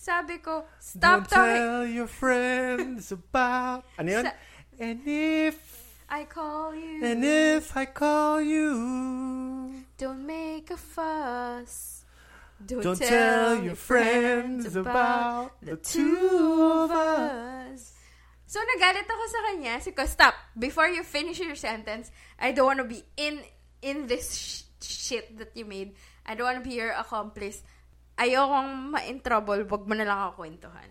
Sabi 0.00 0.40
ko, 0.40 0.64
stop 0.80 1.28
Don't 1.28 1.28
talking. 1.28 1.60
tell 1.60 1.84
your 1.84 2.08
friends 2.08 3.12
about... 3.12 3.84
Ano 4.00 4.08
yun? 4.08 4.24
Sa- 4.24 4.40
and 4.80 5.04
if... 5.04 5.60
I 6.08 6.24
call 6.24 6.72
you. 6.72 7.04
And 7.04 7.20
if 7.20 7.76
I 7.76 7.84
call 7.84 8.40
you... 8.40 9.84
Don't 10.00 10.24
make 10.24 10.72
a 10.72 10.80
fuss. 10.80 12.00
Don't, 12.64 12.80
Don't 12.80 12.96
tell 12.96 13.60
your 13.60 13.76
friends 13.76 14.72
about 14.72 15.60
the 15.60 15.76
two 15.76 16.16
of 16.80 16.88
us. 16.88 17.92
So, 18.48 18.56
nagalit 18.56 19.04
ako 19.04 19.24
sa 19.28 19.40
kanya. 19.52 19.84
Sabi 19.84 19.92
ko, 20.00 20.08
stop. 20.08 20.32
Before 20.56 20.88
you 20.88 21.04
finish 21.04 21.44
your 21.44 21.60
sentence, 21.60 22.08
I 22.40 22.56
don't 22.56 22.64
want 22.64 22.80
to 22.80 22.88
be 22.88 23.04
in 23.20 23.44
in 23.84 24.08
this 24.08 24.32
sh- 24.32 24.64
shit 24.80 25.36
that 25.36 25.52
you 25.52 25.68
made. 25.68 25.92
I 26.24 26.32
don't 26.34 26.48
want 26.48 26.58
to 26.60 26.64
be 26.64 26.76
your 26.80 26.96
accomplice. 26.96 27.60
Ayokong 28.20 28.92
ma-in 28.92 29.18
trouble. 29.24 29.64
Wag 29.64 29.82
mo 29.88 29.94
na 29.96 30.04
lang 30.04 30.18
ako 30.28 30.44
kwentuhan. 30.44 30.90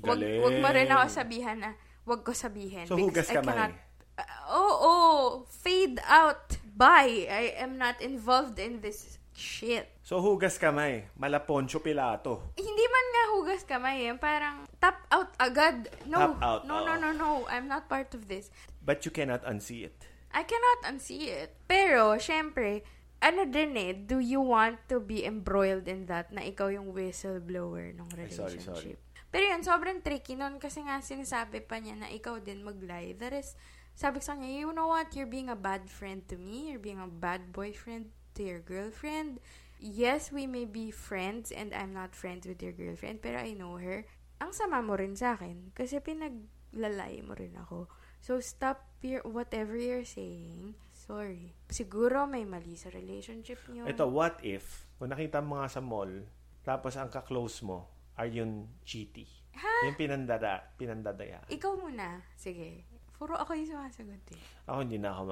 Wag, 0.00 0.16
Galing. 0.16 0.40
wag 0.40 0.56
mo 0.64 0.68
rin 0.72 0.88
ako 0.88 1.04
sabihan 1.12 1.58
na 1.60 1.70
wag 2.08 2.24
ko 2.24 2.32
sabihin. 2.32 2.88
So, 2.88 2.96
because 2.96 3.28
hugas 3.28 3.28
I 3.28 3.36
kamay. 3.36 3.52
cannot- 3.52 3.88
Uh, 4.20 4.52
oh, 4.52 4.74
oh, 4.84 5.20
fade 5.48 5.96
out. 6.04 6.56
Bye. 6.76 7.24
I 7.24 7.56
am 7.56 7.80
not 7.80 8.00
involved 8.04 8.60
in 8.60 8.84
this 8.84 9.16
shit. 9.32 9.88
So, 10.04 10.20
hugas 10.20 10.60
kamay. 10.60 11.08
Mala 11.16 11.40
Poncio 11.40 11.80
Pilato. 11.80 12.52
Hindi 12.56 12.84
man 12.84 13.06
nga 13.12 13.24
hugas 13.32 13.62
kamay 13.64 14.12
eh. 14.12 14.16
Parang 14.20 14.68
tap 14.76 15.08
out 15.08 15.32
agad. 15.40 15.88
No. 16.04 16.18
Tap 16.20 16.36
out, 16.44 16.60
no, 16.68 16.84
no, 16.84 16.92
oo. 16.92 17.00
no, 17.00 17.08
no. 17.12 17.28
I'm 17.48 17.64
not 17.64 17.88
part 17.88 18.12
of 18.12 18.28
this. 18.28 18.52
But 18.84 19.04
you 19.04 19.12
cannot 19.12 19.40
unsee 19.48 19.88
it. 19.88 19.96
I 20.36 20.44
cannot 20.44 20.92
unsee 20.92 21.32
it. 21.32 21.56
Pero, 21.64 22.20
syempre, 22.20 22.84
ano 23.20 23.44
din 23.44 23.76
eh, 23.76 23.92
do 23.92 24.16
you 24.16 24.40
want 24.40 24.80
to 24.88 24.96
be 24.96 25.28
embroiled 25.28 25.84
in 25.84 26.08
that 26.08 26.32
na 26.32 26.40
ikaw 26.40 26.72
yung 26.72 26.96
whistleblower 26.96 27.92
ng 27.92 28.08
Ay, 28.16 28.32
sorry, 28.32 28.56
relationship? 28.56 28.96
sorry. 28.96 29.28
Pero 29.30 29.44
yun, 29.46 29.62
sobrang 29.62 30.02
tricky 30.02 30.34
nun 30.34 30.58
kasi 30.58 30.82
nga 30.82 30.98
sinasabi 30.98 31.62
pa 31.62 31.78
niya 31.78 31.94
na 32.00 32.08
ikaw 32.10 32.42
din 32.42 32.66
mag-lie. 32.66 33.14
That 33.14 33.36
is, 33.36 33.54
sabi 33.94 34.18
sa 34.18 34.34
kanya, 34.34 34.66
you 34.66 34.72
know 34.74 34.90
what? 34.90 35.14
You're 35.14 35.30
being 35.30 35.52
a 35.52 35.58
bad 35.58 35.86
friend 35.86 36.26
to 36.32 36.40
me. 36.40 36.72
You're 36.72 36.82
being 36.82 36.98
a 36.98 37.06
bad 37.06 37.54
boyfriend 37.54 38.10
to 38.34 38.42
your 38.42 38.58
girlfriend. 38.58 39.38
Yes, 39.78 40.32
we 40.34 40.50
may 40.50 40.66
be 40.66 40.90
friends 40.90 41.54
and 41.54 41.70
I'm 41.76 41.94
not 41.94 42.16
friends 42.16 42.48
with 42.48 42.58
your 42.58 42.74
girlfriend, 42.74 43.22
pero 43.22 43.38
I 43.38 43.54
know 43.54 43.78
her. 43.78 44.08
Ang 44.40 44.56
sama 44.56 44.82
mo 44.82 44.96
rin 44.96 45.14
sa 45.14 45.36
akin 45.36 45.70
kasi 45.76 46.00
pinaglalay 46.02 47.22
mo 47.22 47.36
rin 47.36 47.54
ako. 47.54 47.86
So, 48.20 48.40
stop 48.42 48.84
your, 49.00 49.24
whatever 49.24 49.76
you're 49.76 50.04
saying. 50.04 50.74
Sorry. 51.10 51.50
Siguro 51.66 52.30
may 52.30 52.46
mali 52.46 52.78
sa 52.78 52.86
relationship 52.94 53.58
niyo. 53.66 53.82
Ito, 53.82 54.06
what 54.06 54.38
if, 54.46 54.86
kung 54.94 55.10
nakita 55.10 55.42
mo 55.42 55.58
nga 55.58 55.66
sa 55.66 55.82
mall, 55.82 56.22
tapos 56.62 56.94
ang 56.94 57.10
ka-close 57.10 57.66
mo 57.66 57.90
are 58.14 58.30
yung 58.30 58.70
cheaty. 58.86 59.26
Ha? 59.58 59.90
Yung 59.90 59.98
pinandada, 59.98 60.70
pinandadaya. 60.78 61.42
Ikaw 61.50 61.72
muna. 61.74 62.22
Sige. 62.38 62.86
Puro 63.18 63.34
ako 63.34 63.58
yung 63.58 63.68
sumasagot 63.74 64.22
eh. 64.30 64.42
Ako 64.70 64.86
hindi 64.86 65.02
na 65.02 65.10
ako 65.10 65.22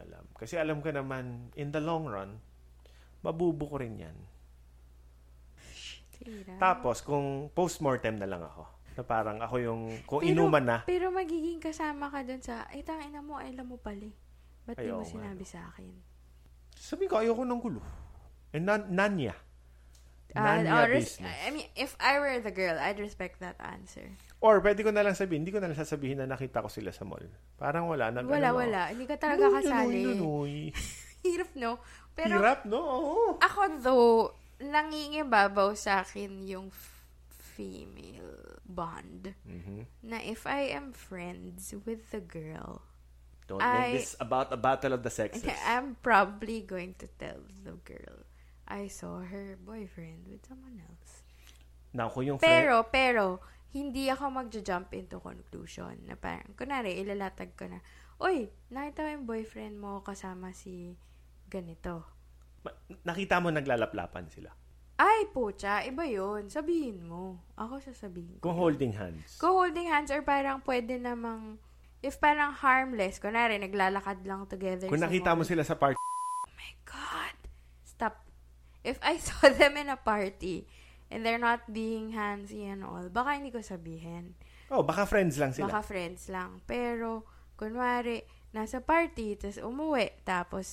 alam. 0.00 0.24
Kasi 0.32 0.56
alam 0.56 0.80
ko 0.80 0.88
naman, 0.96 1.52
in 1.60 1.68
the 1.76 1.78
long 1.78 2.08
run, 2.08 2.40
mabubuko 3.20 3.84
rin 3.84 4.00
yan. 4.00 4.16
Tira. 6.18 6.56
Tapos, 6.56 7.04
kung 7.04 7.52
post-mortem 7.52 8.16
na 8.16 8.26
lang 8.26 8.42
ako, 8.42 8.64
na 8.98 9.02
parang 9.06 9.38
ako 9.38 9.54
yung, 9.62 9.82
kung 10.08 10.24
Pero- 10.24 10.32
inuman 10.34 10.64
na, 10.64 10.78
Pero 10.88 11.12
magiging 11.14 11.62
kasama 11.62 12.10
ka 12.10 12.24
dun 12.24 12.42
sa, 12.42 12.66
ay, 12.72 12.82
tangina 12.82 13.22
mo, 13.22 13.38
ay, 13.38 13.54
alam 13.54 13.70
mo 13.70 13.78
pala 13.78 14.02
eh. 14.02 14.14
Ba't 14.68 14.76
di 14.76 14.84
Ay, 14.84 14.92
mo 14.92 15.00
nga, 15.00 15.08
sinabi 15.08 15.44
sa 15.48 15.64
akin? 15.72 15.88
sabi 16.76 17.08
ko, 17.08 17.18
ayoko 17.18 17.42
ng 17.42 17.58
gulo. 17.58 17.80
And 18.52 18.68
nan- 18.68 18.92
nanya. 18.92 19.32
Ah, 20.36 20.60
Nanya 20.60 20.70
oh, 20.74 20.86
res- 20.86 21.16
business. 21.16 21.36
I 21.40 21.48
mean, 21.48 21.68
if 21.72 21.96
I 21.96 22.20
were 22.20 22.36
the 22.38 22.52
girl, 22.52 22.76
I'd 22.76 23.00
respect 23.00 23.40
that 23.40 23.56
answer. 23.58 24.12
Or 24.38 24.60
pwede 24.60 24.84
ko 24.84 24.92
na 24.92 25.00
lang 25.00 25.16
sabihin, 25.16 25.40
hindi 25.42 25.50
ko 25.50 25.58
na 25.58 25.72
lang 25.72 25.80
sasabihin 25.80 26.20
na 26.20 26.28
nakita 26.28 26.60
ko 26.60 26.68
sila 26.68 26.92
sa 26.92 27.02
mall. 27.02 27.24
Parang 27.56 27.88
wala. 27.88 28.12
Na, 28.12 28.20
Wala, 28.20 28.52
ano, 28.52 28.60
wala. 28.60 28.82
Hindi 28.92 29.08
ka 29.08 29.16
talaga 29.16 29.48
Nunoy, 29.48 29.64
kasali. 29.64 30.00
nunoy. 30.04 30.54
Hirap, 31.24 31.50
no? 31.56 31.72
Pero 32.12 32.34
Hirap, 32.36 32.60
no? 32.62 32.78
Oo. 32.78 33.16
ako 33.40 33.60
though, 33.80 34.20
nangingibabaw 34.60 35.72
sa 35.74 36.04
akin 36.04 36.44
yung 36.44 36.68
f- 36.68 36.94
female 37.56 38.60
bond. 38.62 39.32
Mhm. 39.42 40.04
Na 40.04 40.20
if 40.20 40.44
I 40.44 40.70
am 40.70 40.92
friends 40.92 41.74
with 41.82 42.12
the 42.12 42.20
girl, 42.20 42.84
Don't 43.48 43.64
I- 43.64 43.96
make 43.96 44.04
this 44.04 44.12
about 44.20 44.52
a 44.52 44.60
battle 44.60 44.92
of 44.92 45.00
the 45.00 45.08
sexes. 45.08 45.48
I'm 45.64 45.96
probably 46.04 46.60
going 46.62 46.92
to 47.00 47.08
tell 47.16 47.40
the 47.64 47.80
girl 47.80 48.28
I 48.68 48.92
saw 48.92 49.24
her 49.24 49.56
boyfriend 49.56 50.28
with 50.28 50.44
someone 50.44 50.76
else. 50.76 51.24
Now, 51.96 52.12
kung 52.12 52.28
yung 52.28 52.36
friend, 52.36 52.44
Pero, 52.52 52.84
pero, 52.84 53.24
hindi 53.72 54.12
ako 54.12 54.28
magja-jump 54.28 54.92
into 54.92 55.16
conclusion 55.24 56.04
na 56.04 56.20
parang, 56.20 56.52
kunwari, 56.52 57.00
ilalatag 57.00 57.56
ko 57.56 57.64
na, 57.64 57.80
Uy, 58.20 58.52
nakita 58.68 59.06
ko 59.06 59.08
yung 59.08 59.24
boyfriend 59.24 59.74
mo 59.80 60.04
kasama 60.04 60.52
si 60.52 60.92
ganito. 61.48 62.04
ma- 62.60 62.76
nakita 63.08 63.40
mo 63.40 63.48
naglalaplapan 63.48 64.28
sila. 64.28 64.52
Ay, 64.98 65.30
pucha, 65.30 65.86
iba 65.86 66.02
yun. 66.04 66.50
Sabihin 66.50 67.06
mo. 67.06 67.38
Ako 67.54 67.78
sasabihin 67.78 68.42
ko. 68.42 68.50
Kung 68.50 68.58
holding 68.58 68.92
hands. 68.92 69.38
Kung 69.38 69.54
holding 69.54 69.86
hands 69.86 70.10
or 70.10 70.26
parang 70.26 70.58
pwede 70.66 70.98
namang, 70.98 71.62
if 72.00 72.18
parang 72.18 72.54
harmless, 72.54 73.18
kunwari, 73.18 73.58
naglalakad 73.58 74.22
lang 74.22 74.46
together 74.46 74.86
Kung 74.86 75.02
nakita 75.02 75.34
mo 75.34 75.42
sila 75.42 75.62
sa 75.62 75.74
park, 75.74 75.96
Oh 75.96 76.52
my 76.54 76.72
God. 76.84 77.34
Stop. 77.82 78.22
If 78.82 78.98
I 79.02 79.18
saw 79.24 79.50
them 79.50 79.76
in 79.76 79.88
a 79.88 79.98
party 79.98 80.64
and 81.10 81.24
they're 81.24 81.40
not 81.40 81.66
being 81.66 82.12
handsy 82.12 82.64
and 82.64 82.84
all, 82.84 83.08
baka 83.08 83.36
hindi 83.36 83.50
ko 83.50 83.58
sabihin. 83.58 84.38
oh, 84.70 84.84
baka 84.84 85.08
friends 85.08 85.40
lang 85.40 85.50
sila. 85.50 85.66
Baka 85.66 85.80
friends 85.82 86.28
lang. 86.28 86.60
Pero, 86.64 87.24
kunwari, 87.56 88.22
nasa 88.52 88.78
party, 88.78 89.34
tapos 89.34 89.58
umuwi, 89.58 90.06
tapos 90.22 90.66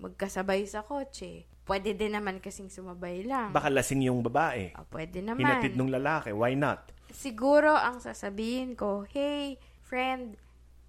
magkasabay 0.00 0.64
sa 0.64 0.80
kotse. 0.80 1.44
Pwede 1.66 1.94
din 1.94 2.16
naman 2.16 2.40
kasing 2.40 2.72
sumabay 2.72 3.22
lang. 3.22 3.52
Baka 3.52 3.68
lasing 3.70 4.02
yung 4.02 4.24
babae. 4.24 4.72
Ah, 4.74 4.82
pwede 4.90 5.20
naman. 5.20 5.44
Hinatid 5.44 5.76
nung 5.76 5.92
lalaki. 5.92 6.32
Why 6.32 6.56
not? 6.56 6.90
Siguro, 7.12 7.76
ang 7.76 8.00
sasabihin 8.00 8.74
ko, 8.74 9.04
Hey, 9.06 9.60
friend, 9.84 10.34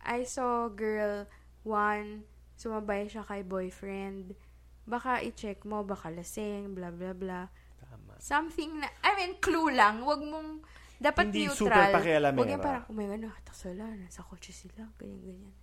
I 0.06 0.26
saw 0.26 0.68
girl 0.70 1.30
one, 1.62 2.26
sumabay 2.58 3.10
siya 3.10 3.26
kay 3.26 3.45
boyfriend. 3.45 4.34
Baka 4.86 5.22
i-check 5.22 5.62
mo, 5.64 5.86
baka 5.86 6.10
lasing, 6.10 6.74
blah, 6.74 6.89
blah, 6.89 7.14
blah. 7.14 7.45
Tama. 7.78 8.18
Something 8.18 8.82
na, 8.82 8.89
I 9.06 9.12
mean, 9.18 9.38
clue 9.38 9.70
lang. 9.70 10.02
Wag 10.02 10.22
mong, 10.26 10.66
dapat 11.02 11.30
Hindi 11.30 11.49
neutral. 11.49 11.70
super 11.70 11.86
pakialamera. 11.97 12.41
Wag 12.41 12.54
yung 12.54 12.66
parang, 12.66 12.84
oh 12.89 12.93
my 12.93 13.06
God, 13.10 13.22
nakita 13.26 13.54
sila, 13.54 13.84
nasa 13.97 14.22
kotse 14.26 14.54
sila, 14.54 14.89
ganyan, 14.97 15.22
ganyan. 15.22 15.54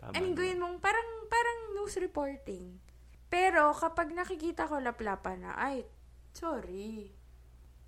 Tama. 0.00 0.12
I 0.12 0.18
mean, 0.20 0.36
gawin 0.36 0.60
mong 0.60 0.76
parang, 0.80 1.08
parang 1.28 1.58
news 1.76 1.96
reporting. 2.00 2.80
Pero, 3.32 3.72
kapag 3.72 4.12
nakikita 4.12 4.68
ko 4.68 4.80
laplapan 4.80 5.44
na, 5.44 5.52
ay, 5.56 5.84
sorry. 6.36 7.12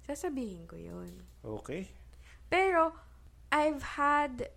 Sasabihin 0.04 0.64
ko 0.64 0.76
yun. 0.80 1.12
Okay. 1.44 1.92
Pero, 2.48 2.96
I've 3.52 3.84
had 3.96 4.50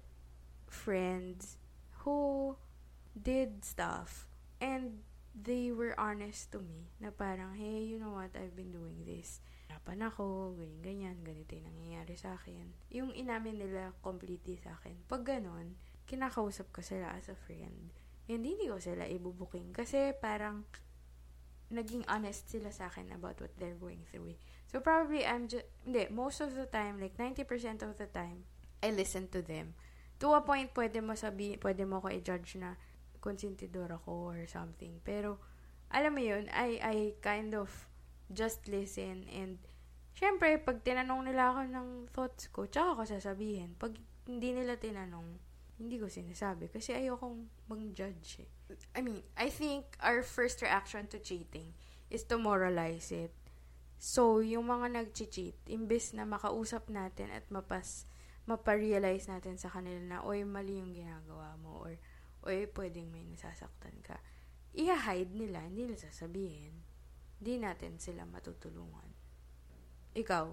friends 0.71 1.57
who 2.05 2.55
did 3.17 3.65
stuff 3.65 4.29
and 4.61 5.03
they 5.35 5.71
were 5.71 5.93
honest 5.99 6.51
to 6.51 6.59
me 6.59 6.89
na 6.99 7.09
parang, 7.13 7.55
hey, 7.55 7.85
you 7.85 7.99
know 7.99 8.15
what, 8.15 8.33
I've 8.35 8.55
been 8.55 8.73
doing 8.73 9.05
this. 9.05 9.39
Harapan 9.69 10.09
ako, 10.09 10.57
ganyan, 10.57 10.81
ganyan, 10.81 11.17
ganito 11.21 11.53
yung 11.55 11.67
nangyayari 11.69 12.15
sa 12.17 12.35
akin. 12.35 12.73
Yung 12.89 13.11
inamin 13.13 13.61
nila 13.61 13.93
completely 14.01 14.57
sa 14.57 14.75
akin. 14.75 14.97
Pag 15.05 15.23
ganon, 15.23 15.77
kinakausap 16.09 16.73
ko 16.73 16.81
sila 16.81 17.13
as 17.13 17.29
a 17.29 17.37
friend. 17.37 17.93
And 18.29 18.41
hindi 18.45 18.69
ko 18.69 18.81
sila 18.81 19.05
ibubuking 19.05 19.73
kasi 19.73 20.13
parang 20.17 20.65
naging 21.69 22.01
honest 22.09 22.49
sila 22.49 22.73
sa 22.73 22.89
akin 22.89 23.13
about 23.13 23.37
what 23.37 23.53
they're 23.61 23.77
going 23.77 24.01
through. 24.09 24.33
eh. 24.33 24.39
So 24.69 24.81
probably 24.81 25.21
I'm 25.25 25.45
just, 25.45 25.69
hindi, 25.85 26.09
most 26.09 26.41
of 26.41 26.57
the 26.57 26.65
time, 26.65 26.97
like 26.97 27.17
90% 27.17 27.85
of 27.85 27.97
the 27.97 28.09
time, 28.09 28.49
I 28.81 28.89
listen 28.89 29.29
to 29.37 29.41
them. 29.41 29.77
To 30.19 30.35
a 30.35 30.43
point, 30.43 30.71
pwede 30.75 30.99
mo 30.99 31.15
sabi, 31.15 31.55
pwede 31.59 31.87
mo 31.87 32.03
ko 32.03 32.11
i-judge 32.11 32.59
na 32.59 32.75
konsentidor 33.23 33.91
ako 33.91 34.35
or 34.35 34.39
something. 34.47 34.99
Pero, 35.03 35.39
alam 35.91 36.15
mo 36.15 36.21
yun, 36.23 36.51
I, 36.51 36.79
I 36.79 36.95
kind 37.23 37.55
of 37.55 37.71
just 38.29 38.67
listen 38.67 39.25
and 39.31 39.57
syempre, 40.19 40.59
pag 40.59 40.83
tinanong 40.83 41.31
nila 41.31 41.55
ako 41.55 41.61
ng 41.71 41.87
thoughts 42.11 42.51
ko, 42.51 42.67
tsaka 42.67 42.99
ako 42.99 43.01
sasabihin. 43.07 43.79
Pag 43.79 43.95
hindi 44.27 44.51
nila 44.51 44.75
tinanong, 44.75 45.39
hindi 45.79 45.95
ko 45.95 46.11
sinasabi 46.11 46.67
kasi 46.67 46.91
ayokong 46.91 47.47
mang-judge 47.71 48.43
eh. 48.43 48.49
I 48.91 48.99
mean, 48.99 49.23
I 49.39 49.47
think 49.47 49.95
our 50.03 50.21
first 50.21 50.59
reaction 50.59 51.07
to 51.15 51.17
cheating 51.23 51.71
is 52.11 52.27
to 52.27 52.35
moralize 52.35 53.15
it. 53.15 53.31
So, 53.95 54.43
yung 54.43 54.67
mga 54.67 54.95
nag-cheat, 54.99 55.55
imbes 55.71 56.11
na 56.11 56.27
makausap 56.27 56.91
natin 56.91 57.31
at 57.31 57.47
mapas 57.47 58.08
maparealize 58.49 59.29
natin 59.29 59.61
sa 59.61 59.69
kanila 59.69 60.01
na, 60.01 60.17
oy, 60.25 60.41
mali 60.41 60.81
yung 60.81 60.97
ginagawa 60.97 61.53
mo, 61.61 61.85
or, 61.85 61.93
oy, 62.49 62.65
pwedeng 62.73 63.13
may 63.13 63.21
nasasaktan 63.29 63.93
ka. 64.01 64.17
i-hide 64.73 65.33
nila, 65.33 65.65
hindi 65.65 65.85
nila 65.85 65.97
sasabihin. 66.01 66.73
Hindi 67.37 67.53
natin 67.61 68.01
sila 68.01 68.25
matutulungan. 68.25 69.05
Ikaw, 70.17 70.45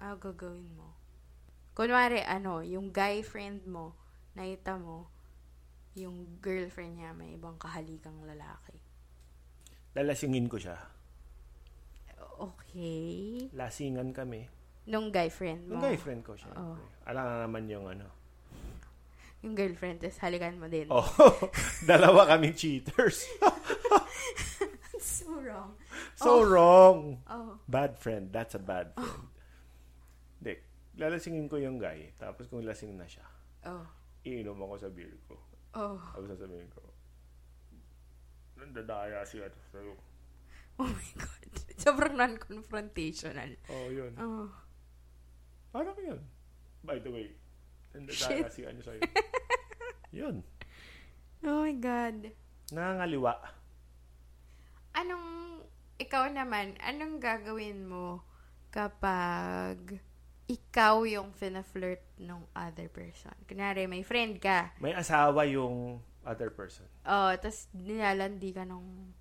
ah, 0.00 0.16
gagawin 0.16 0.72
mo? 0.72 0.96
Kunwari, 1.76 2.24
ano, 2.24 2.64
yung 2.64 2.88
guy 2.88 3.20
friend 3.20 3.68
mo, 3.68 3.92
nakita 4.32 4.80
mo, 4.80 5.12
yung 5.98 6.38
girlfriend 6.38 7.02
niya 7.02 7.10
may 7.12 7.34
ibang 7.34 7.58
kahalikang 7.58 8.22
lalaki. 8.22 8.78
Lalasingin 9.98 10.46
ko 10.46 10.56
siya. 10.56 10.78
Okay. 12.38 13.50
Lasingan 13.50 14.14
kami. 14.14 14.46
Nung 14.88 15.12
guy 15.12 15.28
friend 15.28 15.68
mo. 15.68 15.76
Yung 15.76 15.84
guy 15.84 16.00
friend 16.00 16.24
ko 16.24 16.32
siya. 16.32 16.48
Oh. 16.56 16.80
Alam 17.04 17.24
na 17.28 17.36
naman 17.44 17.68
yung 17.68 17.84
ano. 17.84 18.08
Yung 19.38 19.54
girlfriend, 19.54 20.02
tapos 20.02 20.18
halikan 20.18 20.58
mo 20.58 20.66
din. 20.66 20.90
Oh, 20.90 21.06
dalawa 21.90 22.26
kaming 22.26 22.58
cheaters. 22.58 23.22
so 24.98 25.30
wrong. 25.38 25.78
so 26.18 26.42
wrong. 26.42 27.22
Oh. 27.30 27.54
Bad 27.70 27.94
friend. 27.94 28.34
That's 28.34 28.58
a 28.58 28.62
bad 28.62 28.90
friend. 28.98 29.30
Hindi. 30.42 30.54
Lalasingin 30.98 31.46
ko 31.46 31.62
yung 31.62 31.78
guy. 31.78 32.10
Tapos 32.18 32.50
kung 32.50 32.66
lasing 32.66 32.98
na 32.98 33.06
siya, 33.06 33.22
Oh. 33.62 33.86
iinom 34.26 34.58
ako 34.58 34.74
sa 34.74 34.90
beer 34.90 35.14
ko. 35.30 35.38
Oh. 35.78 36.02
Tapos 36.02 36.34
sasabihin 36.34 36.66
ko, 36.74 36.82
nandadaya 38.58 39.22
siya 39.22 39.46
sa'yo. 39.70 39.94
Oh 40.82 40.90
my 40.90 41.10
God. 41.14 41.52
Sobrang 41.82 42.14
non-confrontational. 42.18 43.54
Oh, 43.70 43.86
yun. 43.86 44.14
Oh. 44.18 44.50
Parang 45.72 45.96
yun. 46.00 46.20
By 46.82 46.98
the 47.02 47.10
way, 47.12 47.34
Shit. 48.08 48.48
siya 48.54 48.70
ano 48.72 48.80
sa'yo. 48.80 49.00
yun. 50.24 50.36
Oh 51.44 51.64
my 51.64 51.76
God. 51.76 52.32
Nangangaliwa. 52.72 53.34
Anong, 54.96 55.26
ikaw 56.00 56.26
naman, 56.30 56.74
anong 56.82 57.20
gagawin 57.22 57.86
mo 57.86 58.24
kapag 58.72 60.00
ikaw 60.48 61.04
yung 61.04 61.30
fina-flirt 61.36 62.02
ng 62.18 62.40
other 62.56 62.88
person? 62.88 63.36
Kunwari, 63.44 63.84
may 63.84 64.02
friend 64.02 64.40
ka. 64.40 64.72
May 64.80 64.96
asawa 64.96 65.44
yung 65.44 66.00
other 66.24 66.50
person. 66.52 66.88
Oh, 67.08 67.32
tapos 67.36 67.68
nilalandi 67.72 68.50
ka 68.52 68.64
nung 68.64 69.12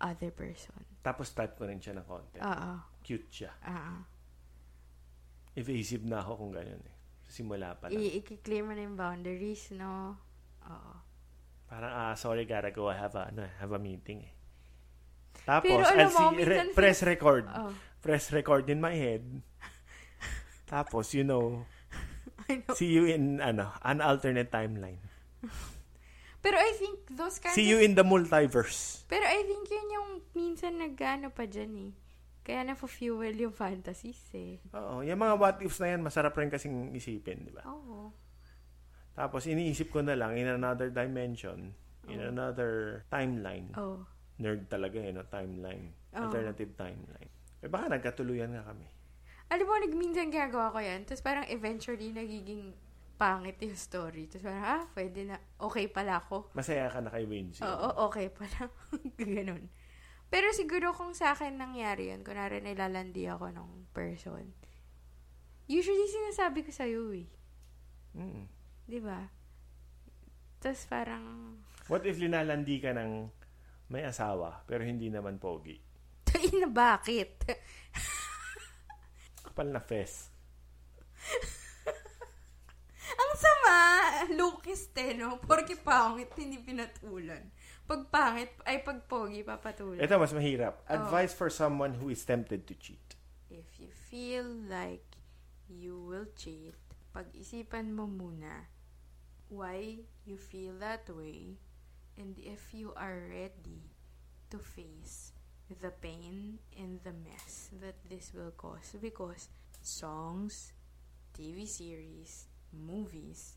other 0.00 0.32
person. 0.32 0.76
Tapos 1.00 1.32
type 1.32 1.56
ko 1.56 1.68
rin 1.68 1.80
siya 1.80 1.96
ng 1.96 2.06
konti. 2.08 2.40
Oo. 2.40 2.70
Cute 3.04 3.28
siya. 3.30 3.52
Ah. 3.64 4.04
Evasive 5.54 6.02
na 6.04 6.18
ako 6.20 6.32
kung 6.38 6.52
ganyan 6.52 6.82
eh. 6.82 6.94
Simula 7.24 7.74
pa 7.74 7.88
lang. 7.88 7.98
I-clear 7.98 8.62
mo 8.62 8.74
na 8.74 8.82
yung 8.82 8.98
boundaries, 8.98 9.70
no? 9.70 10.18
Oo. 10.66 10.92
Parang, 11.66 11.90
ah, 11.90 12.14
sorry, 12.14 12.44
gotta 12.44 12.70
go. 12.70 12.86
I 12.86 12.98
have 12.98 13.14
a, 13.14 13.30
ano, 13.30 13.46
I 13.46 13.54
have 13.58 13.72
a 13.72 13.80
meeting 13.80 14.22
eh. 14.22 14.32
Tapos, 15.42 15.66
Pero 15.66 15.82
I'll 15.82 16.12
mo, 16.14 16.30
see- 16.30 16.46
re- 16.46 16.58
minsan- 16.62 16.74
press 16.74 17.02
record. 17.02 17.44
Oh. 17.50 17.74
Press 17.98 18.30
record 18.30 18.68
in 18.68 18.78
my 18.78 18.94
head. 18.94 19.24
Tapos, 20.66 21.12
you 21.12 21.24
know, 21.24 21.64
I 22.50 22.60
know. 22.62 22.74
see 22.74 22.90
you 22.92 23.06
in, 23.06 23.40
ano, 23.40 23.72
an 23.82 24.00
alternate 24.00 24.50
timeline. 24.50 25.00
Pero 26.44 26.60
I 26.60 26.76
think 26.76 27.08
those 27.08 27.40
kinds 27.40 27.56
See 27.56 27.64
of... 27.64 27.70
you 27.72 27.78
in 27.80 27.96
the 27.96 28.04
multiverse. 28.04 29.08
Pero 29.08 29.24
I 29.24 29.40
think 29.48 29.64
yun 29.64 29.88
yung 29.88 30.08
minsan 30.36 30.76
nagano 30.76 31.32
pa 31.32 31.48
dyan 31.48 31.72
eh. 31.88 31.92
Kaya 32.44 32.60
na-fuel 32.60 33.32
yung 33.40 33.56
fantasies 33.56 34.20
eh. 34.36 34.60
Oo. 34.76 35.00
Yung 35.00 35.16
mga 35.16 35.34
what 35.40 35.56
ifs 35.64 35.80
na 35.80 35.96
yan, 35.96 36.04
masarap 36.04 36.36
rin 36.36 36.52
kasing 36.52 36.92
isipin, 36.92 37.48
di 37.48 37.52
ba? 37.56 37.64
Oo. 37.64 38.12
Tapos, 39.16 39.48
iniisip 39.48 39.88
ko 39.88 40.04
na 40.04 40.12
lang, 40.12 40.36
in 40.36 40.44
another 40.44 40.92
dimension, 40.92 41.72
in 42.04 42.20
Oh. 42.20 42.28
another 42.28 43.02
timeline. 43.08 43.72
Oh. 43.80 44.04
Nerd 44.36 44.68
talaga 44.68 45.00
eh, 45.00 45.08
no? 45.08 45.24
Timeline. 45.24 45.88
Oo. 46.12 46.28
Alternative 46.28 46.68
timeline. 46.76 47.32
Eh, 47.64 47.70
baka 47.72 47.88
nagkatuluyan 47.88 48.52
nga 48.52 48.68
kami. 48.68 48.84
Alam 49.48 49.64
mo, 49.64 49.74
nagminsan 49.80 50.28
ginagawa 50.28 50.68
ko 50.68 50.84
yan. 50.84 51.08
Tapos 51.08 51.24
parang 51.24 51.48
eventually 51.48 52.12
nagiging 52.12 52.76
pangit 53.16 53.56
yung 53.62 53.78
story. 53.78 54.28
Tapos 54.28 54.44
parang, 54.44 54.64
ah, 54.66 54.84
pwede 54.92 55.20
na. 55.24 55.36
Okay 55.56 55.88
pala 55.88 56.20
ako. 56.20 56.52
Masaya 56.52 56.92
ka 56.92 57.00
na 57.00 57.08
kay 57.08 57.24
Wincy. 57.24 57.64
Oo, 57.64 58.08
okay 58.10 58.28
pala. 58.28 58.68
Ganon. 59.20 59.64
Pero 60.32 60.50
siguro 60.52 60.92
kung 60.92 61.14
sa 61.14 61.32
akin 61.36 61.56
nangyari 61.58 62.10
yun, 62.10 62.26
kunwari 62.26 62.58
nilalandi 62.60 63.28
ako 63.30 63.54
ng 63.54 63.68
person, 63.94 64.50
usually 65.70 66.06
sinasabi 66.10 66.66
ko 66.66 66.70
sa'yo 66.74 67.12
eh. 67.14 67.28
Mm. 68.18 68.44
Di 68.84 69.00
ba? 69.00 69.20
Tapos 70.60 70.84
parang, 70.88 71.56
What 71.86 72.08
if 72.08 72.16
linalandi 72.16 72.80
ka 72.80 72.96
ng 72.96 73.28
may 73.92 74.02
asawa, 74.08 74.64
pero 74.64 74.82
hindi 74.82 75.12
naman 75.12 75.36
pogi? 75.36 75.76
tayo 76.28 76.50
na 76.58 76.68
bakit? 76.68 77.44
Kapal 79.44 79.70
na 79.70 79.78
fest. 79.78 80.34
Ang 83.20 83.32
sama! 83.38 83.76
Lukis 84.34 84.90
te, 84.90 85.14
no? 85.14 85.38
Porke 85.38 85.78
pangit, 85.78 86.32
hindi 86.34 86.58
pinatulan. 86.58 87.53
Pag 87.84 88.08
pangit, 88.08 88.52
ay 88.64 88.80
pag 88.80 89.04
pogi, 89.04 89.44
papatulan. 89.44 90.00
Ito, 90.00 90.16
mas 90.16 90.32
mahirap. 90.32 90.80
Oh. 90.88 90.96
Advice 90.96 91.36
for 91.36 91.52
someone 91.52 92.00
who 92.00 92.08
is 92.08 92.24
tempted 92.24 92.64
to 92.64 92.74
cheat. 92.80 93.16
If 93.52 93.76
you 93.76 93.92
feel 93.92 94.48
like 94.48 95.04
you 95.68 96.00
will 96.00 96.32
cheat, 96.32 96.74
pag-isipan 97.14 97.94
mo 97.94 98.08
muna 98.10 98.66
why 99.52 100.02
you 100.24 100.36
feel 100.36 100.74
that 100.80 101.06
way 101.12 101.54
and 102.18 102.34
if 102.38 102.74
you 102.74 102.92
are 102.96 103.22
ready 103.30 103.86
to 104.50 104.58
face 104.58 105.32
the 105.80 105.90
pain 105.90 106.58
and 106.76 107.00
the 107.04 107.12
mess 107.12 107.70
that 107.80 107.94
this 108.08 108.32
will 108.34 108.50
cause 108.56 108.96
because 109.00 109.48
songs, 109.82 110.72
TV 111.36 111.66
series, 111.66 112.46
movies 112.72 113.54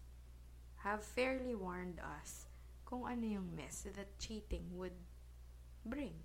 have 0.84 1.04
fairly 1.04 1.56
warned 1.56 2.00
us 2.00 2.47
kung 2.88 3.04
ano 3.04 3.28
yung 3.28 3.52
mess 3.52 3.84
that 3.92 4.16
cheating 4.16 4.72
would 4.80 4.96
bring. 5.84 6.16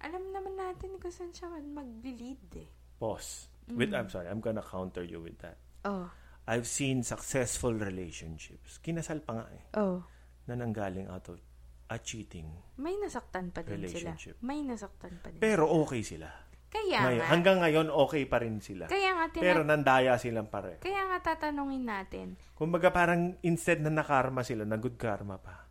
Alam 0.00 0.32
naman 0.32 0.56
natin 0.56 0.96
kung 0.96 1.12
saan 1.12 1.28
siya 1.28 1.52
mag-lead 1.60 2.40
eh. 2.56 2.68
Pause. 2.96 3.52
With, 3.68 3.92
I'm 3.92 4.08
sorry, 4.08 4.28
I'm 4.32 4.40
gonna 4.40 4.64
counter 4.64 5.04
you 5.04 5.20
with 5.20 5.36
that. 5.44 5.60
Oh. 5.84 6.08
I've 6.48 6.64
seen 6.68 7.04
successful 7.04 7.72
relationships. 7.72 8.80
Kinasal 8.80 9.20
pa 9.24 9.40
nga 9.40 9.46
eh. 9.52 9.64
Oh. 9.76 10.00
Na 10.48 10.56
nanggaling 10.56 11.08
out 11.08 11.28
of 11.28 11.40
a 11.88 12.00
cheating. 12.00 12.48
May 12.80 12.96
nasaktan 12.96 13.52
pa 13.52 13.60
din 13.60 13.84
sila. 13.84 14.16
May 14.40 14.64
nasaktan 14.64 15.20
pa 15.20 15.28
din. 15.32 15.40
Pero 15.40 15.68
okay 15.68 16.00
sila. 16.00 16.28
kaya 16.74 17.06
Ngayon, 17.06 17.22
nga. 17.22 17.28
hanggang 17.30 17.58
ngayon, 17.62 17.86
okay 17.86 18.24
pa 18.26 18.42
rin 18.42 18.58
sila. 18.58 18.90
kaya 18.90 19.14
nga, 19.14 19.30
tina- 19.30 19.44
Pero 19.46 19.60
nandaya 19.62 20.18
silang 20.18 20.50
pare. 20.50 20.82
kaya 20.82 21.06
nga 21.06 21.22
tatanungin 21.22 21.86
natin. 21.86 22.26
Kumbaga 22.52 22.90
parang 22.90 23.38
instead 23.46 23.78
na 23.78 23.94
nakarma 23.94 24.42
sila, 24.42 24.66
na 24.66 24.74
good 24.74 24.98
karma 24.98 25.38
pa. 25.38 25.63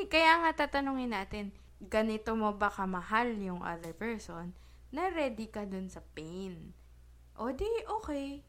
Hindi, 0.00 0.16
kaya 0.16 0.40
nga 0.40 0.64
tatanungin 0.64 1.12
natin, 1.12 1.52
ganito 1.76 2.32
mo 2.32 2.56
ba 2.56 2.72
kamahal 2.72 3.36
yung 3.36 3.60
other 3.60 3.92
person 3.92 4.56
na 4.88 5.12
ready 5.12 5.44
ka 5.44 5.68
dun 5.68 5.92
sa 5.92 6.00
pain? 6.16 6.72
O 7.36 7.52
di, 7.52 7.68
okay. 7.84 8.40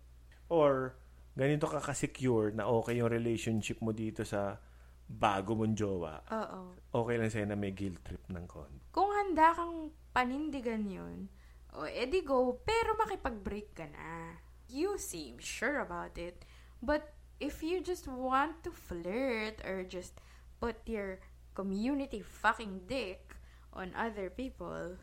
Or, 0.47 0.95
ganito 1.35 1.67
ka 1.67 1.83
ka-secure 1.83 2.55
na 2.55 2.71
okay 2.71 3.03
yung 3.03 3.11
relationship 3.11 3.83
mo 3.83 3.91
dito 3.91 4.23
sa 4.23 4.63
bago 5.11 5.59
mong 5.59 5.75
jowa. 5.75 6.23
Oo. 6.31 6.71
Okay 7.03 7.19
lang 7.19 7.27
sa'yo 7.27 7.43
na 7.51 7.59
may 7.59 7.75
guilt 7.75 7.99
trip 7.99 8.23
ng 8.31 8.47
konti. 8.47 8.87
Kung 8.95 9.11
handa 9.11 9.51
kang 9.51 9.91
panindigan 10.15 10.87
yun, 10.87 11.27
o 11.75 11.83
edi 11.83 12.23
go, 12.23 12.63
pero 12.63 12.95
makipag-break 12.95 13.75
ka 13.75 13.91
na. 13.91 14.39
You 14.71 14.95
seem 14.95 15.35
sure 15.43 15.83
about 15.83 16.15
it. 16.15 16.47
But 16.79 17.11
if 17.43 17.59
you 17.59 17.83
just 17.83 18.07
want 18.07 18.63
to 18.63 18.71
flirt 18.71 19.59
or 19.67 19.83
just 19.83 20.15
put 20.63 20.79
your 20.87 21.19
community 21.53 22.21
fucking 22.21 22.87
dick 22.87 23.35
on 23.71 23.91
other 23.93 24.27
people, 24.29 24.97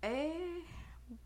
eh, 0.00 0.64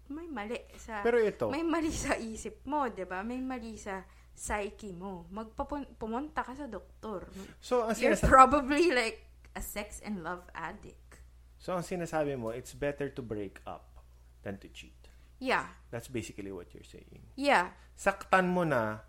may 0.09 0.27
mali 0.27 0.59
sa... 0.77 1.01
Pero 1.01 1.19
ito, 1.19 1.49
May 1.49 1.63
mali 1.63 1.91
sa 1.91 2.15
isip 2.15 2.63
mo, 2.65 2.87
'di 2.87 3.07
ba? 3.07 3.23
May 3.23 3.41
mali 3.41 3.79
sa 3.79 4.03
psyche 4.35 4.93
mo. 4.93 5.27
Magpapun- 5.31 5.97
pumunta 5.97 6.43
ka 6.43 6.53
sa 6.53 6.67
doktor. 6.67 7.29
so 7.61 7.87
ang, 7.87 7.95
You're 7.97 8.17
sinasa- 8.17 8.29
probably 8.29 8.91
like 8.91 9.25
a 9.55 9.63
sex 9.63 9.99
and 10.01 10.23
love 10.23 10.47
addict. 10.55 11.21
so 11.61 11.77
ang 11.77 11.85
sinasabi 11.85 12.37
mo, 12.37 12.51
it's 12.51 12.73
better 12.73 13.11
to 13.11 13.21
break 13.21 13.61
up 13.67 14.01
than 14.43 14.57
to 14.57 14.69
cheat. 14.73 14.97
Yeah. 15.41 15.69
That's 15.89 16.09
basically 16.09 16.53
what 16.53 16.73
you're 16.73 16.87
saying. 16.87 17.21
Yeah. 17.37 17.73
Saktan 17.97 18.53
mo 18.53 18.65
na 18.65 19.05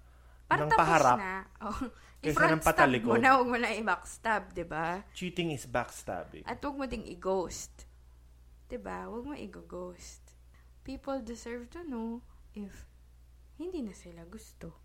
Para 0.47 0.68
ng 0.68 0.72
paharap. 0.76 1.18
na. 1.20 1.34
Oh, 1.64 1.80
Kaysa 2.22 2.53
ng 2.53 2.61
stab 2.61 2.61
mo 2.61 2.69
patalikod. 2.69 3.17
na, 3.17 3.34
huwag 3.34 3.49
mo 3.49 3.57
na 3.57 3.74
i-backstab, 3.74 4.53
di 4.53 4.61
ba? 4.61 5.01
Cheating 5.17 5.57
is 5.57 5.65
backstabbing. 5.65 6.45
At 6.45 6.61
huwag 6.61 6.78
mo 6.78 6.86
ding 6.86 7.01
i-ghost. 7.09 7.89
Di 8.69 8.78
ba? 8.78 9.09
Huwag 9.09 9.26
mo 9.26 9.34
i-ghost. 9.34 10.38
People 10.86 11.17
deserve 11.26 11.74
to 11.74 11.82
know 11.82 12.22
if 12.53 12.86
hindi 13.57 13.82
na 13.82 13.97
sila 13.97 14.22
gusto. 14.30 14.78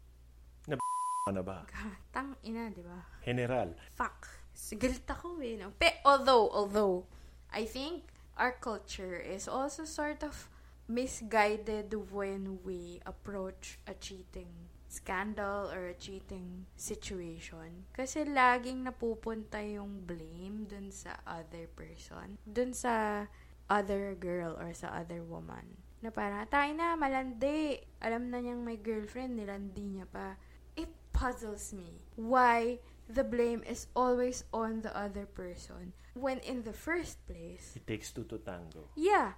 Ano 1.27 1.43
ba? 1.43 1.67
Tang 2.15 2.39
ina, 2.47 2.71
di 2.71 2.87
ba? 2.87 3.03
General. 3.27 3.75
Fuck. 3.99 4.31
Galit 4.79 5.05
ako 5.11 5.43
eh. 5.43 5.59
No? 5.59 5.75
Pe, 5.75 6.01
although, 6.07 6.47
although, 6.55 7.05
I 7.51 7.67
think 7.67 8.15
our 8.39 8.55
culture 8.55 9.19
is 9.19 9.51
also 9.51 9.83
sort 9.85 10.23
of 10.23 10.49
misguided 10.87 11.91
when 12.15 12.63
we 12.63 13.03
approach 13.03 13.83
a 13.91 13.95
cheating 13.99 14.71
scandal 14.89 15.71
or 15.71 15.91
a 15.91 15.97
cheating 15.99 16.67
situation. 16.75 17.87
Kasi 17.93 18.25
laging 18.25 18.87
napupunta 18.87 19.59
yung 19.61 20.03
blame 20.07 20.65
dun 20.71 20.91
sa 20.95 21.19
other 21.27 21.67
person. 21.75 22.39
Dun 22.47 22.73
sa 22.73 23.27
other 23.67 24.15
girl 24.15 24.55
or 24.59 24.71
sa 24.73 24.95
other 24.95 25.23
woman. 25.27 25.79
Na 26.05 26.11
parang, 26.15 26.47
tayo 26.47 26.71
na, 26.77 26.95
malandi. 26.95 27.81
Alam 28.05 28.31
na 28.31 28.39
niyang 28.39 28.63
may 28.63 28.79
girlfriend, 28.79 29.35
nilandi 29.35 29.83
niya 29.83 30.07
pa. 30.07 30.39
It 30.77 30.93
puzzles 31.11 31.73
me. 31.73 32.05
Why 32.15 32.79
the 33.09 33.25
blame 33.25 33.65
is 33.67 33.89
always 33.97 34.45
on 34.53 34.83
the 34.83 34.93
other 34.95 35.27
person 35.27 35.95
when 36.17 36.41
in 36.41 36.65
the 36.65 36.73
first 36.73 37.21
place, 37.29 37.77
It 37.77 37.87
takes 37.87 38.11
two 38.11 38.25
to 38.33 38.39
tango. 38.41 38.89
yeah, 38.97 39.37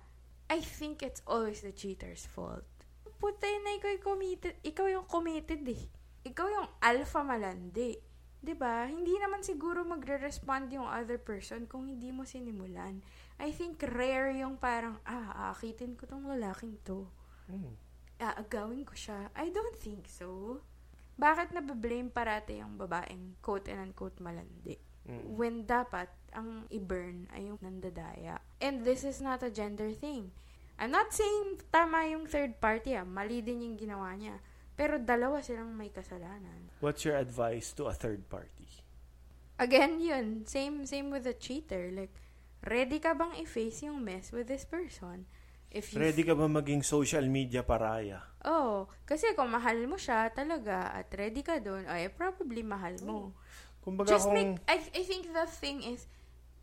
I 0.49 0.62
think 0.62 1.03
it's 1.03 1.20
always 1.26 1.61
the 1.61 1.72
cheater's 1.74 2.24
fault. 2.24 2.62
Putay 3.18 3.54
na 3.62 3.74
ikaw 3.78 3.90
yung 3.90 4.06
committed. 4.06 4.54
Ikaw 4.62 4.86
yung 4.90 5.06
committed 5.10 5.62
eh. 5.66 5.82
Ikaw 6.26 6.46
yung 6.46 6.68
alpha 6.82 7.20
malandi. 7.26 7.98
'Di 8.38 8.54
ba? 8.54 8.86
Hindi 8.86 9.18
naman 9.18 9.42
siguro 9.42 9.82
magre-respond 9.82 10.70
yung 10.70 10.86
other 10.86 11.18
person 11.18 11.66
kung 11.66 11.90
hindi 11.90 12.14
mo 12.14 12.22
sinimulan. 12.22 13.02
I 13.38 13.50
think 13.50 13.82
rare 13.82 14.34
yung 14.34 14.58
parang, 14.58 14.98
ah, 15.06 15.50
aakitin 15.50 15.98
ko 15.98 16.06
tong 16.06 16.26
lalaking 16.26 16.78
to. 16.86 17.06
Hmm. 17.50 17.74
Aagawin 18.18 18.82
ko 18.86 18.94
siya. 18.94 19.30
I 19.34 19.50
don't 19.50 19.78
think 19.78 20.06
so. 20.10 20.62
Bakit 21.18 21.50
nabablame 21.50 22.14
parati 22.14 22.62
yung 22.62 22.78
babaeng 22.78 23.42
quote 23.42 23.70
and 23.74 23.90
unquote 23.90 24.22
malandi? 24.22 24.78
Mm. 25.08 25.22
When 25.34 25.66
dapat, 25.66 26.06
ang 26.30 26.68
i-burn 26.70 27.26
ay 27.34 27.50
yung 27.50 27.58
nandadaya. 27.58 28.38
And 28.62 28.86
this 28.86 29.02
is 29.02 29.18
not 29.18 29.42
a 29.42 29.50
gender 29.50 29.90
thing. 29.90 30.30
I'm 30.78 30.94
not 30.94 31.10
saying 31.10 31.58
tama 31.74 32.06
yung 32.06 32.30
third 32.30 32.62
party 32.62 32.94
ah. 32.94 33.02
Mali 33.02 33.42
din 33.42 33.66
yung 33.66 33.76
ginawa 33.76 34.14
niya. 34.14 34.38
Pero 34.78 35.02
dalawa 35.02 35.42
silang 35.42 35.74
may 35.74 35.90
kasalanan. 35.90 36.70
What's 36.78 37.02
your 37.02 37.18
advice 37.18 37.74
to 37.74 37.90
a 37.90 37.94
third 37.94 38.30
party? 38.30 38.70
Again, 39.58 39.98
yun. 39.98 40.46
Same, 40.46 40.86
same 40.86 41.10
with 41.10 41.26
the 41.26 41.34
cheater. 41.34 41.90
Like, 41.90 42.14
ready 42.62 43.02
ka 43.02 43.10
bang 43.18 43.34
i-face 43.42 43.90
yung 43.90 44.06
mess 44.06 44.30
with 44.30 44.46
this 44.46 44.62
person? 44.62 45.26
If 45.68 45.92
you 45.92 46.00
Ready 46.00 46.22
ka 46.24 46.32
ba 46.32 46.48
maging 46.48 46.80
social 46.80 47.26
media 47.26 47.60
paraya? 47.60 48.24
Oh, 48.46 48.88
kasi 49.04 49.36
kung 49.36 49.52
mahal 49.52 49.82
mo 49.84 50.00
siya 50.00 50.32
talaga 50.32 50.94
at 50.94 51.12
ready 51.12 51.44
ka 51.44 51.60
doon, 51.60 51.84
ay 51.84 52.08
probably 52.08 52.64
mahal 52.64 52.96
mo. 53.04 53.36
Kumbaga 53.84 54.16
Just 54.16 54.30
kung... 54.30 54.36
make 54.38 54.56
I 54.64 54.80
I 54.80 55.02
think 55.04 55.28
the 55.28 55.44
thing 55.44 55.84
is 55.84 56.08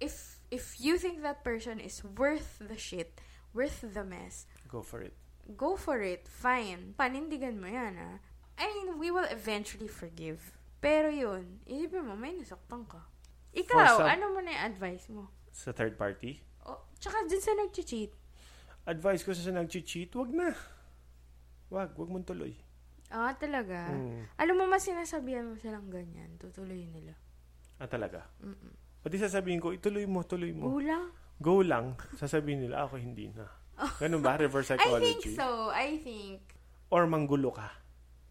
if 0.02 0.42
if 0.50 0.82
you 0.82 0.98
think 0.98 1.22
that 1.22 1.46
person 1.46 1.78
is 1.78 2.02
worth 2.02 2.58
the 2.58 2.80
shit, 2.80 3.22
worth 3.56 3.82
the 3.88 4.04
mess, 4.04 4.46
Go 4.68 4.84
for 4.84 5.00
it. 5.02 5.16
go 5.56 5.80
for 5.80 6.04
it. 6.04 6.28
Fine. 6.28 6.94
Panindigan 7.00 7.56
mo 7.56 7.66
'yan, 7.66 7.96
ah. 7.96 8.20
I 8.60 8.68
mean, 8.72 9.00
we 9.00 9.10
will 9.10 9.28
eventually 9.32 9.88
forgive. 9.88 10.52
Pero 10.80 11.08
yun, 11.10 11.60
isipin 11.66 12.04
mo, 12.06 12.14
may 12.16 12.36
nasaktan 12.36 12.84
ka. 12.86 13.02
Ikaw, 13.56 14.04
some- 14.04 14.12
ano 14.12 14.36
mo 14.36 14.40
na 14.44 14.52
yung 14.52 14.66
advice 14.70 15.08
mo? 15.08 15.32
Sa 15.56 15.72
third 15.72 15.96
party? 15.96 16.44
Oh, 16.68 16.84
tsaka 17.00 17.24
dun 17.26 17.40
sa 17.40 17.56
nag-cheat. 17.56 18.12
Advice 18.86 19.24
ko 19.24 19.32
sa 19.32 19.50
nag-cheat, 19.50 20.12
wag 20.14 20.30
na. 20.30 20.52
Wag, 21.72 21.96
wag 21.98 22.10
mong 22.12 22.28
tuloy. 22.28 22.54
Ah, 23.10 23.34
talaga. 23.34 23.90
Mm. 23.90 24.24
Alam 24.38 24.56
mo, 24.60 24.64
mas 24.68 24.84
sinasabihan 24.84 25.46
mo 25.48 25.56
silang 25.58 25.88
ganyan, 25.90 26.36
tutuloy 26.38 26.84
nila. 26.86 27.16
Ah, 27.80 27.88
talaga? 27.88 28.28
Mm-mm. 28.44 28.72
Pati 29.02 29.16
sasabihin 29.18 29.62
ko, 29.62 29.72
ituloy 29.72 30.06
mo, 30.06 30.22
tuloy 30.26 30.52
mo. 30.54 30.70
Kulang? 30.70 31.10
Go 31.38 31.60
lang. 31.60 32.00
Sasabihin 32.16 32.64
nila, 32.64 32.88
ako 32.88 32.96
hindi 32.96 33.28
na. 33.32 33.46
Ganun 34.00 34.24
ba? 34.24 34.40
Reverse 34.40 34.72
I 34.72 34.80
think 34.80 34.88
psychology? 34.88 35.32
so. 35.36 35.48
I 35.70 36.00
think. 36.00 36.40
Or 36.88 37.04
manggulo 37.06 37.52
ka. 37.52 37.70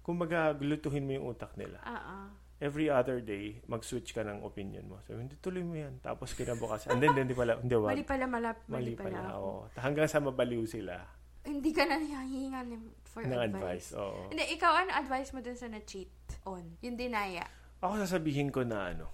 Kumbaga, 0.01 0.53
gulutuhin 0.53 1.05
mo 1.05 1.13
yung 1.13 1.27
utak 1.29 1.53
nila. 1.57 1.81
Ah, 1.85 2.01
ah. 2.01 2.27
Every 2.63 2.89
other 2.89 3.21
day, 3.21 3.61
mag-switch 3.69 4.17
ka 4.17 4.25
ng 4.25 4.41
opinion 4.41 4.89
mo. 4.89 4.97
Sabi, 5.05 5.21
hindi 5.21 5.37
tuloy 5.37 5.61
mo 5.61 5.77
yan. 5.77 6.01
Tapos 6.01 6.33
kinabukas. 6.33 6.89
And 6.89 6.97
then, 6.97 7.13
hindi 7.13 7.37
pala, 7.37 7.61
hindi 7.61 7.77
wag. 7.77 7.93
Mali 7.93 8.05
pala, 8.07 8.25
malap, 8.25 8.57
Mali 8.65 8.93
mali, 8.93 8.93
pala, 8.97 9.17
pala. 9.21 9.29
ako. 9.37 9.45
Oo. 9.45 9.61
Hanggang 9.77 10.09
sa 10.09 10.21
mabaliw 10.21 10.65
sila 10.65 10.97
Hindi 11.45 11.77
ka 11.77 11.85
na 11.85 12.01
hihingan 12.01 12.73
for 13.05 13.21
ng 13.21 13.37
advice. 13.37 13.93
advice. 13.93 14.01
Oo. 14.01 14.33
Hindi, 14.33 14.45
ikaw, 14.57 14.73
ano 14.81 14.97
advice 14.97 15.29
mo 15.37 15.45
dun 15.45 15.59
sa 15.61 15.69
na-cheat 15.69 16.09
on? 16.49 16.65
Yung 16.81 16.97
dinaya. 16.97 17.45
Ako 17.85 18.01
sasabihin 18.01 18.49
ko 18.49 18.65
na 18.65 18.97
ano, 18.97 19.13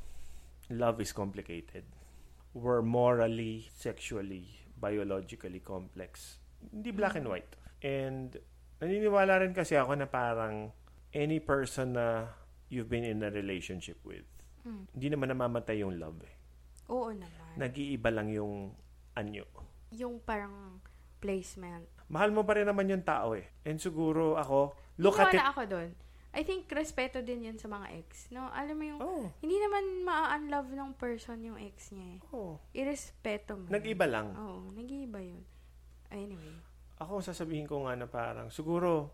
love 0.71 1.03
is 1.03 1.11
complicated. 1.11 1.83
We're 2.51 2.83
morally, 2.83 3.71
sexually, 3.71 4.51
biologically 4.75 5.63
complex. 5.63 6.39
Hindi 6.61 6.91
black 6.91 7.15
and 7.15 7.31
white. 7.31 7.55
And 7.81 8.35
naniniwala 8.83 9.41
rin 9.41 9.55
kasi 9.55 9.79
ako 9.79 9.95
na 9.95 10.11
parang 10.11 10.75
any 11.15 11.39
person 11.39 11.95
na 11.95 12.35
you've 12.67 12.91
been 12.91 13.07
in 13.07 13.23
a 13.23 13.31
relationship 13.31 13.99
with, 14.03 14.27
Mm. 14.61 14.85
hindi 14.93 15.07
naman 15.09 15.33
namamatay 15.33 15.81
yung 15.81 15.97
love 15.97 16.21
eh. 16.21 16.35
Oo 16.91 17.15
naman. 17.15 17.55
Nag-iiba 17.57 18.11
lang 18.13 18.29
yung 18.29 18.75
anyo. 19.15 19.47
yung 19.91 20.23
parang 20.23 20.79
placement. 21.19 21.83
Mahal 22.07 22.31
mo 22.31 22.47
pa 22.47 22.55
rin 22.55 22.67
naman 22.67 22.87
yung 22.87 23.03
tao 23.03 23.35
eh. 23.35 23.51
And 23.67 23.83
siguro 23.83 24.39
ako, 24.39 24.75
look 25.03 25.19
at 25.19 25.35
it. 25.35 25.43
Ako 25.43 25.67
dun. 25.67 25.91
I 26.31 26.47
think 26.47 26.71
respeto 26.71 27.19
din 27.19 27.43
yun 27.43 27.59
sa 27.59 27.67
mga 27.67 27.91
ex. 27.99 28.31
No, 28.31 28.47
alam 28.55 28.79
mo 28.79 28.85
yung, 28.87 29.01
Oh, 29.03 29.27
hindi 29.43 29.59
naman 29.59 30.07
ma-unlove 30.07 30.71
ng 30.79 30.91
person 30.95 31.43
yung 31.43 31.59
ex 31.59 31.91
niya 31.91 32.17
eh. 32.17 32.19
oh. 32.31 32.63
Irespeto 32.71 33.59
mo. 33.59 33.67
Nag-iba 33.67 34.07
lang. 34.07 34.31
Oo, 34.39 34.71
nag-iiba 34.71 35.19
yun. 35.19 35.43
Anyway. 36.11 36.55
Ako 37.03 37.19
sasabihin 37.19 37.67
ko 37.67 37.83
nga 37.89 37.99
na 37.99 38.07
parang 38.07 38.47
siguro 38.53 39.11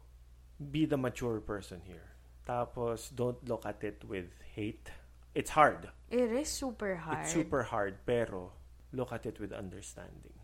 be 0.59 0.85
the 0.85 0.97
mature 1.01 1.41
person 1.41 1.81
here. 1.89 2.17
Tapos 2.45 3.12
don't 3.14 3.41
look 3.49 3.64
at 3.64 3.81
it 3.81 4.05
with 4.05 4.29
hate. 4.53 4.93
It's 5.37 5.53
hard. 5.57 5.89
It 6.09 6.33
is 6.33 6.49
super 6.49 6.97
hard. 7.01 7.25
It's 7.25 7.33
super 7.33 7.69
hard 7.69 8.01
pero 8.05 8.53
look 8.93 9.12
at 9.12 9.25
it 9.25 9.39
with 9.39 9.53
understanding. 9.53 10.37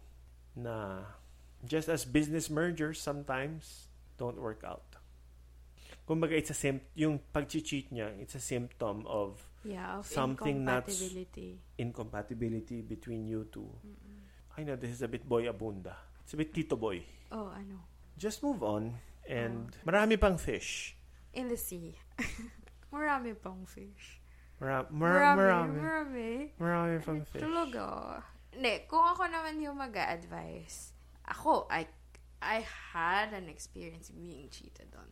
Na 0.57 1.05
just 1.65 1.89
as 1.89 2.05
business 2.05 2.49
mergers 2.53 3.01
sometimes 3.01 3.89
don't 4.21 4.37
work 4.41 4.61
out. 4.63 4.92
Kumbaga 6.03 6.35
it's 6.35 6.51
a 6.51 6.57
sim 6.57 6.81
yung 6.95 7.19
pag-cheat 7.33 7.95
niya, 7.95 8.11
it's 8.19 8.35
a 8.35 8.43
symptom 8.43 9.07
of 9.07 9.39
Yeah, 9.63 10.03
of 10.03 10.07
something 10.07 10.67
that's- 10.67 10.91
incompatibility. 10.91 11.51
incompatibility 11.79 12.83
between 12.83 13.27
you 13.27 13.47
two. 13.47 13.71
I 14.59 14.67
know 14.67 14.75
this 14.75 14.91
is 14.91 15.03
a 15.03 15.09
bit 15.09 15.23
boy 15.25 15.47
abunda. 15.47 15.95
It's 16.27 16.35
a 16.35 16.37
bit 16.37 16.51
tito 16.53 16.75
boy. 16.77 17.01
Oh, 17.31 17.49
ano? 17.55 17.87
just 18.19 18.43
move 18.45 18.63
on 18.63 18.93
and 19.27 19.73
marami 19.87 20.21
pang 20.21 20.37
fish. 20.37 20.95
In 21.33 21.49
the 21.49 21.57
sea. 21.57 21.97
marami 22.93 23.33
pang 23.35 23.65
fish. 23.65 24.21
Mara- 24.61 24.87
mar- 24.91 25.35
marami. 25.35 25.79
Marami. 25.81 26.31
Marami 26.61 26.95
pang 27.03 27.23
fish. 27.25 27.43
Talaga. 27.43 28.21
Hindi, 28.53 28.85
kung 28.87 29.03
ako 29.03 29.27
naman 29.27 29.59
yung 29.59 29.75
mag-advise, 29.81 30.93
ako, 31.25 31.67
I, 31.73 31.89
I 32.39 32.61
had 32.93 33.33
an 33.33 33.49
experience 33.49 34.13
being 34.13 34.47
cheated 34.53 34.93
on. 34.95 35.09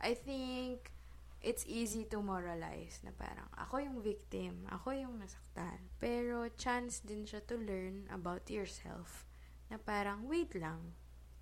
I 0.00 0.12
think 0.12 0.92
it's 1.40 1.64
easy 1.64 2.04
to 2.10 2.18
moralize 2.18 3.00
na 3.06 3.14
parang 3.14 3.46
ako 3.54 3.78
yung 3.78 3.98
victim, 4.02 4.66
ako 4.68 4.92
yung 4.92 5.22
nasaktan. 5.22 5.88
Pero 6.02 6.48
chance 6.58 7.00
din 7.04 7.22
siya 7.22 7.44
to 7.46 7.56
learn 7.56 8.10
about 8.10 8.50
yourself 8.50 9.24
na 9.70 9.78
parang, 9.78 10.26
wait 10.26 10.52
lang, 10.58 10.94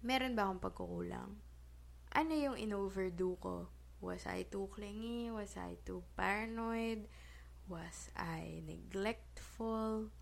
meron 0.05 0.36
ba 0.36 0.48
akong 0.48 0.62
pagkukulang? 0.62 1.40
Ano 2.14 2.32
yung 2.36 2.55
in-overdo 2.61 3.40
ko? 3.40 3.57
Was 4.05 4.28
I 4.28 4.44
too 4.44 4.68
clingy? 4.70 5.32
Was 5.32 5.57
I 5.57 5.80
too 5.82 6.05
paranoid? 6.14 7.09
Was 7.66 8.12
I 8.12 8.61
neglectful? 8.68 10.12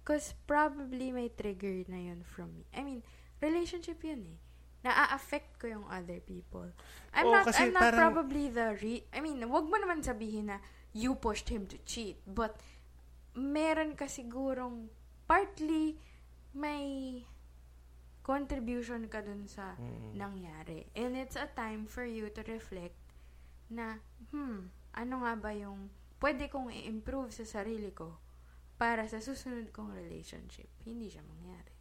Because 0.00 0.34
probably 0.48 1.12
may 1.12 1.28
trigger 1.30 1.84
na 1.86 2.10
yun 2.10 2.24
from 2.24 2.56
me. 2.56 2.64
I 2.72 2.82
mean, 2.82 3.04
relationship 3.38 4.02
yun 4.02 4.24
eh. 4.26 4.38
Na-affect 4.82 5.56
ko 5.56 5.70
yung 5.70 5.86
other 5.86 6.18
people. 6.18 6.66
I'm 7.14 7.26
Oo, 7.26 7.32
not, 7.32 7.46
kasi 7.46 7.66
I'm 7.66 7.72
not 7.72 7.82
parang- 7.90 8.00
probably 8.12 8.50
the 8.50 8.74
re- 8.76 9.06
I 9.10 9.18
mean, 9.18 9.38
wag 9.46 9.66
mo 9.66 9.76
naman 9.76 10.02
sabihin 10.02 10.50
na 10.50 10.58
you 10.90 11.14
pushed 11.14 11.48
him 11.48 11.66
to 11.70 11.78
cheat. 11.82 12.18
But, 12.26 12.58
meron 13.32 13.94
ka 13.94 14.06
sigurong 14.06 14.90
partly 15.24 15.96
may 16.52 17.22
contribution 18.22 19.08
ka 19.08 19.18
dun 19.20 19.48
sa 19.48 19.74
Mm. 19.76 20.14
nangyari. 20.14 20.86
And 20.94 21.16
it's 21.16 21.34
a 21.34 21.48
time 21.48 21.86
for 21.86 22.04
you 22.04 22.30
to 22.30 22.42
reflect 22.44 22.94
na, 23.66 23.98
hmm, 24.30 24.68
ano 24.94 25.14
nga 25.24 25.34
ba 25.34 25.50
yung 25.50 25.88
pwede 26.20 26.46
kong 26.46 26.70
i-improve 26.70 27.34
sa 27.34 27.42
sarili 27.42 27.90
ko 27.90 28.14
para 28.76 29.08
sa 29.08 29.18
susunod 29.18 29.72
kong 29.72 29.90
relationship. 29.90 30.70
Hindi 30.84 31.10
siya 31.10 31.24
mangyari. 31.24 31.71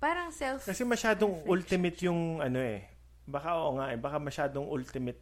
Parang 0.00 0.32
self... 0.32 0.64
Kasi 0.64 0.82
masyadong 0.82 1.44
ultimate 1.44 2.00
yung 2.08 2.40
ano 2.40 2.56
eh. 2.56 2.88
Baka 3.28 3.60
oo 3.60 3.76
nga 3.76 3.92
eh. 3.92 3.98
Baka 4.00 4.16
masyadong 4.16 4.64
ultimate 4.66 5.20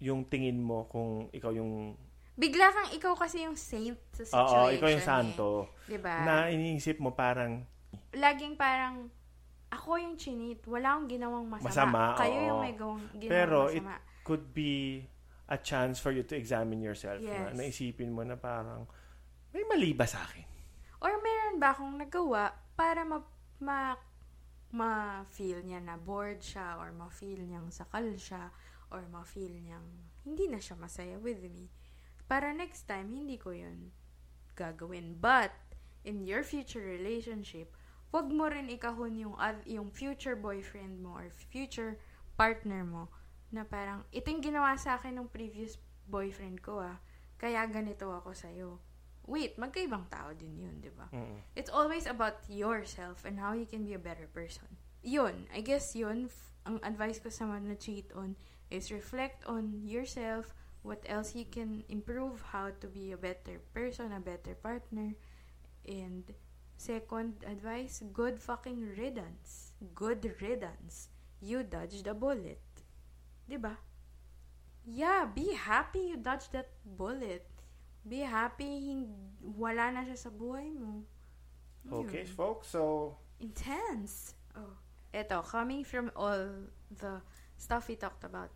yung 0.00 0.28
tingin 0.28 0.60
mo 0.60 0.84
kung 0.86 1.32
ikaw 1.32 1.50
yung 1.56 1.96
Bigla 2.40 2.72
kang 2.72 2.88
ikaw 2.96 3.12
kasi 3.12 3.44
yung 3.44 3.52
saint 3.52 4.00
sa 4.16 4.24
oo, 4.24 4.28
situation. 4.32 4.76
ikaw 4.76 4.88
yung 4.88 5.04
eh. 5.04 5.08
santo. 5.08 5.48
Diba? 5.84 6.14
Na 6.24 6.48
iniisip 6.48 6.96
mo 7.00 7.12
parang 7.12 7.64
Laging 8.14 8.54
parang 8.56 9.10
ako 9.70 10.00
yung 10.02 10.14
chinit. 10.18 10.62
Wala 10.66 10.96
akong 10.98 11.08
ginawang 11.08 11.46
masama. 11.46 11.68
Masama, 11.70 12.02
Kayo 12.18 12.38
oo. 12.38 12.48
yung 12.48 12.60
may 12.60 12.74
gawang, 12.74 13.02
ginawang 13.16 13.32
Pero 13.32 13.58
it 13.70 13.84
masama. 13.84 14.24
could 14.26 14.44
be 14.50 15.04
a 15.50 15.58
chance 15.58 15.98
for 15.98 16.10
you 16.10 16.22
to 16.26 16.34
examine 16.34 16.82
yourself. 16.82 17.18
Yes. 17.22 17.54
Na, 17.54 17.62
naisipin 17.62 18.10
mo 18.10 18.22
na 18.26 18.34
parang, 18.34 18.86
may 19.54 19.62
mali 19.66 19.94
ba 19.94 20.06
sa 20.06 20.22
akin? 20.26 20.46
Or 21.02 21.10
meron 21.18 21.58
ba 21.58 21.70
akong 21.74 21.98
nagawa 21.98 22.54
para 22.74 23.02
ma, 23.06 23.22
ma, 23.58 23.94
ma-feel 24.70 25.66
niya 25.66 25.82
na 25.82 25.98
bored 25.98 26.38
siya 26.38 26.78
or 26.78 26.94
ma-feel 26.94 27.42
niyang 27.42 27.74
sakal 27.74 28.06
siya 28.14 28.54
or 28.90 29.02
ma-feel 29.10 29.50
niyang 29.50 29.86
hindi 30.22 30.46
na 30.46 30.62
siya 30.62 30.78
masaya 30.78 31.18
with 31.18 31.42
me. 31.42 31.70
Para 32.30 32.54
next 32.54 32.86
time, 32.86 33.10
hindi 33.10 33.34
ko 33.34 33.50
yun 33.50 33.90
gagawin. 34.54 35.18
But, 35.18 35.50
in 36.06 36.22
your 36.28 36.46
future 36.46 36.84
relationship, 36.84 37.74
wag 38.12 38.28
mo 38.30 38.46
rin 38.46 38.70
ikahon 38.70 39.18
yung, 39.18 39.34
yung 39.66 39.88
future 39.90 40.36
boyfriend 40.36 41.00
mo 41.00 41.16
or 41.16 41.32
future 41.32 41.98
partner 42.36 42.86
mo 42.86 43.08
na 43.50 43.66
parang, 43.66 44.06
ito 44.14 44.30
yung 44.30 44.44
ginawa 44.44 44.78
sa 44.78 45.00
akin 45.00 45.18
ng 45.18 45.28
previous 45.32 45.80
boyfriend 46.06 46.62
ko 46.62 46.78
ah, 46.78 46.98
kaya 47.40 47.64
ganito 47.66 48.12
ako 48.12 48.36
sa'yo. 48.36 48.78
Wait, 49.26 49.56
magkaibang 49.60 50.08
tao 50.10 50.32
din 50.34 50.58
yun, 50.58 50.76
di 50.80 50.90
ba? 50.90 51.06
Mm. 51.12 51.38
It's 51.54 51.70
always 51.70 52.06
about 52.06 52.42
yourself 52.48 53.24
and 53.24 53.38
how 53.38 53.52
you 53.52 53.66
can 53.66 53.84
be 53.84 53.94
a 53.94 54.02
better 54.02 54.26
person. 54.26 54.66
Yun, 55.02 55.46
I 55.54 55.60
guess 55.60 55.94
yun, 55.94 56.28
f- 56.28 56.52
ang 56.66 56.80
advice 56.82 57.20
ko 57.20 57.30
sa 57.32 57.46
mga 57.48 57.72
na-cheat 57.72 58.08
on 58.12 58.36
is 58.70 58.92
reflect 58.92 59.44
on 59.46 59.82
yourself, 59.82 60.54
what 60.82 61.04
else 61.08 61.34
you 61.34 61.44
can 61.44 61.84
improve, 61.88 62.40
how 62.52 62.70
to 62.80 62.86
be 62.86 63.12
a 63.12 63.20
better 63.20 63.60
person, 63.72 64.12
a 64.12 64.20
better 64.20 64.54
partner. 64.54 65.14
And 65.84 66.24
second 66.76 67.44
advice, 67.44 68.02
good 68.12 68.40
fucking 68.40 68.96
riddance. 68.96 69.72
Good 69.94 70.36
riddance. 70.40 71.08
You 71.40 71.64
dodged 71.64 72.06
a 72.06 72.14
bullet. 72.14 72.60
'Di 73.48 73.56
ba? 73.56 73.76
Yeah, 74.84 75.26
be 75.26 75.52
happy 75.54 76.14
you 76.14 76.16
dodged 76.16 76.52
that 76.52 76.72
bullet. 76.84 77.44
Be 78.06 78.20
happy 78.24 78.80
hin- 78.92 79.36
wala 79.42 79.92
na 79.92 80.04
siya 80.04 80.16
sa 80.16 80.30
buhay 80.30 80.72
mo. 80.72 81.04
Okay, 81.90 82.24
Yun. 82.24 82.32
folks. 82.36 82.68
So, 82.72 83.16
Intense. 83.40 84.34
Oh. 84.56 84.76
Eto, 85.12 85.40
coming 85.42 85.82
from 85.82 86.12
all 86.14 86.68
the 86.92 87.20
stuff 87.56 87.88
we 87.88 87.96
talked 87.96 88.22
about, 88.24 88.52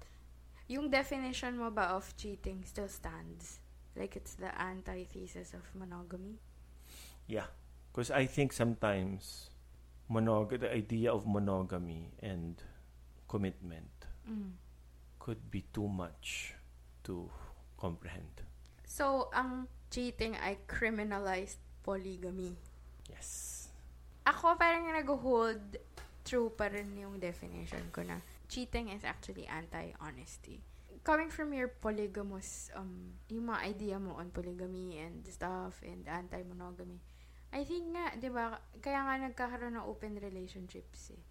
yung 0.69 0.89
definition 0.89 1.57
mo 1.57 1.71
ba 1.71 1.97
of 1.97 2.13
cheating 2.17 2.63
still 2.65 2.89
stands? 2.89 3.59
Like 3.97 4.17
it's 4.17 4.35
the 4.37 4.53
antithesis 4.55 5.55
of 5.55 5.65
monogamy? 5.75 6.37
yeah. 7.27 7.49
Because 7.91 8.11
I 8.11 8.27
think 8.27 8.53
sometimes 8.53 9.49
monog- 10.11 10.59
the 10.59 10.69
idea 10.69 11.09
of 11.15 11.25
monogamy 11.27 12.13
and 12.21 12.59
commitment 13.31 13.89
Mm. 14.29 14.59
could 15.19 15.49
be 15.49 15.65
too 15.73 15.89
much 15.89 16.53
to 17.09 17.31
comprehend. 17.81 18.44
So, 18.95 19.27
ang 19.35 19.67
cheating 19.91 20.39
ay 20.39 20.63
criminalized 20.71 21.59
polygamy. 21.83 22.55
Yes. 23.11 23.67
Ako 24.23 24.55
parang 24.55 24.87
nag-hold 24.87 25.83
true 26.23 26.55
pa 26.55 26.71
rin 26.71 26.95
yung 26.95 27.19
definition 27.19 27.83
ko 27.91 28.07
na 28.07 28.23
cheating 28.47 28.95
is 28.95 29.03
actually 29.03 29.51
anti-honesty. 29.51 30.63
Coming 31.03 31.27
from 31.27 31.51
your 31.51 31.75
polygamous, 31.75 32.71
um, 32.79 33.19
yung 33.27 33.51
mga 33.51 33.61
idea 33.67 33.97
mo 33.99 34.15
on 34.15 34.31
polygamy 34.31 35.03
and 35.03 35.27
stuff 35.27 35.83
and 35.83 36.07
anti-monogamy, 36.07 37.03
I 37.51 37.67
think 37.67 37.99
nga, 37.99 38.15
di 38.15 38.31
ba, 38.31 38.63
kaya 38.79 39.03
nga 39.03 39.19
nagkakaroon 39.27 39.75
ng 39.75 39.91
open 39.91 40.23
relationships 40.23 41.11
eh. 41.11 41.23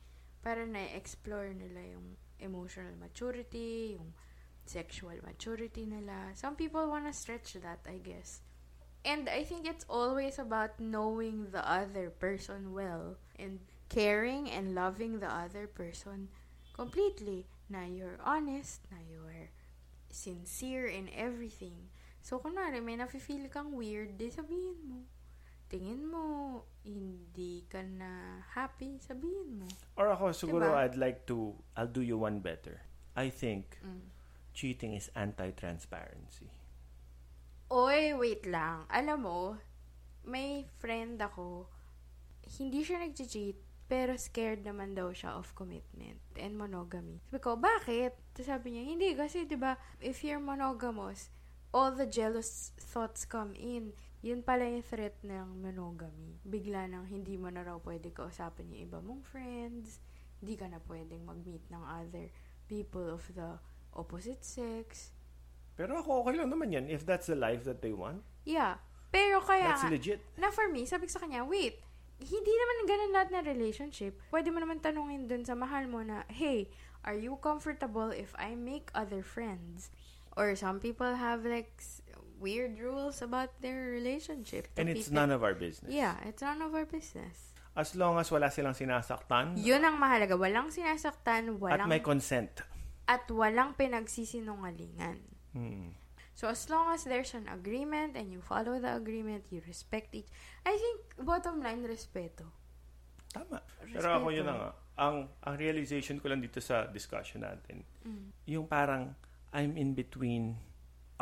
Para 0.44 0.68
na-explore 0.68 1.56
nila 1.56 1.96
yung 1.96 2.20
emotional 2.44 2.92
maturity, 3.00 3.96
yung 3.96 4.12
sexual 4.66 5.16
maturity 5.26 5.86
nila. 5.86 6.32
Some 6.36 6.56
people 6.56 6.88
wanna 6.88 7.14
stretch 7.14 7.54
that, 7.60 7.80
I 7.88 7.98
guess. 7.98 8.42
And 9.04 9.28
I 9.28 9.44
think 9.44 9.68
it's 9.68 9.86
always 9.90 10.40
about 10.40 10.80
knowing 10.80 11.52
the 11.52 11.60
other 11.68 12.10
person 12.10 12.72
well 12.72 13.20
and 13.36 13.60
caring 13.90 14.50
and 14.50 14.74
loving 14.74 15.20
the 15.20 15.28
other 15.28 15.68
person 15.68 16.32
completely. 16.72 17.46
Na 17.68 17.84
you're 17.84 18.20
honest, 18.24 18.80
na 18.92 19.04
you're 19.04 19.52
sincere 20.14 20.88
in 20.88 21.10
everything. 21.12 21.90
So, 22.24 22.40
kunwari, 22.40 22.80
may 22.80 22.96
nafe-feel 22.96 23.52
kang 23.52 23.76
weird, 23.76 24.16
di 24.16 24.32
sabihin 24.32 24.80
mo. 24.88 25.04
Tingin 25.68 26.06
mo, 26.08 26.64
hindi 26.86 27.66
ka 27.68 27.82
na 27.82 28.40
happy, 28.56 29.02
sabihin 29.02 29.60
mo. 29.60 29.68
Or 30.00 30.14
ako, 30.14 30.32
siguro 30.32 30.72
Diba? 30.72 30.86
I'd 30.86 30.96
like 30.96 31.26
to, 31.28 31.52
I'll 31.76 31.90
do 31.90 32.00
you 32.06 32.16
one 32.16 32.40
better. 32.40 32.80
I 33.18 33.28
think 33.28 33.82
Mm. 33.84 34.13
Cheating 34.54 34.94
is 34.94 35.10
anti-transparency. 35.18 36.54
Oy, 37.74 38.14
wait 38.14 38.46
lang. 38.46 38.86
Alam 38.94 39.20
mo, 39.26 39.40
may 40.24 40.70
friend 40.78 41.18
ako, 41.18 41.68
hindi 42.62 42.86
siya 42.86 43.02
nag-cheat, 43.02 43.58
pero 43.90 44.16
scared 44.16 44.64
naman 44.64 44.96
daw 44.96 45.12
siya 45.12 45.36
of 45.36 45.52
commitment 45.54 46.22
and 46.40 46.56
monogamy. 46.56 47.20
Sabi 47.30 47.42
ko, 47.44 47.60
bakit? 47.60 48.16
Tapos 48.32 48.48
sabi 48.48 48.74
niya, 48.74 48.84
hindi, 48.88 49.14
kasi 49.14 49.46
'di 49.46 49.60
ba 49.60 49.78
if 50.00 50.24
you're 50.24 50.42
monogamous, 50.42 51.30
all 51.76 51.94
the 51.94 52.08
jealous 52.08 52.72
thoughts 52.80 53.26
come 53.26 53.54
in. 53.58 53.92
Yun 54.24 54.40
pala 54.40 54.64
yung 54.64 54.86
threat 54.88 55.20
ng 55.22 55.60
monogamy. 55.60 56.40
Bigla 56.48 56.88
nang 56.88 57.06
hindi 57.06 57.36
mo 57.36 57.52
na 57.52 57.62
raw 57.62 57.76
pwede 57.84 58.10
kausapin 58.16 58.72
yung 58.72 58.88
iba 58.88 58.98
mong 59.04 59.22
friends, 59.28 60.00
hindi 60.40 60.56
ka 60.56 60.72
na 60.72 60.80
pwedeng 60.88 61.28
mag-meet 61.28 61.68
ng 61.68 61.84
other 61.84 62.32
people 62.72 63.04
of 63.12 63.28
the 63.36 63.60
opposite 63.96 64.44
sex. 64.46 65.14
Pero 65.74 65.98
ako, 65.98 66.26
okay 66.26 66.38
lang 66.38 66.54
naman 66.54 66.70
yan 66.70 66.86
if 66.90 67.02
that's 67.06 67.28
the 67.30 67.38
life 67.38 67.66
that 67.66 67.82
they 67.82 67.94
want. 67.94 68.22
Yeah. 68.46 68.78
Pero 69.14 69.42
kaya 69.46 69.74
That's 69.74 69.86
nga, 69.86 69.94
legit. 69.94 70.20
na 70.42 70.50
for 70.50 70.66
me, 70.70 70.90
sabi 70.90 71.06
ko 71.06 71.18
sa 71.18 71.22
kanya, 71.22 71.46
wait, 71.46 71.78
hindi 72.18 72.54
naman 72.54 72.78
ganun 72.90 73.12
lahat 73.14 73.30
na 73.30 73.42
relationship. 73.46 74.18
Pwede 74.34 74.50
mo 74.50 74.58
naman 74.58 74.82
tanungin 74.82 75.30
dun 75.30 75.46
sa 75.46 75.54
mahal 75.54 75.86
mo 75.86 76.02
na, 76.02 76.26
hey, 76.34 76.70
are 77.06 77.18
you 77.18 77.38
comfortable 77.38 78.10
if 78.10 78.34
I 78.42 78.58
make 78.58 78.90
other 78.98 79.22
friends? 79.22 79.94
Or 80.34 80.58
some 80.58 80.82
people 80.82 81.14
have 81.14 81.46
like 81.46 81.78
weird 82.42 82.82
rules 82.82 83.22
about 83.22 83.54
their 83.62 83.94
relationship. 83.94 84.66
And 84.82 84.90
it's 84.90 85.14
keep 85.14 85.14
none 85.14 85.30
of 85.30 85.46
our 85.46 85.54
business. 85.54 85.94
Yeah, 85.94 86.18
it's 86.26 86.42
none 86.42 86.66
of 86.66 86.74
our 86.74 86.90
business. 86.90 87.54
As 87.78 87.94
long 87.94 88.18
as 88.18 88.30
wala 88.30 88.54
silang 88.54 88.78
sinasaktan 88.78 89.58
Yun 89.58 89.82
ang 89.82 89.98
mahalaga. 89.98 90.38
Walang 90.38 90.70
sinasaktan, 90.70 91.54
at 91.54 91.58
walang, 91.58 91.90
may 91.90 92.02
consent. 92.02 92.66
At 93.06 93.28
walang 93.28 93.76
pinagsisinungalingan. 93.76 95.20
Hmm. 95.54 95.92
So 96.34 96.50
as 96.50 96.66
long 96.66 96.90
as 96.90 97.06
there's 97.06 97.38
an 97.38 97.46
agreement 97.46 98.18
and 98.18 98.34
you 98.34 98.42
follow 98.42 98.82
the 98.82 98.96
agreement, 98.98 99.46
you 99.54 99.62
respect 99.70 100.16
each. 100.18 100.30
I 100.66 100.74
think 100.74 100.98
bottom 101.22 101.62
line 101.62 101.86
respeto. 101.86 102.50
Tama. 103.30 103.62
Pero 103.86 104.08
ako 104.18 104.30
Respeto. 104.30 104.38
yun 104.38 104.46
na 104.46 104.54
nga. 104.58 104.70
Ang, 104.94 105.16
ang 105.42 105.56
realization 105.58 106.18
ko 106.22 106.30
lang 106.30 106.42
dito 106.42 106.62
sa 106.62 106.86
discussion 106.86 107.42
natin, 107.42 107.82
Mm. 108.06 108.30
yung 108.46 108.66
parang 108.66 109.14
I'm 109.54 109.78
in 109.78 109.94
between 109.94 110.58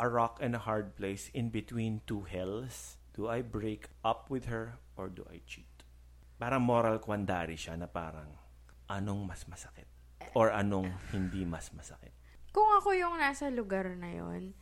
a 0.00 0.08
rock 0.08 0.40
and 0.40 0.56
a 0.56 0.62
hard 0.64 0.96
place, 0.96 1.28
in 1.36 1.52
between 1.52 2.00
two 2.08 2.24
hells. 2.24 2.96
Do 3.12 3.28
I 3.28 3.44
break 3.44 3.92
up 4.00 4.32
with 4.32 4.48
her 4.48 4.80
or 4.96 5.12
do 5.12 5.28
I 5.28 5.44
cheat? 5.44 5.68
Parang 6.40 6.64
moral 6.64 6.96
quandary 6.96 7.60
siya 7.60 7.76
na 7.76 7.84
parang 7.84 8.32
anong 8.88 9.28
mas 9.28 9.44
masakit? 9.44 9.84
Or 10.32 10.48
anong 10.48 10.88
hindi 11.12 11.44
mas 11.44 11.68
masakit? 11.76 12.12
Kung 12.52 12.68
ako 12.76 12.92
yung 12.96 13.16
nasa 13.20 13.48
lugar 13.52 13.88
na 13.96 14.12
yon, 14.12 14.56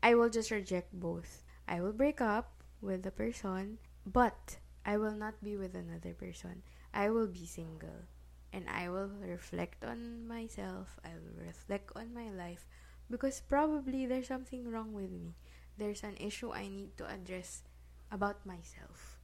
I 0.00 0.16
will 0.16 0.32
just 0.32 0.52
reject 0.52 0.92
both. 0.92 1.44
I 1.68 1.80
will 1.84 1.92
break 1.92 2.20
up 2.20 2.64
with 2.80 3.04
the 3.04 3.12
person, 3.12 3.80
but 4.04 4.60
I 4.84 4.96
will 4.96 5.16
not 5.16 5.36
be 5.44 5.56
with 5.56 5.76
another 5.76 6.16
person. 6.16 6.64
I 6.92 7.12
will 7.12 7.28
be 7.28 7.44
single. 7.44 8.08
And 8.50 8.66
I 8.66 8.90
will 8.90 9.12
reflect 9.22 9.84
on 9.84 10.26
myself. 10.26 10.98
I 11.04 11.14
will 11.14 11.38
reflect 11.38 11.92
on 11.94 12.12
my 12.16 12.32
life. 12.32 12.66
Because 13.06 13.44
probably 13.44 14.08
there's 14.08 14.26
something 14.28 14.66
wrong 14.66 14.92
with 14.96 15.12
me. 15.12 15.36
There's 15.78 16.02
an 16.02 16.18
issue 16.18 16.50
I 16.50 16.66
need 16.68 16.98
to 16.98 17.06
address 17.06 17.62
about 18.10 18.42
myself. 18.44 19.20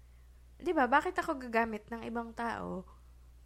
'Di 0.57 0.73
ba? 0.73 0.89
Bakit 0.89 1.21
ako 1.21 1.37
gagamit 1.37 1.85
ng 1.93 2.07
ibang 2.07 2.33
tao 2.33 2.87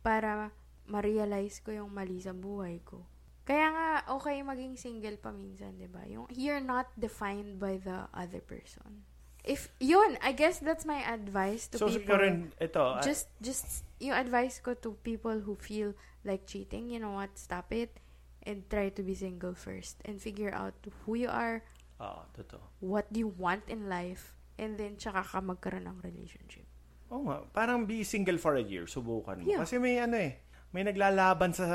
para 0.04 0.54
ma-realize 0.90 1.62
ko 1.62 1.70
yung 1.70 1.94
mali 1.94 2.18
sa 2.18 2.34
buhay 2.34 2.82
ko? 2.82 3.06
Kaya 3.46 3.66
nga, 3.70 3.88
okay 4.14 4.42
maging 4.42 4.74
single 4.74 5.16
pa 5.16 5.30
minsan, 5.30 5.78
di 5.78 5.86
ba? 5.86 6.02
Yung, 6.10 6.26
you're 6.34 6.62
not 6.62 6.90
defined 6.98 7.62
by 7.62 7.78
the 7.78 8.10
other 8.10 8.42
person. 8.42 9.06
If, 9.40 9.72
yun, 9.80 10.20
I 10.20 10.36
guess 10.36 10.60
that's 10.60 10.84
my 10.84 11.00
advice 11.00 11.66
to 11.72 11.80
so 11.80 11.88
people. 11.88 11.96
siguro 12.04 12.20
rin, 12.20 12.52
ito, 12.60 12.82
ah, 12.82 13.00
just, 13.00 13.32
just, 13.40 13.88
yung 13.96 14.12
advice 14.12 14.60
ko 14.60 14.76
to 14.84 14.92
people 15.00 15.40
who 15.40 15.56
feel 15.56 15.96
like 16.26 16.44
cheating, 16.44 16.92
you 16.92 17.00
know 17.00 17.16
what, 17.16 17.32
stop 17.40 17.72
it 17.72 17.96
and 18.44 18.68
try 18.68 18.92
to 18.92 19.00
be 19.00 19.16
single 19.16 19.56
first 19.56 19.96
and 20.04 20.20
figure 20.20 20.52
out 20.52 20.76
who 21.06 21.16
you 21.16 21.32
are, 21.32 21.64
ah, 21.96 22.28
totoo. 22.36 22.60
what 22.84 23.08
do 23.08 23.24
you 23.24 23.32
want 23.40 23.64
in 23.66 23.88
life, 23.88 24.36
and 24.60 24.76
then 24.76 25.00
tsaka 25.00 25.24
ka 25.24 25.40
magkaroon 25.40 25.88
ng 25.88 25.98
relationship. 26.04 26.68
Oo 27.10 27.26
nga, 27.26 27.42
parang 27.50 27.88
be 27.88 28.04
single 28.04 28.38
for 28.38 28.54
a 28.54 28.62
year, 28.62 28.86
subukan 28.86 29.42
mo. 29.42 29.48
Yeah. 29.48 29.64
Kasi 29.64 29.80
may 29.82 29.98
ano 29.98 30.20
eh, 30.20 30.38
may 30.70 30.86
naglalaban 30.86 31.50
sa 31.54 31.66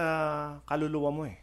kaluluwa 0.64 1.10
mo 1.12 1.24
eh. 1.28 1.38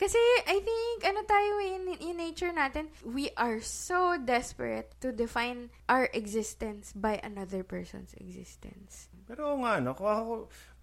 Kasi 0.00 0.16
I 0.48 0.64
think, 0.64 1.04
ano 1.04 1.20
tayo 1.28 1.60
eh, 1.60 1.76
in, 1.76 1.84
in 2.00 2.16
nature 2.16 2.56
natin, 2.56 2.88
we 3.04 3.28
are 3.36 3.60
so 3.60 4.16
desperate 4.16 4.96
to 5.04 5.12
define 5.12 5.68
our 5.92 6.08
existence 6.16 6.96
by 6.96 7.20
another 7.20 7.60
person's 7.60 8.16
existence. 8.16 9.12
Pero 9.28 9.60
nga, 9.60 9.76
no, 9.76 9.92
kung 9.92 10.08
ako, 10.08 10.32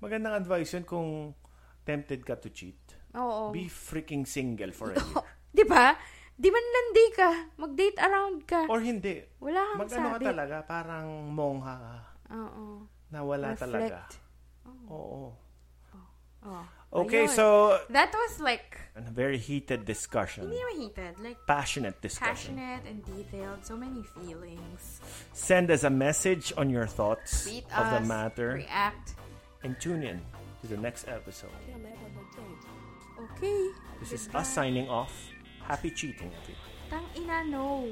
magandang 0.05 0.37
advice 0.37 0.77
yun 0.77 0.85
kung 0.85 1.33
tempted 1.81 2.21
ka 2.21 2.37
to 2.37 2.53
cheat. 2.53 2.77
Oo. 3.17 3.49
Be 3.49 3.65
freaking 3.65 4.21
single 4.21 4.69
for 4.69 4.93
a 4.93 5.01
year. 5.01 5.25
Di 5.49 5.65
ba? 5.65 5.97
Di 6.37 6.53
man 6.53 6.61
landi 6.61 7.05
ka. 7.17 7.31
Mag-date 7.57 7.97
around 7.97 8.45
ka. 8.45 8.69
Or 8.69 8.77
hindi. 8.85 9.17
Wala 9.41 9.65
kang 9.73 9.79
Mag-ano 9.81 10.07
ka 10.13 10.17
sabi. 10.21 10.25
talaga, 10.29 10.55
parang 10.61 11.07
mongha 11.33 11.75
ka, 11.81 11.95
Oo. 12.37 12.85
na 13.09 13.19
wala 13.25 13.57
talaga. 13.57 14.05
Reflect. 14.67 14.91
Oo. 14.91 14.93
Oh. 14.93 15.33
oh, 15.95 15.97
oh. 16.45 16.49
oh. 16.51 16.65
Okay, 17.03 17.27
Ayun. 17.27 17.35
so, 17.35 17.79
That 17.91 18.11
was 18.15 18.39
like, 18.39 18.79
a 18.95 19.01
very 19.11 19.37
heated 19.37 19.83
discussion. 19.83 20.47
hindi 20.47 20.55
naman 20.63 20.75
heated. 20.87 21.13
Like, 21.19 21.37
Passionate 21.45 21.99
discussion. 22.01 22.55
passionate 22.55 22.83
and 22.87 23.03
detailed. 23.03 23.59
So 23.67 23.75
many 23.75 24.01
feelings. 24.15 25.03
Send 25.35 25.67
us 25.69 25.83
a 25.83 25.91
message 25.91 26.53
on 26.55 26.69
your 26.71 26.87
thoughts 26.87 27.43
Tweet 27.43 27.67
of 27.75 27.91
the 27.91 28.01
matter 28.07 28.63
React. 28.63 29.15
and 29.67 29.75
tune 29.83 30.03
in 30.03 30.23
to 30.63 30.67
the 30.71 30.79
next 30.79 31.07
episode. 31.11 31.51
Okay. 33.35 33.61
This 33.99 34.13
is 34.13 34.29
us 34.33 34.47
signing 34.47 34.87
off. 34.87 35.11
Happy 35.67 35.91
cheating, 35.91 36.31
everyone. 36.31 36.71
Tang 36.87 37.03
ina, 37.19 37.43
no. 37.51 37.91